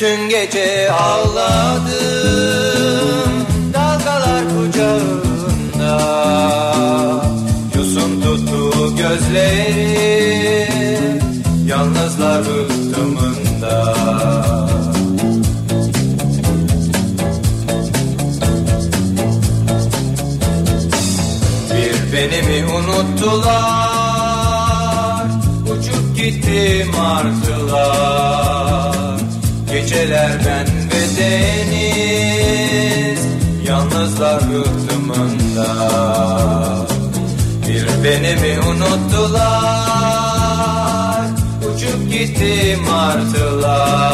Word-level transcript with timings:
Bütün 0.00 0.28
gece 0.28 0.92
ağladım 0.92 1.88
Dalgalar 3.74 4.44
kucağında. 4.48 5.94
Yosun 7.76 8.20
tuttu 8.20 8.96
gözlerim 8.96 9.98
Yalnızlar 11.66 12.42
rıhtımında 12.44 13.94
Bir 21.70 22.12
beni 22.12 22.42
mi 22.42 22.58
unuttular 22.72 23.58
Uçup 25.64 26.06
gitti 26.16 26.86
martılar 26.96 28.37
Geceler 29.88 30.32
ben 30.46 30.66
ve 30.66 31.02
deniz 31.18 33.20
Yalnızlar 33.68 34.40
rıhtımında 34.40 35.68
Bir 37.68 37.84
beni 38.04 38.32
mi 38.34 38.58
unuttular 38.68 39.58
Uçup 41.60 42.00
gitti 42.12 42.78
martılar 42.90 44.04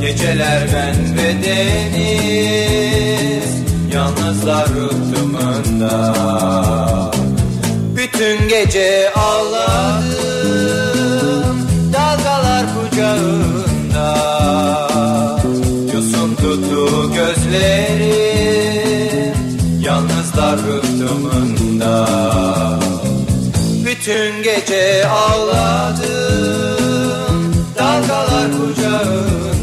Geceler 0.00 0.62
ben 0.74 0.96
ve 1.16 1.28
deniz 1.44 3.50
Yalnızlar 3.94 4.66
rıhtımında 4.68 6.14
Bütün 7.96 8.48
gece 8.48 9.12
ağladım 9.16 9.33
gözlerim 17.54 19.34
Yalnızlar 19.80 20.58
rıhtımında 20.58 22.08
Bütün 23.86 24.42
gece 24.42 25.08
ağladım 25.08 26.04
Dalgalar 27.78 28.50
kucağında 28.52 29.53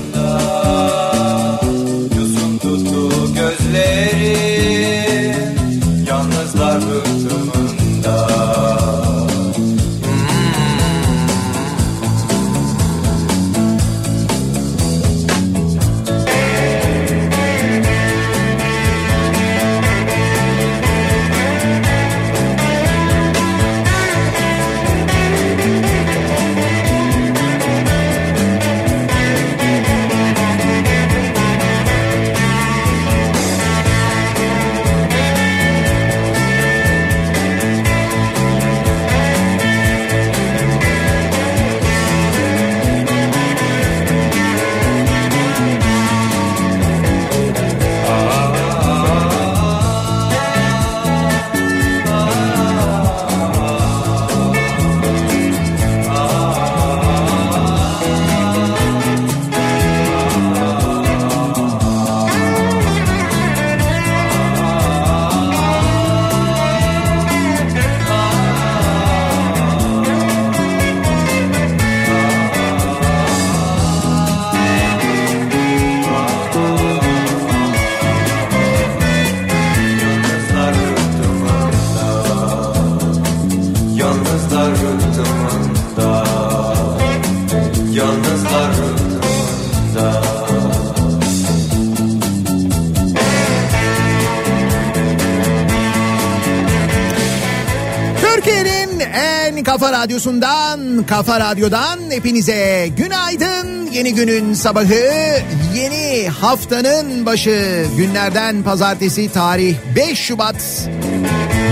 kafa 99.81 100.03
radyosundan, 100.03 101.05
kafa 101.05 101.39
radyodan 101.39 101.99
hepinize 102.09 102.89
günaydın, 102.97 103.91
yeni 103.91 104.13
günün 104.13 104.53
sabahı, 104.53 105.41
yeni 105.75 106.29
haftanın 106.29 107.25
başı. 107.25 107.85
Günlerden 107.97 108.63
pazartesi 108.63 109.31
tarih 109.31 109.75
5 109.95 110.19
Şubat. 110.19 110.89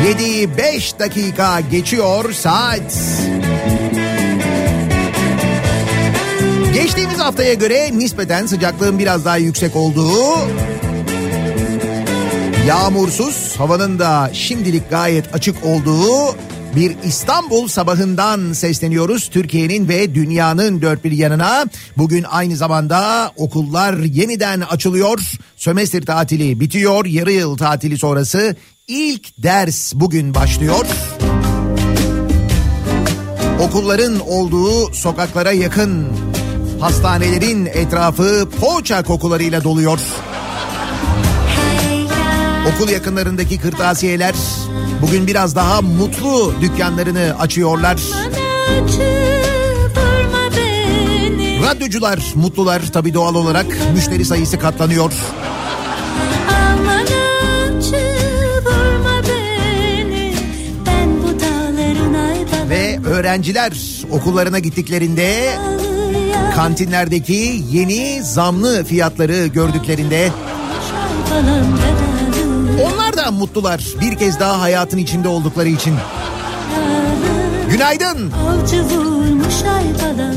7 0.07 0.57
5 0.57 0.99
dakika 0.99 1.59
geçiyor 1.59 2.33
saat. 2.33 2.97
Geçtiğimiz 6.73 7.19
haftaya 7.19 7.53
göre 7.53 7.89
nispeten 7.97 8.45
sıcaklığın 8.45 8.99
biraz 8.99 9.25
daha 9.25 9.37
yüksek 9.37 9.75
olduğu 9.75 10.37
yağmursuz 12.67 13.55
havanın 13.57 13.99
da 13.99 14.29
şimdilik 14.33 14.89
gayet 14.89 15.35
açık 15.35 15.65
olduğu 15.65 16.35
bir 16.79 16.95
İstanbul 17.03 17.67
sabahından 17.67 18.53
sesleniyoruz 18.53 19.29
Türkiye'nin 19.29 19.87
ve 19.87 20.15
dünyanın 20.15 20.81
dört 20.81 21.03
bir 21.03 21.11
yanına. 21.11 21.65
Bugün 21.97 22.25
aynı 22.29 22.55
zamanda 22.55 23.31
okullar 23.35 23.93
yeniden 23.93 24.61
açılıyor. 24.61 25.19
Sömestr 25.55 26.01
tatili 26.01 26.59
bitiyor. 26.59 27.05
Yarı 27.05 27.31
yıl 27.31 27.57
tatili 27.57 27.97
sonrası 27.97 28.55
ilk 28.87 29.43
ders 29.43 29.93
bugün 29.95 30.35
başlıyor. 30.35 30.85
Okulların 33.59 34.19
olduğu 34.19 34.93
sokaklara 34.93 35.51
yakın 35.51 36.07
hastanelerin 36.79 37.65
etrafı 37.65 38.49
poğaça 38.61 39.03
kokularıyla 39.03 39.63
doluyor. 39.63 39.99
Okul 42.75 42.89
yakınlarındaki 42.89 43.59
kırtasiyeler 43.59 44.35
bugün 45.01 45.27
biraz 45.27 45.55
daha 45.55 45.81
mutlu 45.81 46.53
dükkanlarını 46.61 47.35
açıyorlar. 47.39 47.99
Radyocular 51.63 52.19
mutlular 52.35 52.81
tabii 52.93 53.13
doğal 53.13 53.35
olarak 53.35 53.65
müşteri 53.93 54.25
sayısı 54.25 54.59
katlanıyor. 54.59 55.11
Ve 62.69 62.99
öğrenciler 63.05 64.03
okullarına 64.11 64.59
gittiklerinde 64.59 65.53
kantinlerdeki 66.55 67.63
yeni 67.71 68.23
zamlı 68.23 68.83
fiyatları 68.83 69.47
gördüklerinde 69.47 70.29
onlar 72.83 73.17
da 73.17 73.31
mutlular 73.31 73.83
bir 74.01 74.15
kez 74.17 74.39
daha 74.39 74.61
hayatın 74.61 74.97
içinde 74.97 75.27
oldukları 75.27 75.69
için. 75.69 75.95
Günaydın. 77.69 78.31
Avcı 78.31 78.83
vurmuş 78.83 79.63
ay 79.75 79.83
balam 80.03 80.35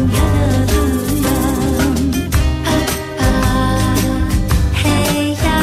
Hey 4.83 5.29
ya, 5.29 5.63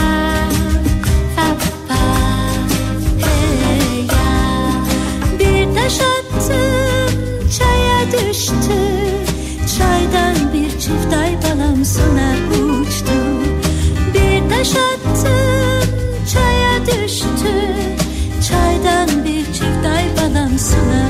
fa 1.36 1.48
fa, 1.88 1.96
hey 3.20 4.02
ya. 4.02 4.30
Bir 5.40 5.76
taş 5.76 6.00
attım 6.02 7.20
çaya 7.58 8.12
düştü 8.12 8.80
Çaydan 9.78 10.54
bir 10.54 10.70
çift 10.80 11.14
ay 11.22 11.38
balam 11.44 11.86
sona 11.86 12.34
uçtu 12.82 13.20
Bir 14.14 14.50
taş 14.50 14.70
attım 14.70 14.99
Çaydan 18.84 19.26
bir 19.26 19.46
çift 19.46 19.86
ay 19.86 20.06
balam 20.18 20.60
sona 20.60 21.10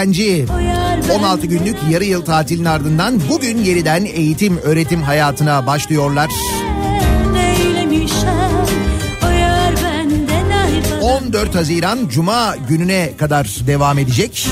öğrenci 0.00 0.46
O 0.54 0.58
yar 0.58 0.98
16 1.18 1.46
günlük 1.46 1.76
yarı 1.90 2.04
yıl 2.04 2.24
tatilin 2.24 2.64
ardından 2.64 3.20
bugün 3.28 3.58
yeniden 3.58 4.04
eğitim 4.04 4.58
öğretim 4.58 5.02
hayatına 5.02 5.66
başlıyorlar. 5.66 6.30
neylemişem 7.32 8.50
O 9.24 9.30
yar 9.30 9.74
benden 9.84 10.50
ay 10.50 11.00
balam 11.02 11.24
14 11.26 11.54
Haziran 11.54 11.98
Cuma 12.08 12.56
gününe 12.68 13.10
kadar 13.18 13.60
devam 13.66 13.98
edecek. 13.98 14.48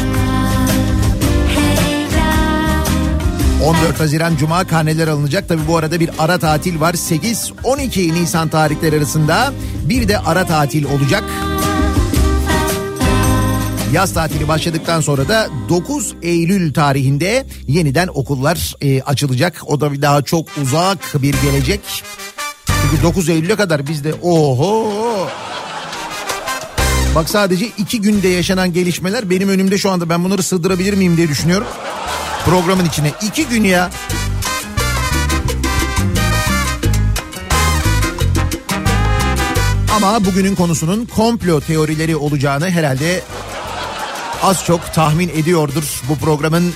14 3.64 4.00
Haziran 4.00 4.36
Cuma 4.36 4.64
karneler 4.64 5.08
alınacak. 5.08 5.48
Tabi 5.48 5.60
bu 5.68 5.76
arada 5.76 6.00
bir 6.00 6.10
ara 6.18 6.38
tatil 6.38 6.80
var. 6.80 6.94
8-12 6.94 8.14
Nisan 8.14 8.48
tarihleri 8.48 8.96
arasında 8.96 9.52
bir 9.84 10.08
de 10.08 10.18
ara 10.18 10.46
tatil 10.46 10.84
olacak. 10.84 11.24
Yaz 13.92 14.14
tatili 14.14 14.49
başladıktan 14.49 15.00
sonra 15.00 15.28
da 15.28 15.49
9 15.68 16.14
Eylül 16.23 16.75
tarihinde 16.75 17.47
yeniden 17.66 18.09
okullar 18.14 18.75
e, 18.80 19.02
açılacak. 19.02 19.62
O 19.66 19.80
da 19.80 19.92
bir 19.92 20.02
daha 20.02 20.23
çok 20.23 20.49
uzak 20.62 21.23
bir 21.23 21.35
gelecek. 21.42 21.80
Çünkü 22.66 23.02
9 23.02 23.28
Eylül'e 23.28 23.57
kadar 23.57 23.87
bizde 23.87 24.14
oho 24.23 25.28
Bak 27.14 27.30
sadece 27.30 27.66
iki 27.78 28.00
günde 28.00 28.28
yaşanan 28.28 28.73
gelişmeler 28.73 29.30
benim 29.30 29.49
önümde 29.49 29.78
şu 29.78 29.90
anda 29.90 30.09
ben 30.09 30.25
bunları 30.25 30.42
sığdırabilir 30.42 30.95
miyim 30.95 31.16
diye 31.16 31.28
düşünüyorum. 31.28 31.66
Programın 32.45 32.85
içine 32.85 33.12
iki 33.23 33.49
gün 33.49 33.64
ya. 33.64 33.90
Ama 39.97 40.25
bugünün 40.25 40.54
konusunun 40.54 41.07
komplo 41.07 41.61
teorileri 41.61 42.16
olacağını 42.16 42.71
herhalde 42.71 43.23
az 44.42 44.64
çok 44.64 44.95
tahmin 44.95 45.28
ediyordur 45.28 46.02
bu 46.09 46.16
programın 46.16 46.75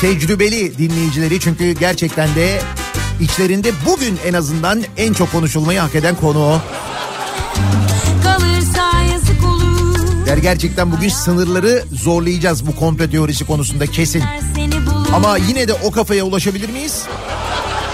tecrübeli 0.00 0.78
dinleyicileri. 0.78 1.40
Çünkü 1.40 1.72
gerçekten 1.72 2.34
de 2.34 2.60
içlerinde 3.20 3.72
bugün 3.86 4.18
en 4.26 4.34
azından 4.34 4.82
en 4.96 5.12
çok 5.12 5.32
konuşulmayı 5.32 5.80
hak 5.80 5.94
eden 5.94 6.14
konu 6.14 6.38
o. 6.38 6.60
Der 10.26 10.36
gerçekten 10.36 10.92
bugün 10.92 11.08
sınırları 11.08 11.84
zorlayacağız 11.92 12.66
bu 12.66 12.76
komplo 12.76 13.10
teorisi 13.10 13.46
konusunda 13.46 13.86
kesin. 13.86 14.22
Ama 15.14 15.36
yine 15.36 15.68
de 15.68 15.72
o 15.74 15.90
kafaya 15.90 16.24
ulaşabilir 16.24 16.68
miyiz? 16.68 17.02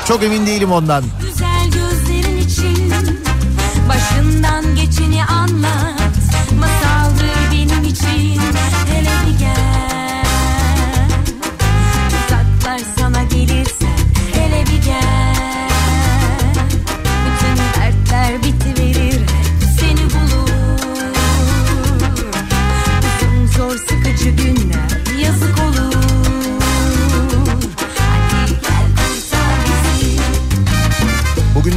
Çok 0.08 0.22
emin 0.22 0.46
değilim 0.46 0.72
ondan. 0.72 1.04
Güzel 1.20 1.51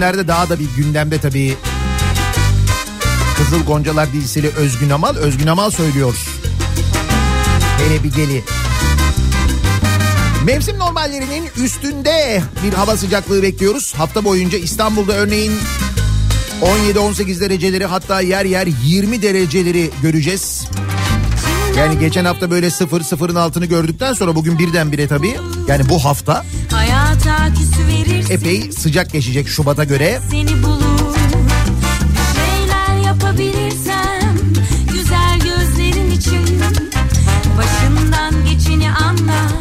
bugünlerde 0.05 0.27
daha 0.27 0.49
da 0.49 0.59
bir 0.59 0.67
gündemde 0.77 1.17
tabii. 1.17 1.57
Kızıl 3.37 3.65
Goncalar 3.65 4.13
dizisiyle 4.13 4.47
Özgün 4.47 4.89
Amal. 4.89 5.15
Özgün 5.15 5.47
Amal 5.47 5.69
söylüyor. 5.69 6.15
Hele 7.77 8.03
bir 8.03 8.13
geli. 8.13 8.43
Mevsim 10.45 10.79
normallerinin 10.79 11.49
üstünde 11.63 12.41
bir 12.63 12.73
hava 12.73 12.97
sıcaklığı 12.97 13.43
bekliyoruz. 13.43 13.93
Hafta 13.97 14.23
boyunca 14.23 14.57
İstanbul'da 14.57 15.13
örneğin 15.13 15.53
17-18 16.61 17.39
dereceleri 17.39 17.85
hatta 17.85 18.21
yer 18.21 18.45
yer 18.45 18.67
20 18.83 19.21
dereceleri 19.21 19.89
göreceğiz. 20.01 20.67
Yani 21.77 21.99
geçen 21.99 22.25
hafta 22.25 22.51
böyle 22.51 22.69
sıfır 22.69 23.01
sıfırın 23.01 23.35
altını 23.35 23.65
gördükten 23.65 24.13
sonra 24.13 24.35
bugün 24.35 24.59
birdenbire 24.59 25.07
tabii 25.07 25.35
yani 25.67 25.89
bu 25.89 26.05
hafta 26.05 26.45
epey 28.29 28.71
sıcak 28.71 29.11
geçecek 29.11 29.47
Şubat'a 29.47 29.83
göre. 29.83 30.19
seni 30.31 30.63
bulur. 30.63 31.15
Şeyler 32.35 33.05
yapabilirsem 33.05 34.37
güzel 34.93 35.39
gözlerin 35.39 36.11
için 36.11 36.61
başından 37.57 38.33
geçeni 38.49 38.91
anlat. 38.91 39.53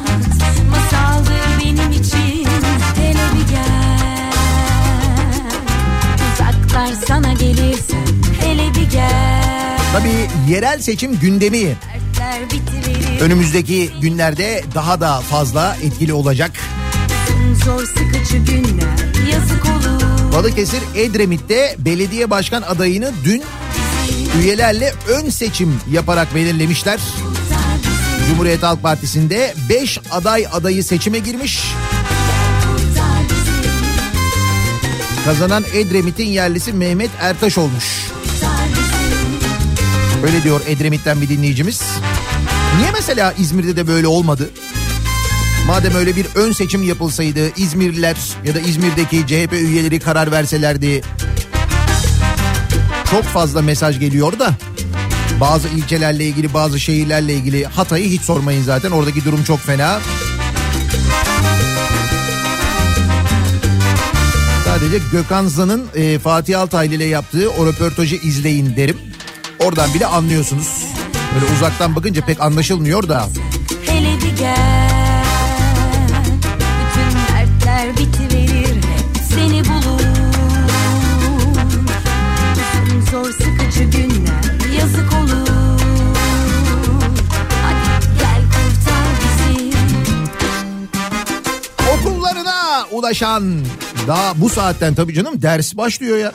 Masaldır 0.70 1.40
benim 1.64 1.92
için 1.92 2.46
hele 2.96 3.24
bir 3.34 3.48
gel. 3.50 4.32
Uzaklar 6.34 6.88
sana 7.08 7.32
gelirsem 7.32 8.04
hele 8.40 8.74
bir 8.74 8.90
gel. 8.90 9.78
Tabii 9.92 10.28
yerel 10.52 10.80
seçim 10.80 11.18
gündemi. 11.18 11.76
Önümüzdeki 13.20 13.90
günlerde 14.00 14.64
daha 14.74 15.00
da 15.00 15.20
fazla 15.20 15.76
etkili 15.84 16.12
olacak. 16.12 16.52
Balıkesir 20.32 20.82
Edremit'te 20.94 21.76
belediye 21.78 22.30
başkan 22.30 22.62
adayını 22.62 23.12
dün 23.24 23.42
üyelerle 24.40 24.92
ön 25.08 25.30
seçim 25.30 25.80
yaparak 25.90 26.34
belirlemişler. 26.34 27.00
Cumhuriyet 28.28 28.62
Halk 28.62 28.82
Partisi'nde 28.82 29.54
5 29.68 29.98
aday 30.10 30.46
adayı 30.52 30.84
seçime 30.84 31.18
girmiş. 31.18 31.64
Kazanan 35.24 35.64
Edremit'in 35.74 36.28
yerlisi 36.28 36.72
Mehmet 36.72 37.10
Ertaş 37.20 37.58
olmuş. 37.58 37.84
Öyle 40.26 40.42
diyor 40.42 40.60
Edremit'ten 40.66 41.20
bir 41.20 41.28
dinleyicimiz. 41.28 41.82
Niye 42.78 42.90
mesela 42.92 43.34
İzmir'de 43.38 43.76
de 43.76 43.86
böyle 43.86 44.06
olmadı? 44.06 44.50
Madem 45.66 45.94
öyle 45.94 46.16
bir 46.16 46.26
ön 46.34 46.52
seçim 46.52 46.82
yapılsaydı 46.82 47.52
İzmirliler 47.56 48.16
ya 48.44 48.54
da 48.54 48.60
İzmir'deki 48.60 49.26
CHP 49.26 49.52
üyeleri 49.52 50.00
karar 50.00 50.32
verselerdi. 50.32 51.02
Çok 53.10 53.24
fazla 53.24 53.62
mesaj 53.62 54.00
geliyor 54.00 54.38
da 54.38 54.50
bazı 55.40 55.68
ilçelerle 55.68 56.24
ilgili 56.24 56.54
bazı 56.54 56.80
şehirlerle 56.80 57.34
ilgili 57.34 57.64
Hatay'ı 57.64 58.08
hiç 58.08 58.22
sormayın 58.22 58.62
zaten 58.62 58.90
oradaki 58.90 59.24
durum 59.24 59.44
çok 59.44 59.60
fena. 59.60 60.00
Sadece 64.64 64.98
Gökhan 65.12 65.46
Zan'ın 65.46 65.86
e, 65.94 66.18
Fatih 66.18 66.60
Altaylı 66.60 66.94
ile 66.94 67.04
yaptığı 67.04 67.50
o 67.50 67.66
röportajı 67.66 68.16
izleyin 68.16 68.76
derim. 68.76 68.96
Oradan 69.58 69.94
bile 69.94 70.06
anlıyorsunuz. 70.06 70.68
Böyle 71.34 71.52
uzaktan 71.56 71.96
bakınca 71.96 72.26
pek 72.26 72.40
anlaşılmıyor 72.40 73.08
da. 73.08 73.28
Hele 73.86 74.16
bir 74.16 74.36
gel 74.38 74.73
bitiverir 77.98 78.80
seni 79.34 79.64
bulur 79.64 80.00
zor 83.10 83.32
sıkıcı 83.32 83.84
günler 83.84 84.44
yazık 84.78 85.12
olur 85.12 85.80
Hadi 87.62 88.04
gel 88.18 88.42
kurtar 88.42 89.06
bizi 89.20 89.72
Okullarına 91.94 92.86
ulaşan 92.90 93.64
daha 94.06 94.32
bu 94.36 94.48
saatten 94.48 94.94
tabii 94.94 95.14
canım 95.14 95.42
ders 95.42 95.76
başlıyor 95.76 96.18
ya. 96.18 96.32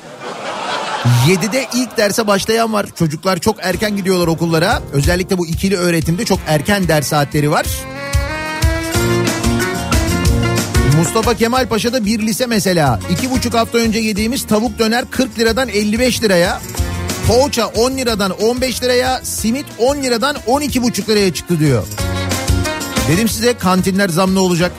7'de 1.28 1.68
ilk 1.74 1.98
derse 1.98 2.28
başlayan 2.28 2.74
var. 2.74 2.86
Çocuklar 2.96 3.40
çok 3.40 3.56
erken 3.62 3.96
gidiyorlar 3.96 4.28
okullara. 4.28 4.82
Özellikle 4.94 5.38
bu 5.38 5.48
ikili 5.48 5.78
öğretimde 5.78 6.26
çok 6.26 6.40
erken 6.48 6.88
ders 6.88 7.08
saatleri 7.08 7.52
var. 7.52 7.66
Mustafa 11.00 11.34
Kemal 11.34 11.68
Paşa'da 11.68 12.06
bir 12.06 12.20
lise 12.20 12.46
mesela. 12.46 13.00
iki 13.12 13.32
buçuk 13.32 13.54
hafta 13.54 13.78
önce 13.78 14.00
yediğimiz 14.00 14.48
tavuk 14.48 14.80
döner 14.80 15.06
40 15.12 15.40
liradan 15.40 15.70
55 15.70 16.24
liraya. 16.24 16.62
Poğaça 17.28 17.68
10 17.68 17.92
liradan 17.92 18.32
15 18.32 18.84
liraya, 18.84 19.22
simit 19.24 19.66
10 19.78 19.98
liradan 19.98 20.36
12 20.48 20.84
buçuk 20.84 21.10
liraya 21.10 21.34
çıktı 21.34 21.60
diyor. 21.60 21.84
Dedim 23.12 23.30
size 23.30 23.58
kantinler 23.58 24.10
zamlı 24.10 24.42
olacak 24.42 24.72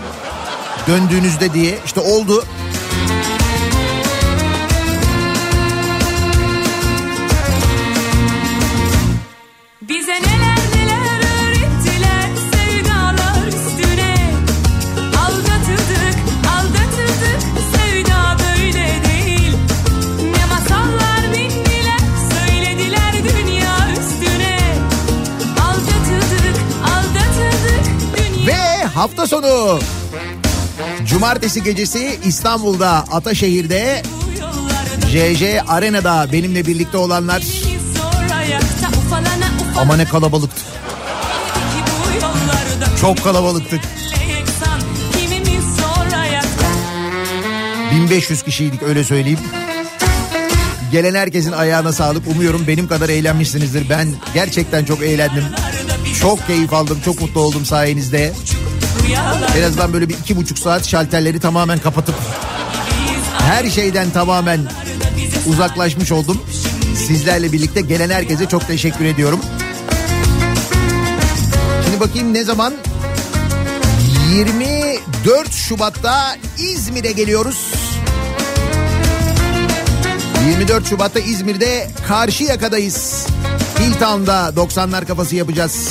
döndüğünüzde 0.87 1.53
diye. 1.53 1.79
İşte 1.85 2.01
oldu. 2.01 2.45
Hafta 29.01 29.27
sonu 29.27 29.79
Cumartesi 31.05 31.63
gecesi 31.63 32.21
İstanbul'da 32.25 32.91
Ataşehir'de 32.91 34.03
JJ 35.09 35.43
Arena'da 35.69 36.33
benimle 36.33 36.67
birlikte 36.67 36.97
olanlar 36.97 37.43
ama 39.79 39.97
ne 39.97 40.05
kalabalıktı. 40.05 40.63
Çok 43.01 43.25
kalabalıktık. 43.25 43.81
yeksan 44.29 44.81
kimimiz 45.13 45.65
sonra 45.77 46.17
ayakta 46.17 46.67
1500 47.93 48.43
kişiydik 48.43 48.83
öyle 48.83 49.05
söyleyeyim. 49.05 49.41
Gelen 50.93 51.15
herkesin 51.15 51.53
ayağına 51.53 51.93
sağlık. 51.93 52.29
Umuyorum 52.29 52.65
benim 52.67 52.89
kadar 52.89 53.09
eğlenmişsinizdir. 53.09 53.91
Ben 53.91 54.09
gerçekten 54.35 54.85
çok 54.85 55.03
eğlendim. 55.03 55.45
Çok 56.21 56.47
keyif 56.47 56.73
aldım. 56.73 56.99
Çok 57.05 57.21
mutlu 57.21 57.41
oldum 57.41 57.65
sayenizde. 57.65 58.19
rüyalar 58.19 58.60
En 59.59 59.63
azından 59.63 59.93
böyle 59.93 60.09
bir 60.09 60.15
iki 60.15 60.37
buçuk 60.37 60.59
saat 60.59 60.89
şalterleri 60.89 61.41
tamamen 61.41 61.79
kapatıp 61.79 62.15
her 63.39 63.71
şeyden 63.71 64.11
tamamen 64.11 64.61
uzaklaşmış 65.47 66.13
oldum. 66.13 66.43
Sizlerle 67.07 67.53
birlikte 67.53 67.81
gelen 67.81 68.11
herkese 68.11 68.47
çok 68.49 68.67
teşekkür 68.67 69.05
ediyorum. 69.05 69.41
Şimdi 71.85 72.01
bakayım 72.01 72.35
ne 72.35 72.45
zaman? 72.45 72.75
24 74.35 75.53
Şubat'ta 75.53 76.37
İzmir'e 76.59 77.13
geliyoruz. 77.13 77.75
24 80.49 80.89
Şubat'ta 80.89 81.21
İzmir'de 81.21 81.91
Karşıyaka'dayız. 82.09 83.27
Hilltown'da 83.79 84.49
90'lar 84.57 85.07
kafası 85.07 85.37
yapacağız. 85.37 85.91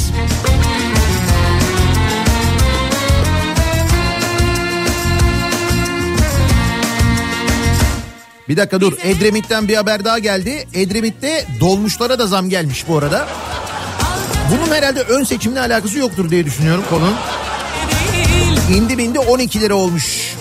Bir 8.50 8.58
dakika 8.58 8.82
dur. 8.82 8.94
Edremit'ten 9.04 9.68
bir 9.68 9.76
haber 9.76 10.06
daha 10.06 10.20
geldi. 10.20 10.68
Edremit'te 10.74 11.46
dolmuşlara 11.60 12.20
da 12.20 12.28
zam 12.28 12.50
gelmiş 12.50 12.88
bu 12.88 12.98
arada. 12.98 13.28
Bunun 14.52 14.76
herhalde 14.76 15.02
ön 15.02 15.24
seçimle 15.24 15.60
alakası 15.60 15.98
yoktur 15.98 16.30
diye 16.30 16.46
düşünüyorum 16.46 16.84
konunun. 16.90 17.16
İndi 18.76 18.98
bindi 18.98 19.20
12 19.20 19.62
lira 19.62 19.76
olmuş. 19.76 20.36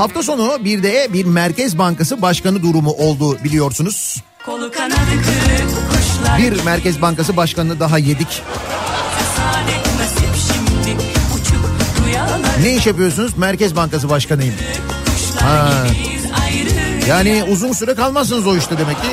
Hafta 0.00 0.22
sonu 0.22 0.64
bir 0.64 0.82
de 0.82 1.08
bir 1.12 1.24
Merkez 1.24 1.78
Bankası 1.78 2.22
Başkanı 2.22 2.62
durumu 2.62 2.90
oldu 2.90 3.38
biliyorsunuz. 3.44 4.22
Bir 6.38 6.64
Merkez 6.64 7.02
Bankası 7.02 7.36
Başkanı'nı 7.36 7.80
daha 7.80 7.98
yedik. 7.98 8.42
Ne 12.62 12.76
iş 12.76 12.86
yapıyorsunuz? 12.86 13.36
Merkez 13.36 13.76
Bankası 13.76 14.10
Başkanıyım. 14.10 14.54
Ha. 15.40 15.86
Yani 17.08 17.44
uzun 17.50 17.72
süre 17.72 17.94
kalmazsınız 17.94 18.46
o 18.46 18.56
işte 18.56 18.78
demek 18.78 18.96
ki. 18.96 19.08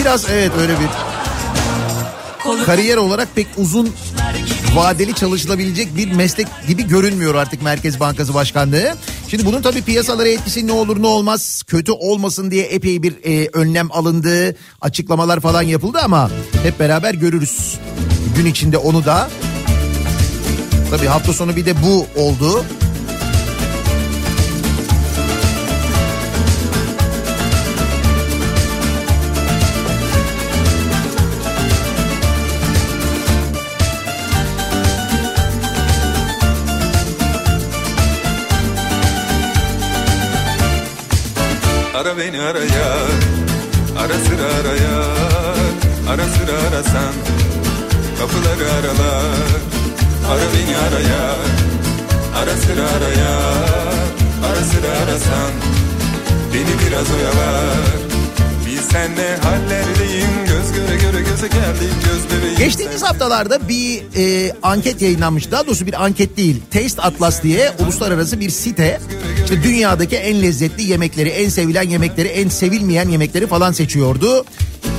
Biraz 0.00 0.30
evet 0.30 0.52
öyle 0.60 0.72
bir 0.72 0.88
kariyer 2.66 2.96
olarak 2.96 3.28
pek 3.34 3.46
uzun 3.56 3.94
vadeli 4.74 5.14
çalışılabilecek 5.14 5.96
bir 5.96 6.12
meslek 6.12 6.46
gibi 6.68 6.88
görünmüyor 6.88 7.34
artık 7.34 7.62
Merkez 7.62 8.00
Bankası 8.00 8.34
Başkanlığı. 8.34 8.94
Şimdi 9.28 9.44
bunun 9.46 9.62
tabii 9.62 9.82
piyasalara 9.82 10.28
etkisi 10.28 10.66
ne 10.66 10.72
olur 10.72 11.02
ne 11.02 11.06
olmaz 11.06 11.62
kötü 11.66 11.92
olmasın 11.92 12.50
diye 12.50 12.64
epey 12.64 13.02
bir 13.02 13.14
e, 13.24 13.48
önlem 13.52 13.92
alındı. 13.92 14.56
Açıklamalar 14.80 15.40
falan 15.40 15.62
yapıldı 15.62 15.98
ama 16.04 16.30
hep 16.62 16.80
beraber 16.80 17.14
görürüz. 17.14 17.78
Gün 18.36 18.46
içinde 18.46 18.78
onu 18.78 19.04
da. 19.04 19.30
Tabii 20.90 21.06
hafta 21.06 21.32
sonu 21.32 21.56
bir 21.56 21.66
de 21.66 21.74
bu 21.82 22.06
oldu. 22.20 22.64
Ara 42.06 42.18
beni 42.18 42.40
araya. 42.40 42.88
Ara 43.98 44.18
sıra 44.26 44.46
araya. 44.58 44.96
Ara 46.10 46.24
sıra 46.24 46.68
arasan. 46.68 47.14
Kapıları 48.18 48.72
arala. 48.72 49.12
Ara 50.30 50.46
beni 50.54 50.76
araya. 50.76 51.24
Ara 52.38 52.56
sıra 52.56 52.84
araya. 52.96 53.34
Ara 54.46 54.64
sıra 54.70 54.90
arasan. 55.02 55.50
Beni 56.54 56.74
biraz 56.86 57.10
oyalar 57.10 58.05
senle 58.96 59.36
hallerdeyim 59.36 60.30
Göz 60.46 60.72
göre 60.72 60.96
göre 60.96 61.22
göze 61.22 61.48
geldik 61.48 61.92
göz 62.04 62.38
bebeğim 62.38 62.58
Geçtiğimiz 62.58 63.02
haftalarda 63.02 63.68
bir 63.68 64.02
e, 64.16 64.52
anket 64.62 65.02
yayınlanmış. 65.02 65.50
Daha 65.50 65.66
doğrusu 65.66 65.86
bir 65.86 66.04
anket 66.04 66.36
değil. 66.36 66.62
Taste 66.70 67.02
Atlas 67.02 67.42
diye 67.42 67.72
uluslararası 67.78 68.40
bir 68.40 68.50
site. 68.50 69.00
İşte 69.42 69.62
dünyadaki 69.62 70.16
en 70.16 70.42
lezzetli 70.42 70.82
yemekleri, 70.82 71.28
en 71.28 71.48
sevilen 71.48 71.82
yemekleri, 71.82 72.28
en 72.28 72.48
sevilmeyen 72.48 73.08
yemekleri 73.08 73.46
falan 73.46 73.72
seçiyordu. 73.72 74.44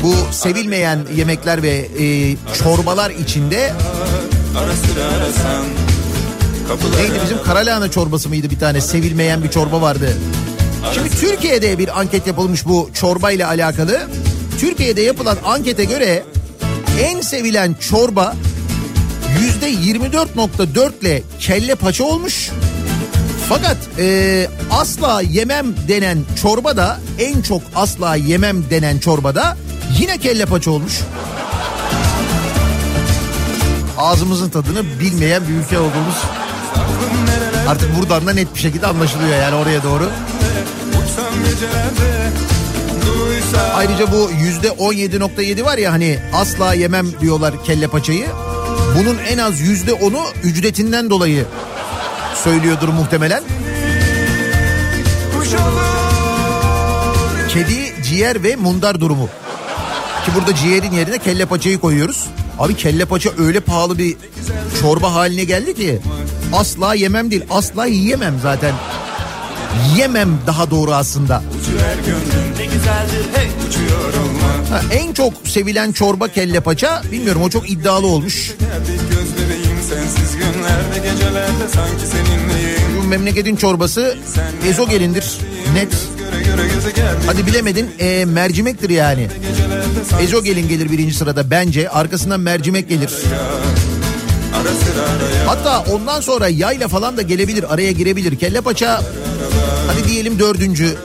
Bu 0.04 0.14
sevilmeyen 0.32 1.00
yemekler 1.16 1.64
ve 1.64 1.88
e, 2.00 2.36
çorbalar 2.64 3.12
içinde 3.12 3.74
Ara 4.58 4.74
sıra 4.74 5.06
arasan 5.06 5.66
Kapıları 6.68 7.02
neydi 7.02 7.20
bizim 7.24 7.44
karalahana 7.44 7.92
çorbası 7.92 8.30
mıydı 8.30 8.50
bir 8.50 8.60
tane 8.60 8.82
sevilmeyen 8.82 9.44
bir 9.44 9.50
çorba 9.50 9.82
vardı. 9.82 10.18
Şimdi 10.94 11.10
Türkiye'de 11.10 11.78
bir 11.78 12.00
anket 12.00 12.28
yapılmış 12.28 12.66
bu 12.66 12.90
çorba 12.94 13.32
ile 13.32 13.46
alakalı. 13.46 14.08
Türkiye'de 14.60 15.02
yapılan 15.02 15.38
ankete 15.46 15.86
göre 15.86 16.24
en 17.02 17.22
sevilen 17.22 17.76
çorba 17.90 18.36
yüzde 19.42 19.72
24.4 19.72 20.92
ile 21.02 21.24
kelle 21.40 21.76
paça 21.76 22.04
olmuş. 22.04 22.50
Fakat 23.50 23.78
e, 24.00 24.48
asla 24.72 25.22
yemem 25.22 25.68
denen 25.88 26.18
çorba 26.42 26.78
da 26.78 27.00
en 27.20 27.42
çok 27.42 27.62
asla 27.76 28.16
yemem 28.16 28.70
denen 28.70 29.00
çorba 29.00 29.36
da 29.36 29.58
yine 30.00 30.18
kelle 30.18 30.46
paça 30.46 30.72
olmuş. 30.72 30.94
Ağzımızın 33.98 34.50
tadını 34.50 35.00
bilmeyen 35.00 35.44
bir 35.48 35.54
ülke 35.54 35.80
olduğumuz 35.80 36.16
artık 37.68 38.00
buradan 38.00 38.28
da 38.28 38.34
net 38.34 38.56
bir 38.56 38.60
şekilde 38.60 38.88
anlaşılıyor 38.88 39.42
yani 39.42 39.56
oraya 39.56 39.84
doğru. 39.84 40.10
Ayrıca 43.76 44.12
bu 44.12 44.30
yüzde 44.40 44.68
17.7 44.68 45.64
var 45.66 45.78
ya 45.78 45.92
hani 45.92 46.20
asla 46.34 46.74
yemem 46.74 47.08
diyorlar 47.22 47.64
kelle 47.64 47.88
paçayı. 47.88 48.28
Bunun 49.00 49.18
en 49.30 49.38
az 49.38 49.60
yüzde 49.60 49.94
onu 49.94 50.20
ücretinden 50.44 51.10
dolayı 51.10 51.46
söylüyordur 52.44 52.90
muhtemelen. 52.90 53.44
Kedi, 57.50 58.04
ciğer 58.04 58.44
ve 58.44 58.56
mundar 58.56 59.00
durumu. 59.00 59.30
Ki 60.26 60.32
burada 60.36 60.56
ciğerin 60.56 60.92
yerine 60.92 61.18
kelle 61.18 61.46
paçayı 61.46 61.80
koyuyoruz. 61.80 62.26
Abi 62.60 62.76
kelle 62.76 63.06
paça 63.06 63.30
öyle 63.38 63.60
pahalı 63.60 63.98
bir 63.98 64.18
çorba 64.82 65.14
haline 65.14 65.44
geldi 65.44 65.76
ki 65.76 66.00
asla 66.54 66.94
yemem 66.94 67.32
değil 67.32 67.44
asla 67.50 67.86
yiyemem 67.86 68.40
zaten. 68.44 68.74
Yemem 69.98 70.30
daha 70.48 70.72
doğru 70.72 70.94
aslında. 70.94 71.44
Ha, 74.70 74.82
en 74.92 75.14
çok 75.14 75.34
sevilen 75.46 75.92
çorba 75.92 76.28
kelle 76.28 76.60
paça 76.60 77.02
bilmiyorum 77.12 77.42
o 77.42 77.50
çok 77.50 77.70
iddialı 77.70 78.08
olmuş. 78.08 78.52
Bu 82.98 83.08
memleketin 83.08 83.56
çorbası 83.56 84.18
ezogelindir. 84.68 85.38
Net. 85.74 85.96
Hadi 87.28 87.48
bilemedin 87.48 87.90
e, 88.00 88.26
mercimektir 88.26 88.90
yani. 88.90 89.28
Ezogelin 90.22 90.68
gelir 90.70 90.92
birinci 90.92 91.14
sırada 91.14 91.52
bence. 91.52 91.90
Arkasından 91.90 92.40
mercimek 92.40 92.90
gelir. 92.90 93.10
Hatta 95.46 95.84
ondan 95.92 96.22
sonra 96.22 96.48
yayla 96.48 96.88
falan 96.88 97.18
da 97.18 97.22
gelebilir. 97.22 97.74
Araya 97.74 97.92
girebilir. 97.92 98.36
Kelle 98.36 98.62
paça 98.62 99.02
diyelim 100.08 100.40
dördüncü 100.40 100.98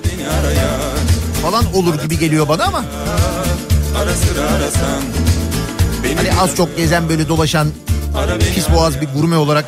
falan 1.42 1.74
olur 1.74 1.94
gibi 2.02 2.18
geliyor 2.18 2.48
bana 2.48 2.64
ama. 2.64 2.84
Hani 6.16 6.40
az 6.40 6.56
çok 6.56 6.76
gezen 6.76 7.08
böyle 7.08 7.28
dolaşan 7.28 7.68
pis 8.54 8.70
boğaz 8.70 9.00
bir 9.00 9.08
gurme 9.14 9.36
olarak 9.36 9.64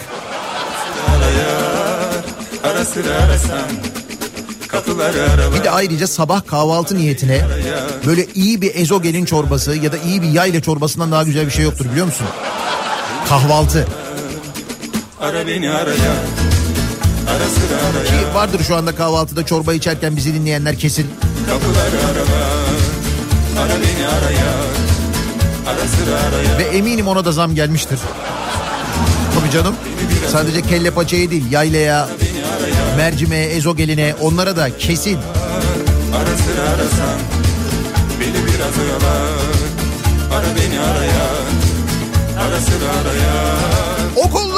Bir 5.58 5.64
de 5.64 5.70
ayrıca 5.70 6.06
sabah 6.06 6.46
kahvaltı 6.46 6.96
niyetine 6.98 7.44
böyle 8.06 8.26
iyi 8.34 8.62
bir 8.62 8.74
ezogelin 8.74 9.24
çorbası 9.24 9.76
ya 9.76 9.92
da 9.92 9.96
iyi 9.98 10.22
bir 10.22 10.28
yayla 10.28 10.62
çorbasından 10.62 11.12
daha 11.12 11.22
güzel 11.22 11.46
bir 11.46 11.50
şey 11.50 11.64
yoktur 11.64 11.84
biliyor 11.92 12.06
musun? 12.06 12.26
Kahvaltı. 13.28 13.86
Ara 15.20 15.46
beni 15.46 15.70
araya 15.70 16.14
Ki 18.06 18.34
vardır 18.34 18.60
şu 18.66 18.76
anda 18.76 18.94
kahvaltıda 18.94 19.46
çorba 19.46 19.74
içerken 19.74 20.16
bizi 20.16 20.34
dinleyenler 20.34 20.78
kesin. 20.78 21.06
Kapıları 21.48 22.06
arala 22.10 22.44
Ara 23.62 23.72
beni 23.80 24.06
araya 24.08 24.54
Ara 25.68 25.88
sıra 25.88 26.28
araya 26.28 26.58
Ve 26.58 26.76
eminim 26.76 27.08
ona 27.08 27.24
da 27.24 27.32
zam 27.32 27.54
gelmiştir. 27.54 27.98
Tabii 29.40 29.50
canım. 29.50 29.74
Sadece 30.32 30.62
kelle 30.62 30.90
paçaya 30.90 31.30
değil 31.30 31.50
yaylaya, 31.50 32.08
mercimeğe, 32.96 33.46
ezogeline 33.46 34.14
onlara 34.20 34.56
da 34.56 34.78
kesin. 34.78 35.18
Ara 36.16 36.36
sıra 36.36 36.68
arasan 36.68 37.18
Beni 38.20 38.34
biraz 38.46 38.78
oyalar 38.78 39.28
Ara 40.32 40.56
beni 40.56 40.80
araya 40.80 41.26
Ara 42.48 42.60
sıra 42.60 42.90
araya 43.00 43.56
Okulların 44.16 44.53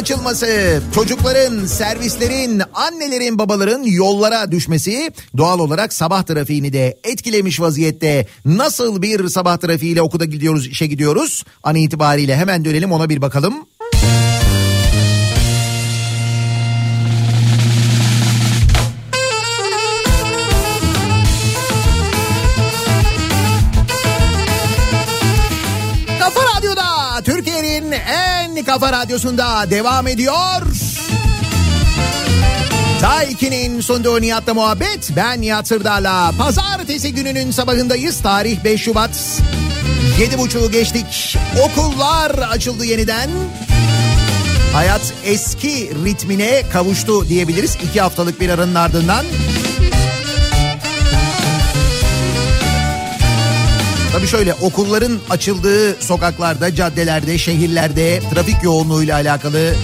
açılması, 0.00 0.82
çocukların, 0.94 1.66
servislerin, 1.66 2.62
annelerin, 2.74 3.38
babaların 3.38 3.82
yollara 3.82 4.52
düşmesi 4.52 5.10
doğal 5.36 5.58
olarak 5.58 5.92
sabah 5.92 6.22
trafiğini 6.22 6.72
de 6.72 6.98
etkilemiş 7.04 7.60
vaziyette. 7.60 8.26
Nasıl 8.44 9.02
bir 9.02 9.28
sabah 9.28 9.56
trafiğiyle 9.56 10.02
okula 10.02 10.24
gidiyoruz, 10.24 10.66
işe 10.66 10.86
gidiyoruz? 10.86 11.44
An 11.62 11.74
itibariyle 11.74 12.36
hemen 12.36 12.64
dönelim 12.64 12.92
ona 12.92 13.08
bir 13.08 13.22
bakalım. 13.22 13.54
En 28.20 28.64
kafa 28.64 28.92
radyosunda 28.92 29.70
devam 29.70 30.06
ediyor. 30.06 30.62
Tayki'nin 33.00 33.80
sunduğu 33.80 34.20
Nihat'la 34.20 34.54
muhabbet. 34.54 35.10
Ben 35.16 35.40
Nihat 35.40 35.68
Sırdar'la. 35.68 36.32
Pazartesi 36.38 37.14
gününün 37.14 37.50
sabahındayız. 37.50 38.22
Tarih 38.22 38.64
5 38.64 38.82
Şubat. 38.82 39.40
Yedi 40.20 40.38
buçuğu 40.38 40.70
geçtik. 40.70 41.38
Okullar 41.64 42.30
açıldı 42.30 42.84
yeniden. 42.84 43.30
Hayat 44.72 45.12
eski 45.24 45.90
ritmine 46.04 46.62
kavuştu 46.72 47.28
diyebiliriz. 47.28 47.76
İki 47.82 48.00
haftalık 48.00 48.40
bir 48.40 48.48
aranın 48.48 48.74
ardından. 48.74 49.26
Tabii 54.12 54.26
şöyle 54.26 54.54
okulların 54.54 55.18
açıldığı 55.30 56.02
sokaklarda, 56.02 56.74
caddelerde, 56.74 57.38
şehirlerde 57.38 58.20
trafik 58.34 58.62
yoğunluğuyla 58.62 59.16
alakalı, 59.16 59.74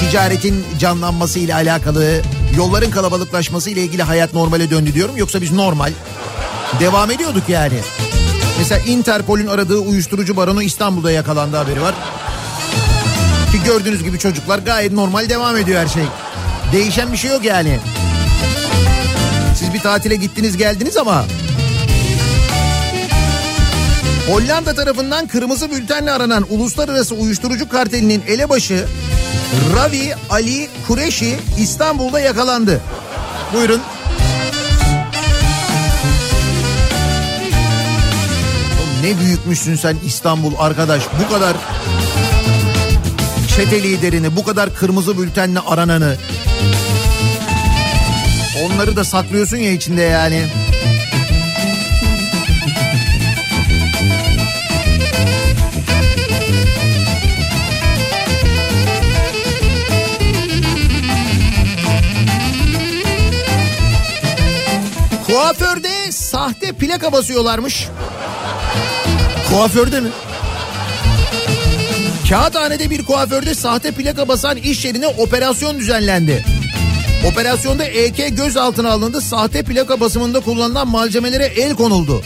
ticaretin 0.00 0.64
canlanması 0.78 1.38
ile 1.38 1.54
alakalı, 1.54 2.22
yolların 2.56 2.90
kalabalıklaşması 2.90 3.70
ile 3.70 3.82
ilgili 3.82 4.02
hayat 4.02 4.34
normale 4.34 4.70
döndü 4.70 4.94
diyorum. 4.94 5.16
Yoksa 5.16 5.40
biz 5.40 5.52
normal 5.52 5.92
devam 6.80 7.10
ediyorduk 7.10 7.48
yani. 7.48 7.78
Mesela 8.58 8.80
Interpol'ün 8.86 9.46
aradığı 9.46 9.78
uyuşturucu 9.78 10.36
baronu 10.36 10.62
İstanbul'da 10.62 11.12
yakalandı 11.12 11.56
haberi 11.56 11.82
var. 11.82 11.94
Ki 13.52 13.62
gördüğünüz 13.64 14.04
gibi 14.04 14.18
çocuklar 14.18 14.58
gayet 14.58 14.92
normal 14.92 15.28
devam 15.28 15.56
ediyor 15.56 15.80
her 15.80 15.88
şey. 15.88 16.04
Değişen 16.72 17.12
bir 17.12 17.16
şey 17.16 17.30
yok 17.30 17.44
yani. 17.44 17.78
Siz 19.58 19.74
bir 19.74 19.80
tatile 19.80 20.16
gittiniz 20.16 20.56
geldiniz 20.56 20.96
ama 20.96 21.24
Hollanda 24.28 24.74
tarafından 24.74 25.26
kırmızı 25.26 25.70
bültenle 25.70 26.12
aranan 26.12 26.46
uluslararası 26.50 27.14
uyuşturucu 27.14 27.68
kartelinin 27.68 28.22
elebaşı 28.28 28.86
Ravi 29.76 30.14
Ali 30.30 30.68
Kureşi 30.88 31.38
İstanbul'da 31.58 32.20
yakalandı. 32.20 32.80
Buyurun. 33.54 33.80
Ne 39.02 39.20
büyükmüşsün 39.20 39.74
sen 39.74 39.96
İstanbul 40.06 40.52
arkadaş. 40.58 41.02
Bu 41.24 41.32
kadar 41.34 41.56
çete 43.56 43.82
liderini, 43.82 44.36
bu 44.36 44.44
kadar 44.44 44.74
kırmızı 44.74 45.18
bültenle 45.18 45.60
arananı. 45.60 46.16
Onları 48.64 48.96
da 48.96 49.04
saklıyorsun 49.04 49.56
ya 49.56 49.72
içinde 49.72 50.02
yani. 50.02 50.46
Kuaförde 65.62 66.12
sahte 66.12 66.72
plaka 66.72 67.12
basıyorlarmış. 67.12 67.88
Kuaförde 69.48 70.00
mi? 70.00 70.08
Kağıthane'de 72.28 72.90
bir 72.90 73.04
kuaförde 73.04 73.54
sahte 73.54 73.92
plaka 73.92 74.28
basan 74.28 74.56
iş 74.56 74.84
yerine 74.84 75.06
operasyon 75.06 75.78
düzenlendi. 75.78 76.44
Operasyonda 77.26 77.84
EK 77.84 78.36
gözaltına 78.36 78.90
alındı. 78.90 79.20
Sahte 79.20 79.62
plaka 79.62 80.00
basımında 80.00 80.40
kullanılan 80.40 80.88
malzemelere 80.88 81.44
el 81.44 81.74
konuldu. 81.74 82.22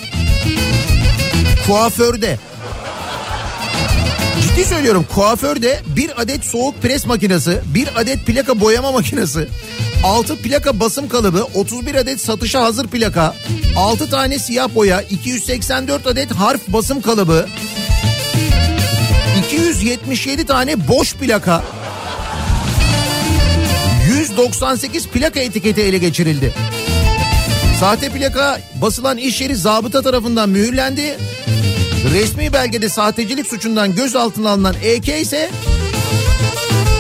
Kuaförde. 1.67 2.39
Ciddi 4.43 4.65
söylüyorum 4.65 5.07
kuaförde 5.15 5.81
bir 5.97 6.23
adet 6.23 6.45
soğuk 6.45 6.83
pres 6.83 7.07
makinesi, 7.07 7.61
bir 7.75 7.89
adet 7.97 8.27
plaka 8.27 8.61
boyama 8.61 8.93
makinesi, 8.93 9.49
6 10.05 10.37
plaka 10.37 10.81
basım 10.81 11.09
kalıbı, 11.09 11.43
31 11.55 11.95
adet 11.95 12.21
satışa 12.21 12.63
hazır 12.63 12.87
plaka, 12.87 13.35
6 13.77 14.11
tane 14.11 14.39
siyah 14.39 14.75
boya, 14.75 15.01
284 15.01 16.07
adet 16.07 16.33
harf 16.33 16.61
basım 16.69 17.01
kalıbı, 17.01 17.49
277 19.47 20.47
tane 20.47 20.89
boş 20.89 21.15
plaka, 21.15 21.65
198 24.09 25.09
plaka 25.09 25.41
etiketi 25.41 25.83
ele 25.83 25.99
geçirildi. 25.99 26.53
Sahte 27.81 28.09
plaka 28.09 28.61
basılan 28.75 29.19
iş 29.19 29.41
yeri 29.41 29.57
zabıta 29.57 30.03
tarafından 30.03 30.49
mühürlendi. 30.49 31.19
Resmi 32.13 32.53
belgede 32.53 32.89
sahtecilik 32.89 33.47
suçundan 33.47 33.95
gözaltına 33.95 34.51
alınan 34.51 34.75
EK 34.83 35.09
ise 35.09 35.51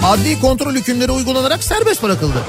adli 0.04 0.40
kontrol 0.40 0.74
hükümleri 0.74 1.10
uygulanarak 1.10 1.64
serbest 1.64 2.02
bırakıldı. 2.02 2.44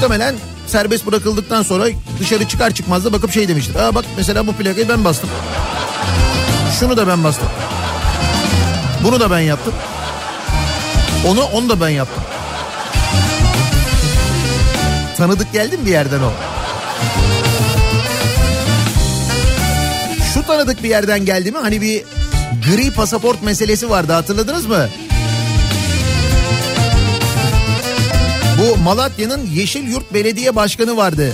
Muhtemelen 0.00 0.34
serbest 0.66 1.06
bırakıldıktan 1.06 1.62
sonra 1.62 1.84
dışarı 2.20 2.48
çıkar 2.48 2.70
çıkmaz 2.70 3.04
da 3.04 3.12
bakıp 3.12 3.32
şey 3.32 3.48
demiştir. 3.48 3.74
Aa 3.74 3.94
bak 3.94 4.04
mesela 4.16 4.46
bu 4.46 4.52
plakayı 4.52 4.88
ben 4.88 5.04
bastım. 5.04 5.30
Şunu 6.80 6.96
da 6.96 7.06
ben 7.06 7.24
bastım. 7.24 7.48
Bunu 9.04 9.20
da 9.20 9.30
ben 9.30 9.38
yaptım. 9.38 9.74
Onu 11.26 11.42
onu 11.42 11.68
da 11.68 11.80
ben 11.80 11.88
yaptım. 11.88 12.22
Tanıdık 15.16 15.52
geldi 15.52 15.78
bir 15.86 15.90
yerden 15.90 16.20
o? 16.20 16.30
Şu 20.34 20.46
tanıdık 20.46 20.82
bir 20.82 20.88
yerden 20.88 21.24
geldi 21.24 21.52
mi? 21.52 21.58
Hani 21.58 21.80
bir 21.80 22.02
gri 22.66 22.90
pasaport 22.90 23.42
meselesi 23.42 23.90
vardı 23.90 24.12
hatırladınız 24.12 24.66
mı? 24.66 24.88
Bu 28.60 28.76
Malatya'nın 28.82 29.46
Yeşil 29.46 29.88
Yurt 29.88 30.14
Belediye 30.14 30.56
Başkanı 30.56 30.96
vardı. 30.96 31.32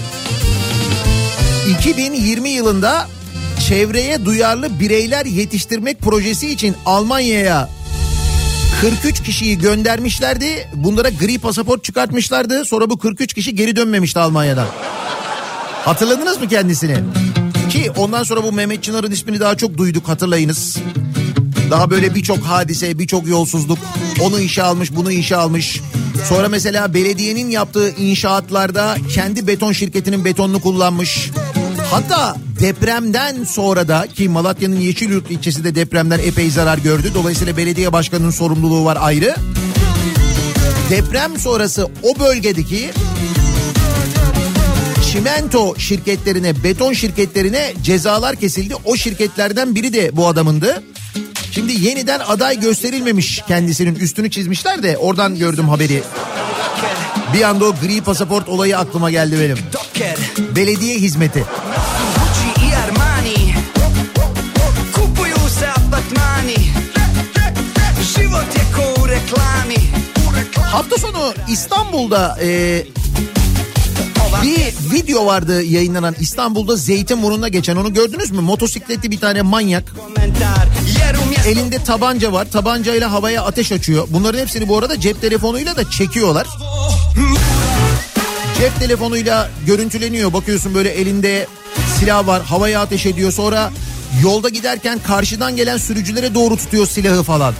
2020 1.80 2.48
yılında 2.48 3.08
çevreye 3.68 4.24
duyarlı 4.24 4.80
bireyler 4.80 5.26
yetiştirmek 5.26 6.00
projesi 6.00 6.50
için 6.50 6.76
Almanya'ya 6.86 7.68
43 8.80 9.22
kişiyi 9.22 9.58
göndermişlerdi. 9.58 10.68
Bunlara 10.74 11.08
gri 11.08 11.38
pasaport 11.38 11.84
çıkartmışlardı. 11.84 12.64
Sonra 12.64 12.90
bu 12.90 12.98
43 12.98 13.34
kişi 13.34 13.54
geri 13.54 13.76
dönmemişti 13.76 14.18
Almanya'dan. 14.18 14.66
Hatırladınız 15.84 16.40
mı 16.40 16.48
kendisini? 16.48 16.96
Ki 17.70 17.90
ondan 17.96 18.22
sonra 18.22 18.42
bu 18.42 18.52
Mehmet 18.52 18.82
Çınar'ın 18.82 19.10
ismini 19.10 19.40
daha 19.40 19.56
çok 19.56 19.78
duyduk 19.78 20.08
hatırlayınız. 20.08 20.76
Daha 21.70 21.90
böyle 21.90 22.14
birçok 22.14 22.38
hadise, 22.38 22.98
birçok 22.98 23.26
yolsuzluk. 23.26 23.78
Onu 24.20 24.40
işe 24.40 24.62
almış, 24.62 24.96
bunu 24.96 25.12
işe 25.12 25.36
almış. 25.36 25.80
Sonra 26.24 26.48
mesela 26.48 26.94
belediyenin 26.94 27.50
yaptığı 27.50 27.90
inşaatlarda 27.90 28.96
kendi 29.14 29.46
beton 29.46 29.72
şirketinin 29.72 30.24
betonunu 30.24 30.60
kullanmış. 30.60 31.30
Hatta 31.90 32.36
depremden 32.60 33.44
sonra 33.44 33.88
da 33.88 34.06
ki 34.14 34.28
Malatya'nın 34.28 34.80
Yeşilyurt 34.80 35.30
ilçesi 35.30 35.64
de 35.64 35.74
depremden 35.74 36.18
epey 36.18 36.50
zarar 36.50 36.78
gördü. 36.78 37.12
Dolayısıyla 37.14 37.56
belediye 37.56 37.92
başkanının 37.92 38.30
sorumluluğu 38.30 38.84
var 38.84 38.98
ayrı. 39.00 39.34
Deprem 40.90 41.38
sonrası 41.38 41.88
o 42.02 42.18
bölgedeki 42.18 42.90
çimento 45.12 45.74
şirketlerine, 45.78 46.64
beton 46.64 46.92
şirketlerine 46.92 47.72
cezalar 47.82 48.36
kesildi. 48.36 48.74
O 48.84 48.96
şirketlerden 48.96 49.74
biri 49.74 49.92
de 49.92 50.16
bu 50.16 50.28
adamındı. 50.28 50.82
Şimdi 51.56 51.84
yeniden 51.86 52.20
aday 52.20 52.60
gösterilmemiş 52.60 53.42
kendisinin 53.48 53.94
üstünü 53.94 54.30
çizmişler 54.30 54.82
de 54.82 54.96
oradan 54.96 55.38
gördüm 55.38 55.68
haberi. 55.68 56.02
Bir 57.34 57.42
anda 57.42 57.64
o 57.64 57.74
gri 57.82 58.00
pasaport 58.00 58.48
olayı 58.48 58.78
aklıma 58.78 59.10
geldi 59.10 59.36
benim. 59.40 59.58
Belediye 60.56 60.98
hizmeti. 60.98 61.44
Hafta 70.56 70.98
sonu 70.98 71.34
İstanbul'da 71.48 72.38
e, 72.42 72.82
bir 74.42 74.92
video 74.92 75.26
vardı 75.26 75.62
yayınlanan 75.62 76.14
İstanbul'da 76.20 76.76
Zeytinburnu'na 76.76 77.48
geçen 77.48 77.76
onu 77.76 77.94
gördünüz 77.94 78.30
mü? 78.30 78.40
Motosikletli 78.40 79.10
bir 79.10 79.20
tane 79.20 79.42
manyak 79.42 79.84
elinde 81.46 81.84
tabanca 81.84 82.32
var 82.32 82.50
tabancayla 82.50 83.12
havaya 83.12 83.42
ateş 83.44 83.72
açıyor. 83.72 84.08
Bunların 84.10 84.38
hepsini 84.38 84.68
bu 84.68 84.78
arada 84.78 85.00
cep 85.00 85.20
telefonuyla 85.20 85.76
da 85.76 85.90
çekiyorlar. 85.90 86.46
Cep 88.58 88.80
telefonuyla 88.80 89.50
görüntüleniyor 89.66 90.32
bakıyorsun 90.32 90.74
böyle 90.74 90.88
elinde 90.90 91.46
silah 92.00 92.26
var 92.26 92.42
havaya 92.42 92.80
ateş 92.80 93.06
ediyor 93.06 93.32
sonra 93.32 93.70
yolda 94.22 94.48
giderken 94.48 94.98
karşıdan 94.98 95.56
gelen 95.56 95.76
sürücülere 95.76 96.34
doğru 96.34 96.56
tutuyor 96.56 96.86
silahı 96.86 97.22
falan. 97.22 97.54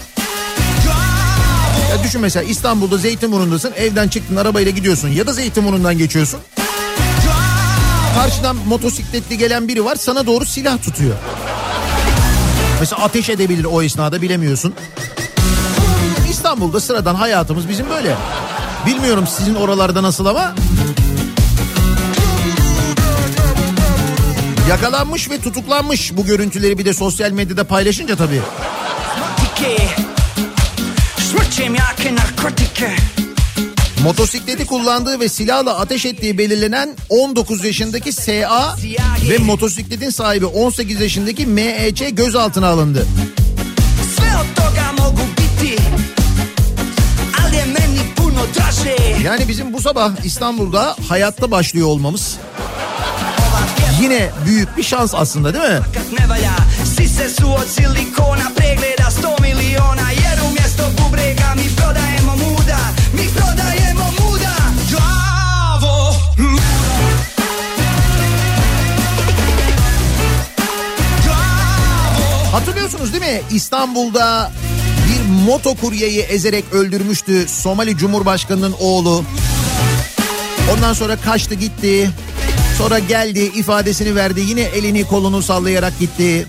Ya 1.91 2.03
düşün 2.03 2.21
mesela 2.21 2.43
İstanbul'da 2.43 2.97
Zeytinburnu'ndasın 2.97 3.73
evden 3.77 4.07
çıktın 4.07 4.35
arabayla 4.35 4.71
gidiyorsun 4.71 5.07
ya 5.07 5.27
da 5.27 5.33
Zeytinburnu'ndan 5.33 5.97
geçiyorsun. 5.97 6.39
Karşıdan 8.17 8.55
motosikletli 8.55 9.37
gelen 9.37 9.67
biri 9.67 9.85
var 9.85 9.95
sana 9.95 10.25
doğru 10.25 10.45
silah 10.45 10.81
tutuyor. 10.83 11.15
Mesela 12.79 13.03
ateş 13.03 13.29
edebilir 13.29 13.65
o 13.65 13.81
esnada 13.81 14.21
bilemiyorsun. 14.21 14.73
İstanbul'da 16.29 16.79
sıradan 16.79 17.15
hayatımız 17.15 17.69
bizim 17.69 17.89
böyle. 17.89 18.15
Bilmiyorum 18.85 19.27
sizin 19.27 19.55
oralarda 19.55 20.03
nasıl 20.03 20.25
ama. 20.25 20.55
Yakalanmış 24.69 25.29
ve 25.29 25.41
tutuklanmış 25.41 26.17
bu 26.17 26.25
görüntüleri 26.25 26.77
bir 26.77 26.85
de 26.85 26.93
sosyal 26.93 27.31
medyada 27.31 27.63
paylaşınca 27.63 28.15
tabii. 28.15 28.41
Motosikleti 34.07 34.65
kullandığı 34.65 35.19
ve 35.19 35.29
silahla 35.29 35.79
ateş 35.79 36.05
ettiği 36.05 36.37
belirlenen 36.37 36.95
19 37.09 37.65
yaşındaki 37.65 38.11
SA 38.11 38.75
ve 39.29 39.37
motosikletin 39.37 40.09
sahibi 40.09 40.45
18 40.45 41.01
yaşındaki 41.01 41.45
MEC 41.45 42.09
gözaltına 42.09 42.67
alındı. 42.67 43.07
Yani 49.23 49.47
bizim 49.47 49.73
bu 49.73 49.81
sabah 49.81 50.11
İstanbul'da 50.25 50.95
hayatta 51.09 51.51
başlıyor 51.51 51.87
olmamız 51.87 52.37
yine 54.01 54.29
büyük 54.45 54.77
bir 54.77 54.83
şans 54.83 55.15
aslında 55.15 55.53
değil 55.53 55.65
mi? 55.65 55.79
Hatırlıyorsunuz 72.57 73.13
değil 73.13 73.23
mi? 73.23 73.41
İstanbul'da 73.51 74.51
bir 75.09 75.45
motokuryeyi 75.45 76.19
ezerek 76.19 76.65
öldürmüştü 76.71 77.47
Somali 77.47 77.97
Cumhurbaşkanı'nın 77.97 78.75
oğlu. 78.79 79.23
Ondan 80.73 80.93
sonra 80.93 81.15
kaçtı 81.15 81.55
gitti. 81.55 82.09
Sonra 82.77 82.99
geldi 82.99 83.39
ifadesini 83.39 84.15
verdi. 84.15 84.41
Yine 84.41 84.61
elini 84.61 85.03
kolunu 85.03 85.41
sallayarak 85.41 85.99
gitti. 85.99 86.47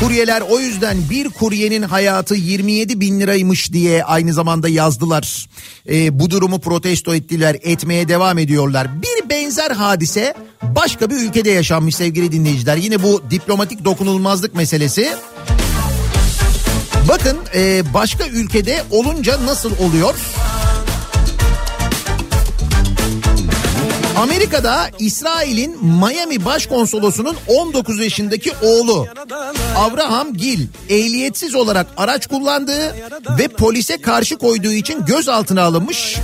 Kuryeler 0.00 0.40
o 0.40 0.60
yüzden 0.60 0.96
bir 1.10 1.28
kuryenin 1.28 1.82
hayatı 1.82 2.34
27 2.34 3.00
bin 3.00 3.20
liraymış 3.20 3.72
diye 3.72 4.04
aynı 4.04 4.32
zamanda 4.32 4.68
yazdılar. 4.68 5.48
Ee, 5.90 6.18
bu 6.18 6.30
durumu 6.30 6.60
protesto 6.60 7.14
ettiler, 7.14 7.56
etmeye 7.62 8.08
devam 8.08 8.38
ediyorlar. 8.38 9.02
Bir 9.02 9.30
benzer 9.30 9.70
hadise 9.70 10.34
başka 10.62 11.10
bir 11.10 11.16
ülkede 11.16 11.50
yaşanmış 11.50 11.96
sevgili 11.96 12.32
dinleyiciler. 12.32 12.76
Yine 12.76 13.02
bu 13.02 13.22
diplomatik 13.30 13.84
dokunulmazlık 13.84 14.54
meselesi. 14.54 15.08
Bakın 17.08 17.38
e, 17.54 17.82
başka 17.94 18.26
ülkede 18.26 18.82
olunca 18.90 19.46
nasıl 19.46 19.72
oluyor? 19.78 20.14
Amerika'da 24.18 24.90
İsrail'in 24.98 25.84
Miami 25.84 26.44
Başkonsolosu'nun 26.44 27.36
19 27.46 28.00
yaşındaki 28.00 28.52
oğlu 28.62 29.06
Abraham 29.76 30.34
Gil 30.34 30.66
ehliyetsiz 30.88 31.54
olarak 31.54 31.86
araç 31.96 32.26
kullandığı 32.26 32.94
ve 33.38 33.48
polise 33.48 34.00
karşı 34.00 34.38
koyduğu 34.38 34.72
için 34.72 35.04
gözaltına 35.06 35.62
alınmış. 35.62 36.16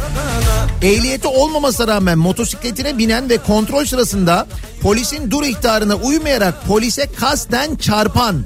Ehliyeti 0.82 1.28
olmamasına 1.28 1.88
rağmen 1.94 2.18
motosikletine 2.18 2.98
binen 2.98 3.28
ve 3.30 3.38
kontrol 3.38 3.84
sırasında 3.84 4.46
polisin 4.84 5.30
dur 5.30 5.44
ihtarına 5.44 5.94
uymayarak 5.94 6.66
polise 6.66 7.08
kasten 7.20 7.76
çarpan 7.76 8.42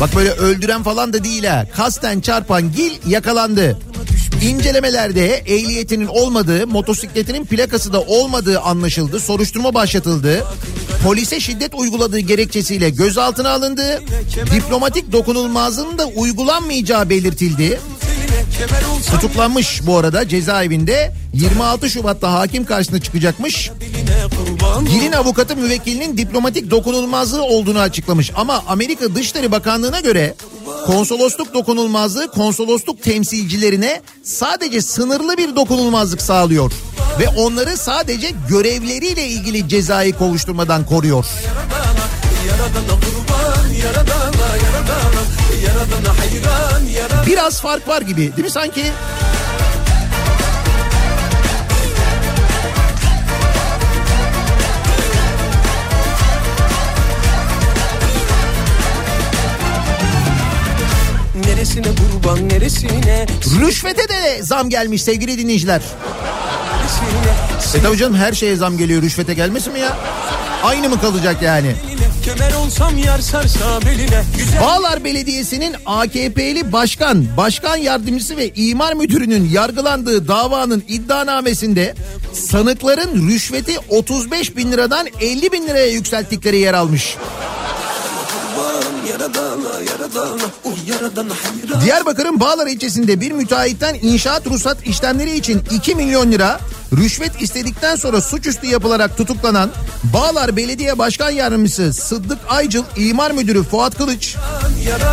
Bak 0.00 0.16
böyle 0.16 0.30
öldüren 0.30 0.82
falan 0.82 1.12
da 1.12 1.24
değil 1.24 1.44
ha. 1.44 1.66
Kasten 1.76 2.20
çarpan 2.20 2.72
Gil 2.72 2.92
yakalandı. 3.06 3.78
İncelemelerde 4.42 5.34
ehliyetinin 5.34 6.06
olmadığı, 6.06 6.66
motosikletinin 6.66 7.44
plakası 7.44 7.92
da 7.92 8.00
olmadığı 8.00 8.60
anlaşıldı. 8.60 9.20
Soruşturma 9.20 9.74
başlatıldı. 9.74 10.44
Polise 11.04 11.40
şiddet 11.40 11.74
uyguladığı 11.74 12.18
gerekçesiyle 12.18 12.90
gözaltına 12.90 13.50
alındı. 13.50 14.02
Diplomatik 14.54 15.12
dokunulmazlığın 15.12 15.98
da 15.98 16.06
uygulanmayacağı 16.06 17.10
belirtildi. 17.10 17.80
Tutuklanmış 19.10 19.86
bu 19.86 19.96
arada 19.96 20.28
cezaevinde 20.28 21.12
26 21.32 21.90
Şubat'ta 21.90 22.32
hakim 22.32 22.64
karşısına 22.64 23.00
çıkacakmış. 23.00 23.70
Gil'in 24.90 25.12
avukatı 25.12 25.56
müvekkilinin 25.56 26.16
diplomatik 26.16 26.70
dokunulmazlığı 26.70 27.42
olduğunu 27.42 27.78
açıklamış. 27.78 28.32
Ama 28.36 28.64
Amerika 28.68 29.14
Dışişleri 29.14 29.52
Bakanlığı'na 29.52 30.00
göre 30.00 30.34
konsolosluk 30.86 31.54
dokunulmazlığı 31.54 32.30
konsolosluk 32.30 33.02
temsilcilerine 33.02 34.02
sadece 34.22 34.82
sınırlı 34.82 35.36
bir 35.36 35.56
dokunulmazlık 35.56 36.22
sağlıyor. 36.22 36.72
Ve 37.20 37.28
onları 37.28 37.76
sadece 37.76 38.30
görevleriyle 38.48 39.28
ilgili 39.28 39.68
cezai 39.68 40.12
kovuşturmadan 40.12 40.86
koruyor. 40.86 41.26
Biraz 47.26 47.60
fark 47.60 47.88
var 47.88 48.02
gibi 48.02 48.16
değil 48.16 48.44
mi 48.44 48.50
sanki? 48.50 48.84
Kurban 62.30 62.48
neresine 62.48 63.26
Rüşvete 63.60 64.08
de 64.08 64.42
zam 64.42 64.70
gelmiş 64.70 65.02
sevgili 65.02 65.38
dinleyiciler. 65.38 65.82
Neresine 66.76 67.80
E 67.80 67.82
tabii 67.82 67.96
canım 67.96 68.14
her 68.14 68.32
şeye 68.32 68.56
zam 68.56 68.78
geliyor 68.78 69.02
rüşvete 69.02 69.34
gelmesin 69.34 69.72
mi 69.72 69.80
ya? 69.80 69.96
Aynı 70.62 70.88
mı 70.88 71.00
kalacak 71.00 71.42
yani? 71.42 71.66
Beline 71.66 72.06
kemer 72.24 72.54
olsam 72.54 72.98
yar 72.98 73.18
sarsa 73.18 73.80
beline 73.86 74.24
Güzel 74.38 74.60
Bağlar 74.60 75.04
Belediyesi'nin 75.04 75.76
AKP'li 75.86 76.72
başkan, 76.72 77.26
başkan 77.36 77.76
yardımcısı 77.76 78.36
ve 78.36 78.48
imar 78.54 78.94
müdürünün 78.94 79.50
yargılandığı 79.50 80.28
davanın 80.28 80.84
iddianamesinde 80.88 81.94
sanıkların 82.32 83.28
rüşveti 83.28 83.78
35 83.88 84.56
bin 84.56 84.72
liradan 84.72 85.06
50 85.20 85.52
bin 85.52 85.66
liraya 85.66 85.86
yükselttikleri 85.86 86.58
yer 86.58 86.74
almış. 86.74 87.16
Diyarbakır'ın 91.84 92.40
Bağlar 92.40 92.66
ilçesinde 92.66 93.20
bir 93.20 93.32
müteahhitten 93.32 93.94
inşaat 94.02 94.46
ruhsat 94.46 94.86
işlemleri 94.86 95.36
için 95.36 95.62
2 95.70 95.94
milyon 95.94 96.32
lira 96.32 96.60
rüşvet 96.96 97.42
istedikten 97.42 97.96
sonra 97.96 98.20
suçüstü 98.20 98.66
yapılarak 98.66 99.16
tutuklanan 99.16 99.70
Bağlar 100.04 100.56
Belediye 100.56 100.98
Başkan 100.98 101.30
Yardımcısı 101.30 101.92
Sıddık 101.92 102.38
Aycıl 102.48 102.84
İmar 102.96 103.30
Müdürü 103.30 103.62
Fuat 103.62 103.98
Kılıç 103.98 104.36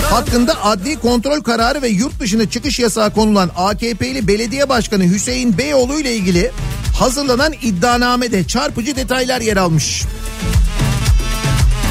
hakkında 0.09 0.65
adli 0.65 0.99
kontrol 0.99 1.41
kararı 1.41 1.81
ve 1.81 1.87
yurt 1.87 2.19
dışına 2.19 2.49
çıkış 2.49 2.79
yasağı 2.79 3.13
konulan 3.13 3.51
AKP'li 3.57 4.27
belediye 4.27 4.69
başkanı 4.69 5.03
Hüseyin 5.03 5.57
Beyoğlu 5.57 5.99
ile 5.99 6.15
ilgili 6.15 6.51
hazırlanan 6.99 7.53
iddianamede 7.61 8.47
çarpıcı 8.47 8.95
detaylar 8.95 9.41
yer 9.41 9.57
almış. 9.57 10.03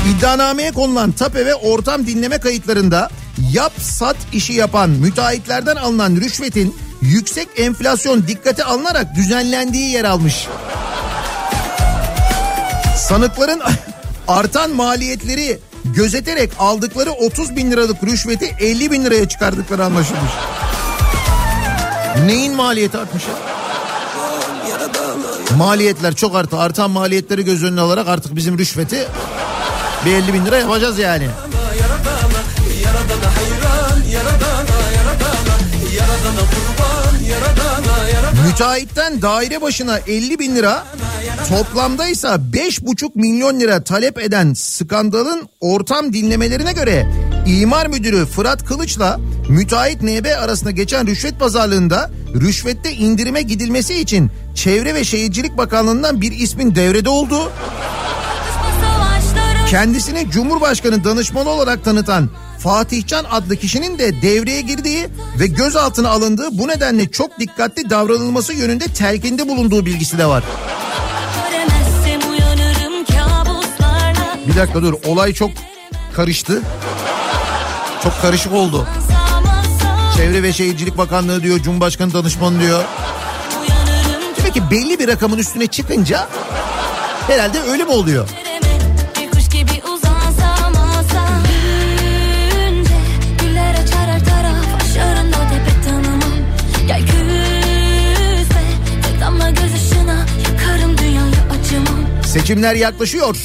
İddianameye 0.07 0.73
konulan 0.73 1.13
tape 1.13 1.47
ve 1.47 1.55
ortam 1.55 2.07
dinleme 2.07 2.39
kayıtlarında 2.39 3.11
yap 3.53 3.73
sat 3.81 4.17
işi 4.33 4.53
yapan 4.53 4.91
müteahhitlerden 4.91 5.77
alınan 5.77 6.17
rüşvetin 6.17 6.77
yüksek 7.01 7.49
enflasyon 7.57 8.27
dikkate 8.29 8.65
alınarak 8.65 9.15
düzenlendiği 9.17 9.91
yer 9.91 10.05
almış. 10.05 10.49
Sanıkların 12.97 13.61
artan 14.29 14.71
maliyetleri 14.71 15.59
gözeterek 15.85 16.51
aldıkları 16.59 17.11
30 17.11 17.57
bin 17.57 17.71
liralık 17.71 18.05
rüşveti 18.05 18.57
50 18.61 18.91
bin 18.91 19.05
liraya 19.05 19.29
çıkardıkları 19.29 19.85
anlaşılmış. 19.85 20.33
Neyin 22.27 22.55
maliyeti 22.55 22.99
artmış 22.99 23.23
ya? 23.23 23.35
Maliyetler 25.57 26.15
çok 26.15 26.37
arttı. 26.37 26.59
Artan 26.59 26.91
maliyetleri 26.91 27.45
göz 27.45 27.65
önüne 27.65 27.81
alarak 27.81 28.09
artık 28.09 28.37
bizim 28.37 28.59
rüşveti 28.59 29.09
bir 30.07 30.13
50 30.13 30.35
bin 30.35 30.47
lira 30.47 30.59
yapacağız 30.59 30.99
yani. 30.99 31.25
Yaradana 31.25 32.47
Müteahhitten 38.47 39.23
daire 39.23 39.63
başına 39.63 39.99
50 39.99 40.39
bin 40.39 40.57
lira 40.57 40.87
toplamdaysa 41.49 42.35
5,5 42.53 43.11
milyon 43.15 43.61
lira 43.61 43.85
talep 43.85 44.19
eden 44.19 44.53
skandalın 44.53 45.49
ortam 45.61 46.13
dinlemelerine 46.13 46.73
göre 46.73 47.07
imar 47.47 47.87
müdürü 47.87 48.27
Fırat 48.27 48.65
Kılıç'la 48.65 49.21
müteahhit 49.49 50.03
NB 50.03 50.27
arasında 50.41 50.71
geçen 50.71 51.07
rüşvet 51.07 51.41
pazarlığında 51.41 52.11
rüşvette 52.35 52.93
indirime 52.93 53.43
gidilmesi 53.43 53.95
için 53.95 54.31
Çevre 54.55 54.95
ve 54.95 55.05
Şehircilik 55.05 55.57
Bakanlığı'ndan 55.57 56.21
bir 56.21 56.33
ismin 56.33 56.75
devrede 56.75 57.09
olduğu 57.09 57.53
kendisini 59.77 60.31
Cumhurbaşkanı 60.31 61.05
danışmanı 61.05 61.49
olarak 61.49 61.85
tanıtan 61.85 62.31
Fatihcan 62.59 63.25
adlı 63.31 63.57
kişinin 63.57 63.99
de 63.99 64.23
devreye 64.23 64.61
girdiği 64.61 65.09
ve 65.39 65.47
gözaltına 65.47 66.11
alındığı 66.11 66.59
bu 66.59 66.69
nedenle 66.69 67.11
çok 67.11 67.39
dikkatli 67.41 67.91
davranılması 67.91 68.53
yönünde 68.53 68.85
telkinde 68.85 69.49
bulunduğu 69.49 69.87
bilgisi 69.87 70.19
de 70.19 70.27
var. 70.27 70.45
Bir 74.47 74.57
dakika 74.57 74.83
dur 74.83 74.95
olay 75.07 75.33
çok 75.33 75.51
karıştı. 76.15 76.63
Çok 78.03 78.23
karışık 78.23 78.53
oldu. 78.53 78.89
Çevre 80.17 80.43
ve 80.43 80.53
Şehircilik 80.53 80.99
Bakanlığı 80.99 81.43
diyor, 81.43 81.59
Cumhurbaşkanı 81.59 82.15
danışmanı 82.15 82.61
diyor. 82.61 82.85
Demek 84.39 84.55
ki 84.55 84.63
belli 84.71 84.99
bir 84.99 85.09
rakamın 85.09 85.39
üstüne 85.39 85.67
çıkınca 85.67 86.29
herhalde 87.29 87.61
öyle 87.61 87.85
mi 87.85 87.91
oluyor? 87.91 88.29
Seçimler 102.37 102.75
yaklaşıyor. 102.75 103.37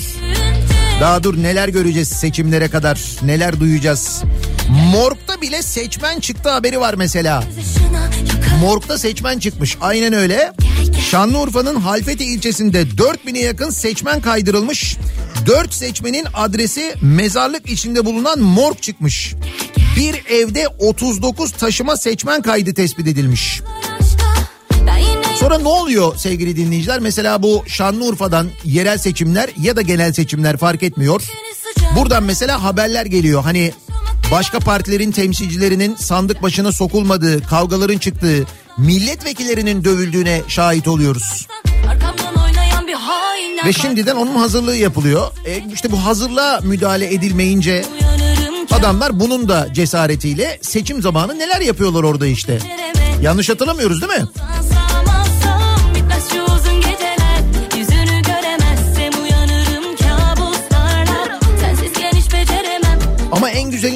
Daha 1.01 1.23
dur 1.23 1.43
neler 1.43 1.67
göreceğiz 1.67 2.08
seçimlere 2.08 2.67
kadar, 2.67 2.99
neler 3.23 3.60
duyacağız. 3.60 4.23
Morgda 4.69 5.41
bile 5.41 5.62
seçmen 5.62 6.19
çıktı 6.19 6.49
haberi 6.49 6.80
var 6.80 6.93
mesela. 6.93 7.43
Morgda 8.62 8.97
seçmen 8.97 9.39
çıkmış 9.39 9.77
aynen 9.82 10.13
öyle. 10.13 10.54
Şanlıurfa'nın 11.10 11.75
Halfeti 11.75 12.23
ilçesinde 12.23 12.82
4000'e 12.82 13.39
yakın 13.39 13.69
seçmen 13.69 14.21
kaydırılmış. 14.21 14.97
4 15.45 15.73
seçmenin 15.73 16.27
adresi 16.34 16.95
mezarlık 17.01 17.69
içinde 17.69 18.06
bulunan 18.06 18.39
morg 18.39 18.82
çıkmış. 18.82 19.34
Bir 19.97 20.25
evde 20.30 20.67
39 20.67 21.51
taşıma 21.51 21.97
seçmen 21.97 22.41
kaydı 22.41 22.73
tespit 22.73 23.08
edilmiş. 23.08 23.62
Sonra 25.41 25.58
ne 25.58 25.67
oluyor 25.67 26.15
sevgili 26.17 26.56
dinleyiciler? 26.56 26.99
Mesela 26.99 27.43
bu 27.43 27.63
Şanlıurfa'dan 27.67 28.47
yerel 28.65 28.97
seçimler 28.97 29.49
ya 29.62 29.75
da 29.75 29.82
genel 29.82 30.13
seçimler 30.13 30.58
fark 30.58 30.84
etmiyor. 30.84 31.21
Buradan 31.95 32.23
mesela 32.23 32.63
haberler 32.63 33.06
geliyor. 33.06 33.43
Hani 33.43 33.73
başka 34.32 34.60
partilerin 34.60 35.12
temsilcilerinin 35.12 35.95
sandık 35.95 36.41
başına 36.43 36.71
sokulmadığı, 36.71 37.43
kavgaların 37.47 37.97
çıktığı, 37.97 38.45
milletvekillerinin 38.77 39.84
dövüldüğüne 39.84 40.41
şahit 40.47 40.88
oluyoruz. 40.88 41.47
Ve 43.65 43.73
şimdiden 43.73 44.15
onun 44.15 44.36
hazırlığı 44.36 44.75
yapılıyor. 44.75 45.27
E 45.45 45.63
işte 45.73 45.91
bu 45.91 46.06
hazırlığa 46.06 46.60
müdahale 46.63 47.13
edilmeyince 47.13 47.86
adamlar 48.71 49.19
bunun 49.19 49.49
da 49.49 49.73
cesaretiyle 49.73 50.60
seçim 50.62 51.01
zamanı 51.01 51.39
neler 51.39 51.62
yapıyorlar 51.62 52.04
orada 52.04 52.27
işte. 52.27 52.60
Yanlış 53.21 53.49
hatırlamıyoruz 53.49 54.01
değil 54.01 54.21
mi? 54.21 54.27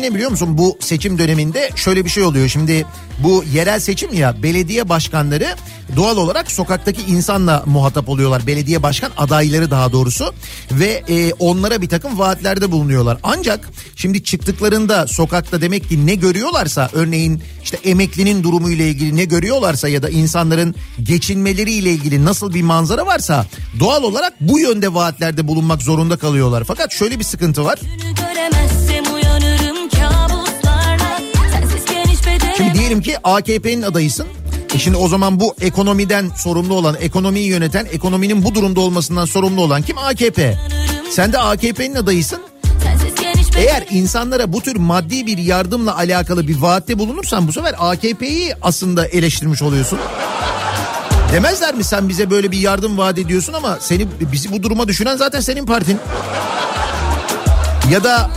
Ne 0.05 0.13
biliyor 0.13 0.31
musun? 0.31 0.57
Bu 0.57 0.77
seçim 0.79 1.17
döneminde 1.17 1.69
şöyle 1.75 2.05
bir 2.05 2.09
şey 2.09 2.23
oluyor. 2.23 2.47
Şimdi 2.47 2.85
bu 3.19 3.43
yerel 3.53 3.79
seçim 3.79 4.13
ya 4.13 4.43
belediye 4.43 4.89
başkanları 4.89 5.55
doğal 5.95 6.17
olarak 6.17 6.51
sokaktaki 6.51 7.01
insanla 7.01 7.63
muhatap 7.65 8.09
oluyorlar. 8.09 8.47
Belediye 8.47 8.83
başkan 8.83 9.11
adayları 9.17 9.71
daha 9.71 9.91
doğrusu 9.91 10.33
ve 10.71 11.03
e, 11.09 11.33
onlara 11.33 11.81
bir 11.81 11.89
takım 11.89 12.19
vaatlerde 12.19 12.71
bulunuyorlar. 12.71 13.17
Ancak 13.23 13.69
şimdi 13.95 14.23
çıktıklarında 14.23 15.07
sokakta 15.07 15.61
demek 15.61 15.89
ki 15.89 16.07
ne 16.07 16.15
görüyorlarsa 16.15 16.89
örneğin 16.93 17.43
işte 17.63 17.77
emeklinin 17.83 18.43
durumu 18.43 18.69
ile 18.69 18.89
ilgili 18.89 19.15
ne 19.15 19.25
görüyorlarsa 19.25 19.87
ya 19.87 20.03
da 20.03 20.09
insanların 20.09 20.75
geçinmeleri 21.03 21.71
ile 21.71 21.91
ilgili 21.91 22.25
nasıl 22.25 22.53
bir 22.53 22.61
manzara 22.61 23.05
varsa 23.05 23.45
doğal 23.79 24.03
olarak 24.03 24.33
bu 24.41 24.59
yönde 24.59 24.93
vaatlerde 24.93 25.47
bulunmak 25.47 25.81
zorunda 25.81 26.17
kalıyorlar. 26.17 26.63
Fakat 26.63 26.93
şöyle 26.93 27.19
bir 27.19 27.23
sıkıntı 27.23 27.65
var. 27.65 27.79
Yüzünü 27.83 28.15
diyelim 32.85 33.01
ki 33.01 33.17
AKP'nin 33.23 33.81
adayısın. 33.81 34.27
E 34.75 34.79
şimdi 34.79 34.97
o 34.97 35.07
zaman 35.07 35.39
bu 35.39 35.55
ekonomiden 35.61 36.29
sorumlu 36.37 36.73
olan, 36.73 36.95
ekonomiyi 37.01 37.47
yöneten, 37.47 37.87
ekonominin 37.91 38.43
bu 38.43 38.55
durumda 38.55 38.79
olmasından 38.79 39.25
sorumlu 39.25 39.61
olan 39.61 39.81
kim? 39.81 39.97
AKP. 39.97 40.57
Sen 41.11 41.33
de 41.33 41.39
AKP'nin 41.39 41.95
adayısın. 41.95 42.39
Eğer 43.57 43.85
insanlara 43.91 44.53
bu 44.53 44.61
tür 44.61 44.75
maddi 44.75 45.25
bir 45.25 45.37
yardımla 45.37 45.97
alakalı 45.97 46.47
bir 46.47 46.61
vaatte 46.61 46.99
bulunursan 46.99 47.47
bu 47.47 47.53
sefer 47.53 47.75
AKP'yi 47.77 48.53
aslında 48.61 49.07
eleştirmiş 49.07 49.61
oluyorsun. 49.61 49.99
Demezler 51.31 51.75
mi 51.75 51.83
sen 51.83 52.09
bize 52.09 52.29
böyle 52.29 52.51
bir 52.51 52.59
yardım 52.59 52.97
vaat 52.97 53.17
ediyorsun 53.17 53.53
ama 53.53 53.77
seni 53.79 54.07
bizi 54.31 54.51
bu 54.51 54.63
duruma 54.63 54.87
düşüren 54.87 55.15
zaten 55.15 55.39
senin 55.39 55.65
partin. 55.65 55.99
Ya 57.91 58.03
da 58.03 58.29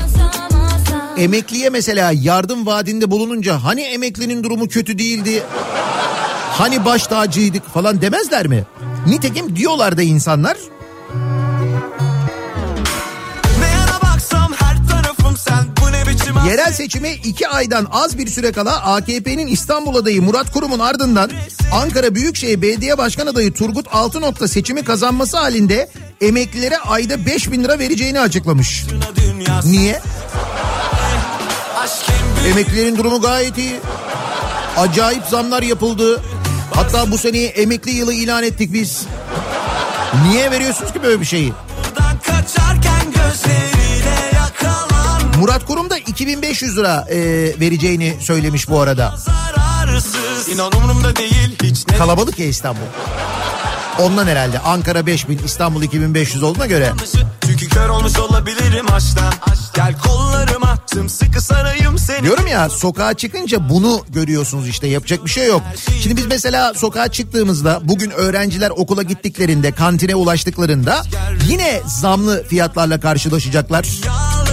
emekliye 1.18 1.70
mesela 1.70 2.12
yardım 2.14 2.66
vaadinde 2.66 3.10
bulununca 3.10 3.64
hani 3.64 3.80
emeklinin 3.80 4.44
durumu 4.44 4.68
kötü 4.68 4.98
değildi? 4.98 5.42
Hani 6.52 6.84
baş 6.84 7.06
tacıydık 7.06 7.68
falan 7.74 8.02
demezler 8.02 8.46
mi? 8.46 8.64
Nitekim 9.06 9.56
diyorlar 9.56 9.96
da 9.96 10.02
insanlar. 10.02 10.56
Yerel 16.46 16.72
seçime 16.72 17.12
iki 17.12 17.48
aydan 17.48 17.86
az 17.90 18.18
bir 18.18 18.26
süre 18.26 18.52
kala 18.52 18.84
AKP'nin 18.84 19.46
İstanbul 19.46 19.96
adayı 19.96 20.22
Murat 20.22 20.52
Kurum'un 20.52 20.78
ardından 20.78 21.30
Ankara 21.72 22.14
Büyükşehir 22.14 22.62
Belediye 22.62 22.98
Başkan 22.98 23.26
adayı 23.26 23.52
Turgut 23.52 23.86
Altınok'ta 23.92 24.48
seçimi 24.48 24.84
kazanması 24.84 25.36
halinde 25.36 25.88
emeklilere 26.20 26.78
ayda 26.78 27.26
5 27.26 27.50
bin 27.52 27.64
lira 27.64 27.78
vereceğini 27.78 28.20
açıklamış. 28.20 28.84
Niye? 29.64 30.00
Emeklilerin 32.50 32.96
durumu 32.96 33.20
gayet 33.20 33.58
iyi. 33.58 33.80
Acayip 34.76 35.24
zamlar 35.24 35.62
yapıldı. 35.62 36.22
Hatta 36.74 37.10
bu 37.10 37.18
seneyi 37.18 37.48
emekli 37.48 37.90
yılı 37.90 38.14
ilan 38.14 38.42
ettik 38.42 38.72
biz. 38.72 39.02
Niye 40.28 40.50
veriyorsunuz 40.50 40.92
ki 40.92 41.02
böyle 41.02 41.20
bir 41.20 41.26
şeyi? 41.26 41.52
Murat 45.40 45.66
Kurum 45.66 45.90
da 45.90 45.98
2500 45.98 46.76
lira 46.76 47.06
e, 47.10 47.16
vereceğini 47.60 48.16
söylemiş 48.20 48.68
bu 48.68 48.80
arada. 48.80 49.14
zararsız 49.16 50.48
İnan 50.48 50.72
umurumda 50.76 51.16
değil 51.16 51.56
hiç 51.62 51.84
Kalabalık 51.98 52.38
ya 52.38 52.46
İstanbul. 52.46 52.80
Ondan 53.98 54.26
herhalde 54.26 54.58
Ankara 54.58 55.06
5000 55.06 55.38
İstanbul 55.44 55.82
2500 55.82 56.42
olduğuna 56.42 56.66
göre. 56.66 56.92
Çünkü 57.60 57.74
kör 57.74 57.88
olmuş 57.88 58.18
olabilirim 58.18 58.86
aşktan 58.92 59.32
Gel 59.74 59.94
kollarıma 59.98 60.78
sımsıkı 60.86 61.40
sarayım 61.40 61.98
seni 61.98 62.22
Diyorum 62.22 62.46
ya 62.46 62.68
sokağa 62.68 63.14
çıkınca 63.14 63.68
bunu 63.68 64.04
görüyorsunuz 64.08 64.68
işte 64.68 64.86
yapacak 64.86 65.24
bir 65.24 65.30
şey 65.30 65.46
yok. 65.46 65.62
Şimdi 66.00 66.16
biz 66.16 66.26
mesela 66.26 66.74
sokağa 66.74 67.08
çıktığımızda 67.08 67.80
bugün 67.82 68.10
öğrenciler 68.10 68.70
okula 68.70 69.02
gittiklerinde 69.02 69.72
kantine 69.72 70.14
ulaştıklarında 70.14 71.02
yine 71.48 71.80
zamlı 71.86 72.44
fiyatlarla 72.48 73.00
karşılaşacaklar. 73.00 73.86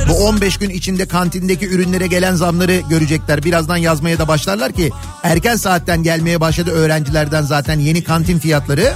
Bu 0.10 0.14
15 0.14 0.58
gün 0.58 0.70
içinde 0.70 1.06
kantindeki 1.06 1.68
ürünlere 1.68 2.08
gelen 2.08 2.36
zamları 2.36 2.82
görecekler. 2.90 3.44
Birazdan 3.44 3.78
yazmaya 3.78 4.20
da 4.20 4.28
başlarlar 4.28 4.72
ki 4.72 4.92
erken 5.24 5.56
saatten 5.56 6.04
gelmeye 6.04 6.42
başladı 6.42 6.72
öğrencilerden 6.72 7.42
zaten 7.42 7.80
yeni 7.80 8.04
kantin 8.04 8.40
fiyatları. 8.40 8.94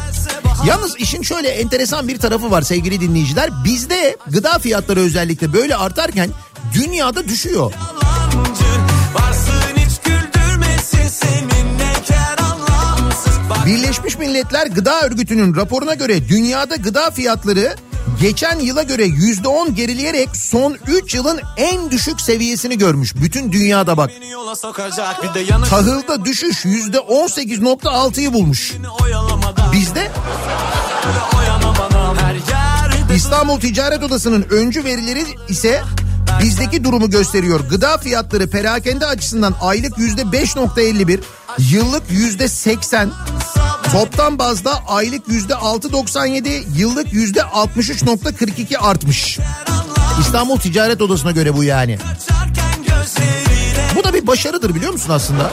Yalnız 0.66 0.96
işin 1.00 1.22
şöyle 1.22 1.50
enteresan 1.50 2.08
bir 2.08 2.18
tarafı 2.18 2.52
var 2.52 2.62
sevgili 2.62 3.02
dinleyiciler. 3.02 3.50
Bizde 3.64 4.18
gıda 4.28 4.60
fiyatları 4.60 5.00
özellikle 5.00 5.54
böyle 5.54 5.76
artarken 5.76 6.30
dünyada 6.74 7.28
düşüyor. 7.28 7.74
Birleşmiş 13.66 14.18
Milletler 14.18 14.68
Gıda 14.68 15.02
Örgütü'nün 15.02 15.56
raporuna 15.56 15.94
göre 15.94 16.30
dünyada 16.30 16.76
gıda 16.76 17.12
fiyatları 17.12 17.76
geçen 18.22 18.60
yıla 18.60 18.84
göre 18.84 19.06
%10 19.06 19.70
gerileyerek 19.72 20.30
son 20.36 20.78
3 20.88 21.16
yılın 21.16 21.40
en 21.58 21.92
düşük 21.92 22.22
seviyesini 22.22 22.78
görmüş. 22.78 23.16
Bütün 23.16 23.52
dünyada 23.52 23.98
bak. 23.98 24.12
Tahılda 25.70 26.26
düşüş 26.26 26.66
%18.6'yı 26.66 28.34
bulmuş. 28.34 28.74
Bizde 29.74 30.12
İstanbul 33.16 33.60
Ticaret 33.60 34.04
Odası'nın 34.04 34.46
öncü 34.50 34.84
verileri 34.84 35.26
ise 35.50 35.82
bizdeki 36.44 36.84
durumu 36.84 37.10
gösteriyor. 37.10 37.60
Gıda 37.60 37.98
fiyatları 37.98 38.50
perakende 38.50 39.06
açısından 39.06 39.56
aylık 39.62 39.98
%5.51, 39.98 41.20
yıllık 41.58 42.04
%80, 42.12 43.10
toptan 43.92 44.40
bazda 44.40 44.72
aylık 44.88 45.28
%6.97, 45.28 46.64
yıllık 46.78 47.08
%63.42 47.08 48.78
artmış. 48.78 49.40
İstanbul 50.20 50.58
Ticaret 50.58 51.02
Odası'na 51.02 51.32
göre 51.32 51.58
bu 51.58 51.64
yani. 51.64 51.98
Bu 53.96 54.04
da 54.04 54.14
bir 54.14 54.28
başarıdır 54.28 54.76
biliyor 54.76 54.92
musun 54.92 55.14
aslında? 55.14 55.52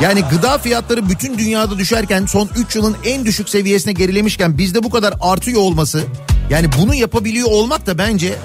Yani 0.00 0.22
gıda 0.30 0.58
fiyatları 0.58 1.08
bütün 1.08 1.38
dünyada 1.38 1.78
düşerken 1.78 2.26
son 2.26 2.50
3 2.56 2.76
yılın 2.76 2.96
en 3.04 3.24
düşük 3.24 3.48
seviyesine 3.48 3.92
gerilemişken 3.92 4.58
bizde 4.58 4.82
bu 4.82 4.90
kadar 4.90 5.14
artıyor 5.20 5.60
olması 5.60 6.04
yani 6.50 6.68
bunu 6.78 6.94
yapabiliyor 6.94 7.48
olmak 7.50 7.86
da 7.86 7.98
bence 7.98 8.36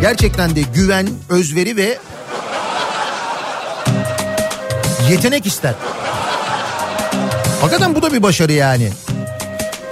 gerçekten 0.00 0.56
de 0.56 0.60
güven, 0.74 1.08
özveri 1.28 1.76
ve 1.76 1.98
Yetenek 5.10 5.46
ister. 5.46 5.74
Hakikaten 7.60 7.94
bu 7.94 8.02
da 8.02 8.12
bir 8.12 8.22
başarı 8.22 8.52
yani. 8.52 8.90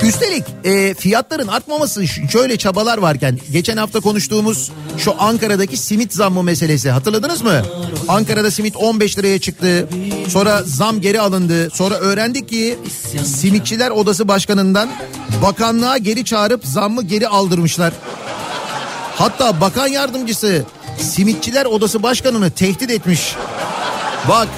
Üstelik 0.02 0.44
e, 0.64 0.94
fiyatların 0.94 1.48
artmaması 1.48 2.06
şöyle 2.06 2.56
çabalar 2.56 2.98
varken 2.98 3.38
geçen 3.52 3.76
hafta 3.76 4.00
konuştuğumuz 4.00 4.72
şu 4.98 5.14
Ankara'daki 5.18 5.76
simit 5.76 6.12
zammı 6.14 6.42
meselesi 6.42 6.90
hatırladınız 6.90 7.42
mı? 7.42 7.62
Ankara'da 8.08 8.50
simit 8.50 8.76
15 8.76 9.18
liraya 9.18 9.38
çıktı. 9.38 9.88
Sonra 10.28 10.62
zam 10.62 11.00
geri 11.00 11.20
alındı. 11.20 11.70
Sonra 11.70 11.94
öğrendik 11.94 12.48
ki 12.48 12.78
Simitçiler 13.24 13.90
Odası 13.90 14.28
Başkanı'ndan 14.28 14.88
bakanlığa 15.42 15.98
geri 15.98 16.24
çağırıp 16.24 16.64
zammı 16.64 17.02
geri 17.02 17.28
aldırmışlar. 17.28 17.92
Hatta 19.14 19.60
bakan 19.60 19.86
yardımcısı 19.88 20.64
Simitçiler 20.98 21.66
Odası 21.66 22.02
Başkanı'nı 22.02 22.50
tehdit 22.50 22.90
etmiş. 22.90 23.36
Bak 24.28 24.48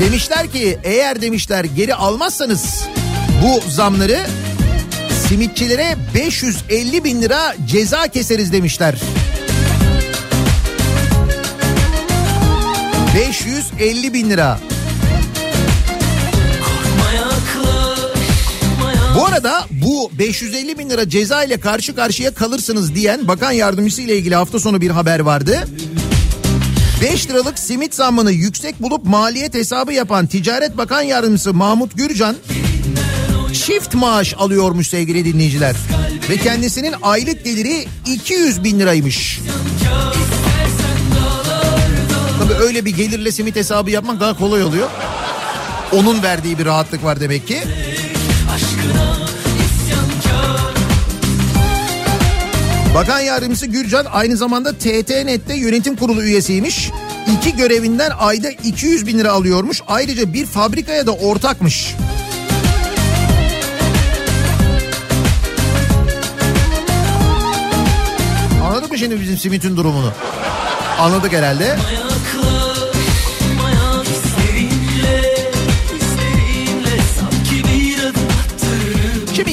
Demişler 0.00 0.52
ki 0.52 0.78
eğer 0.84 1.22
demişler 1.22 1.64
geri 1.64 1.94
almazsanız 1.94 2.84
bu 3.42 3.70
zamları 3.70 4.26
simitçilere 5.28 5.96
550 6.14 7.04
bin 7.04 7.22
lira 7.22 7.54
ceza 7.66 8.08
keseriz 8.08 8.52
demişler. 8.52 8.94
550 13.14 14.12
bin 14.14 14.30
lira. 14.30 14.58
Bu 19.16 19.26
arada 19.26 19.66
bu 19.70 20.10
550 20.18 20.78
bin 20.78 20.90
lira 20.90 21.08
ceza 21.08 21.44
ile 21.44 21.60
karşı 21.60 21.94
karşıya 21.96 22.34
kalırsınız 22.34 22.94
diyen 22.94 23.28
bakan 23.28 23.52
yardımcısı 23.52 24.02
ile 24.02 24.16
ilgili 24.16 24.34
hafta 24.34 24.60
sonu 24.60 24.80
bir 24.80 24.90
haber 24.90 25.20
vardı. 25.20 25.68
5 27.02 27.30
liralık 27.30 27.58
simit 27.58 27.94
zammını 27.94 28.32
yüksek 28.32 28.82
bulup 28.82 29.04
maliyet 29.04 29.54
hesabı 29.54 29.92
yapan 29.92 30.26
Ticaret 30.26 30.76
Bakan 30.76 31.02
Yardımcısı 31.02 31.54
Mahmut 31.54 31.96
Gürcan 31.96 32.36
çift 33.52 33.94
maaş 33.94 34.34
alıyormuş 34.38 34.88
sevgili 34.88 35.24
dinleyiciler. 35.24 35.76
Ve 36.30 36.36
kendisinin 36.36 36.94
aylık 37.02 37.44
geliri 37.44 37.86
200 38.06 38.64
bin 38.64 38.80
liraymış. 38.80 39.40
Tabii 42.38 42.54
öyle 42.62 42.84
bir 42.84 42.96
gelirle 42.96 43.32
simit 43.32 43.56
hesabı 43.56 43.90
yapmak 43.90 44.20
daha 44.20 44.38
kolay 44.38 44.62
oluyor. 44.62 44.88
Onun 45.92 46.22
verdiği 46.22 46.58
bir 46.58 46.66
rahatlık 46.66 47.04
var 47.04 47.20
demek 47.20 47.48
ki. 47.48 47.62
Bakan 52.98 53.20
Yardımcısı 53.20 53.66
Gürcan 53.66 54.06
aynı 54.12 54.36
zamanda 54.36 54.72
TTNet'te 54.72 55.54
yönetim 55.54 55.96
kurulu 55.96 56.22
üyesiymiş. 56.22 56.90
İki 57.36 57.56
görevinden 57.56 58.10
ayda 58.18 58.50
200 58.50 59.06
bin 59.06 59.18
lira 59.18 59.32
alıyormuş. 59.32 59.82
Ayrıca 59.88 60.32
bir 60.32 60.46
fabrikaya 60.46 61.06
da 61.06 61.12
ortakmış. 61.12 61.94
Anladık 68.64 68.90
mı 68.90 68.98
şimdi 68.98 69.20
bizim 69.20 69.36
simitin 69.36 69.76
durumunu? 69.76 70.12
Anladık 70.98 71.32
herhalde. 71.32 71.78
Şimdi 71.90 72.47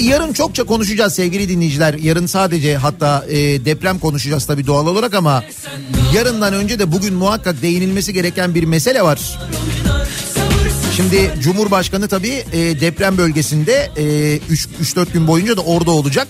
yarın 0.06 0.34
çokça 0.34 0.64
konuşacağız 0.64 1.14
sevgili 1.16 1.50
dinleyiciler. 1.50 1.94
Yarın 1.94 2.26
sadece 2.26 2.78
hatta 2.78 3.26
e, 3.30 3.66
deprem 3.66 4.00
konuşacağız 4.00 4.46
tabii 4.46 4.68
doğal 4.68 4.88
olarak 4.88 5.14
ama 5.14 5.44
yarından 6.14 6.54
önce 6.54 6.80
de 6.80 6.92
bugün 6.92 7.14
muhakkak 7.14 7.62
değinilmesi 7.62 8.14
gereken 8.14 8.56
bir 8.56 8.64
mesele 8.64 9.02
var. 9.02 9.40
Şimdi 10.96 11.34
Cumhurbaşkanı 11.42 12.08
tabii 12.08 12.44
e, 12.54 12.82
deprem 12.82 13.18
bölgesinde 13.18 13.92
e, 13.98 14.04
3-4 14.84 15.14
gün 15.14 15.28
boyunca 15.28 15.58
da 15.58 15.62
orada 15.62 15.92
olacak. 15.92 16.28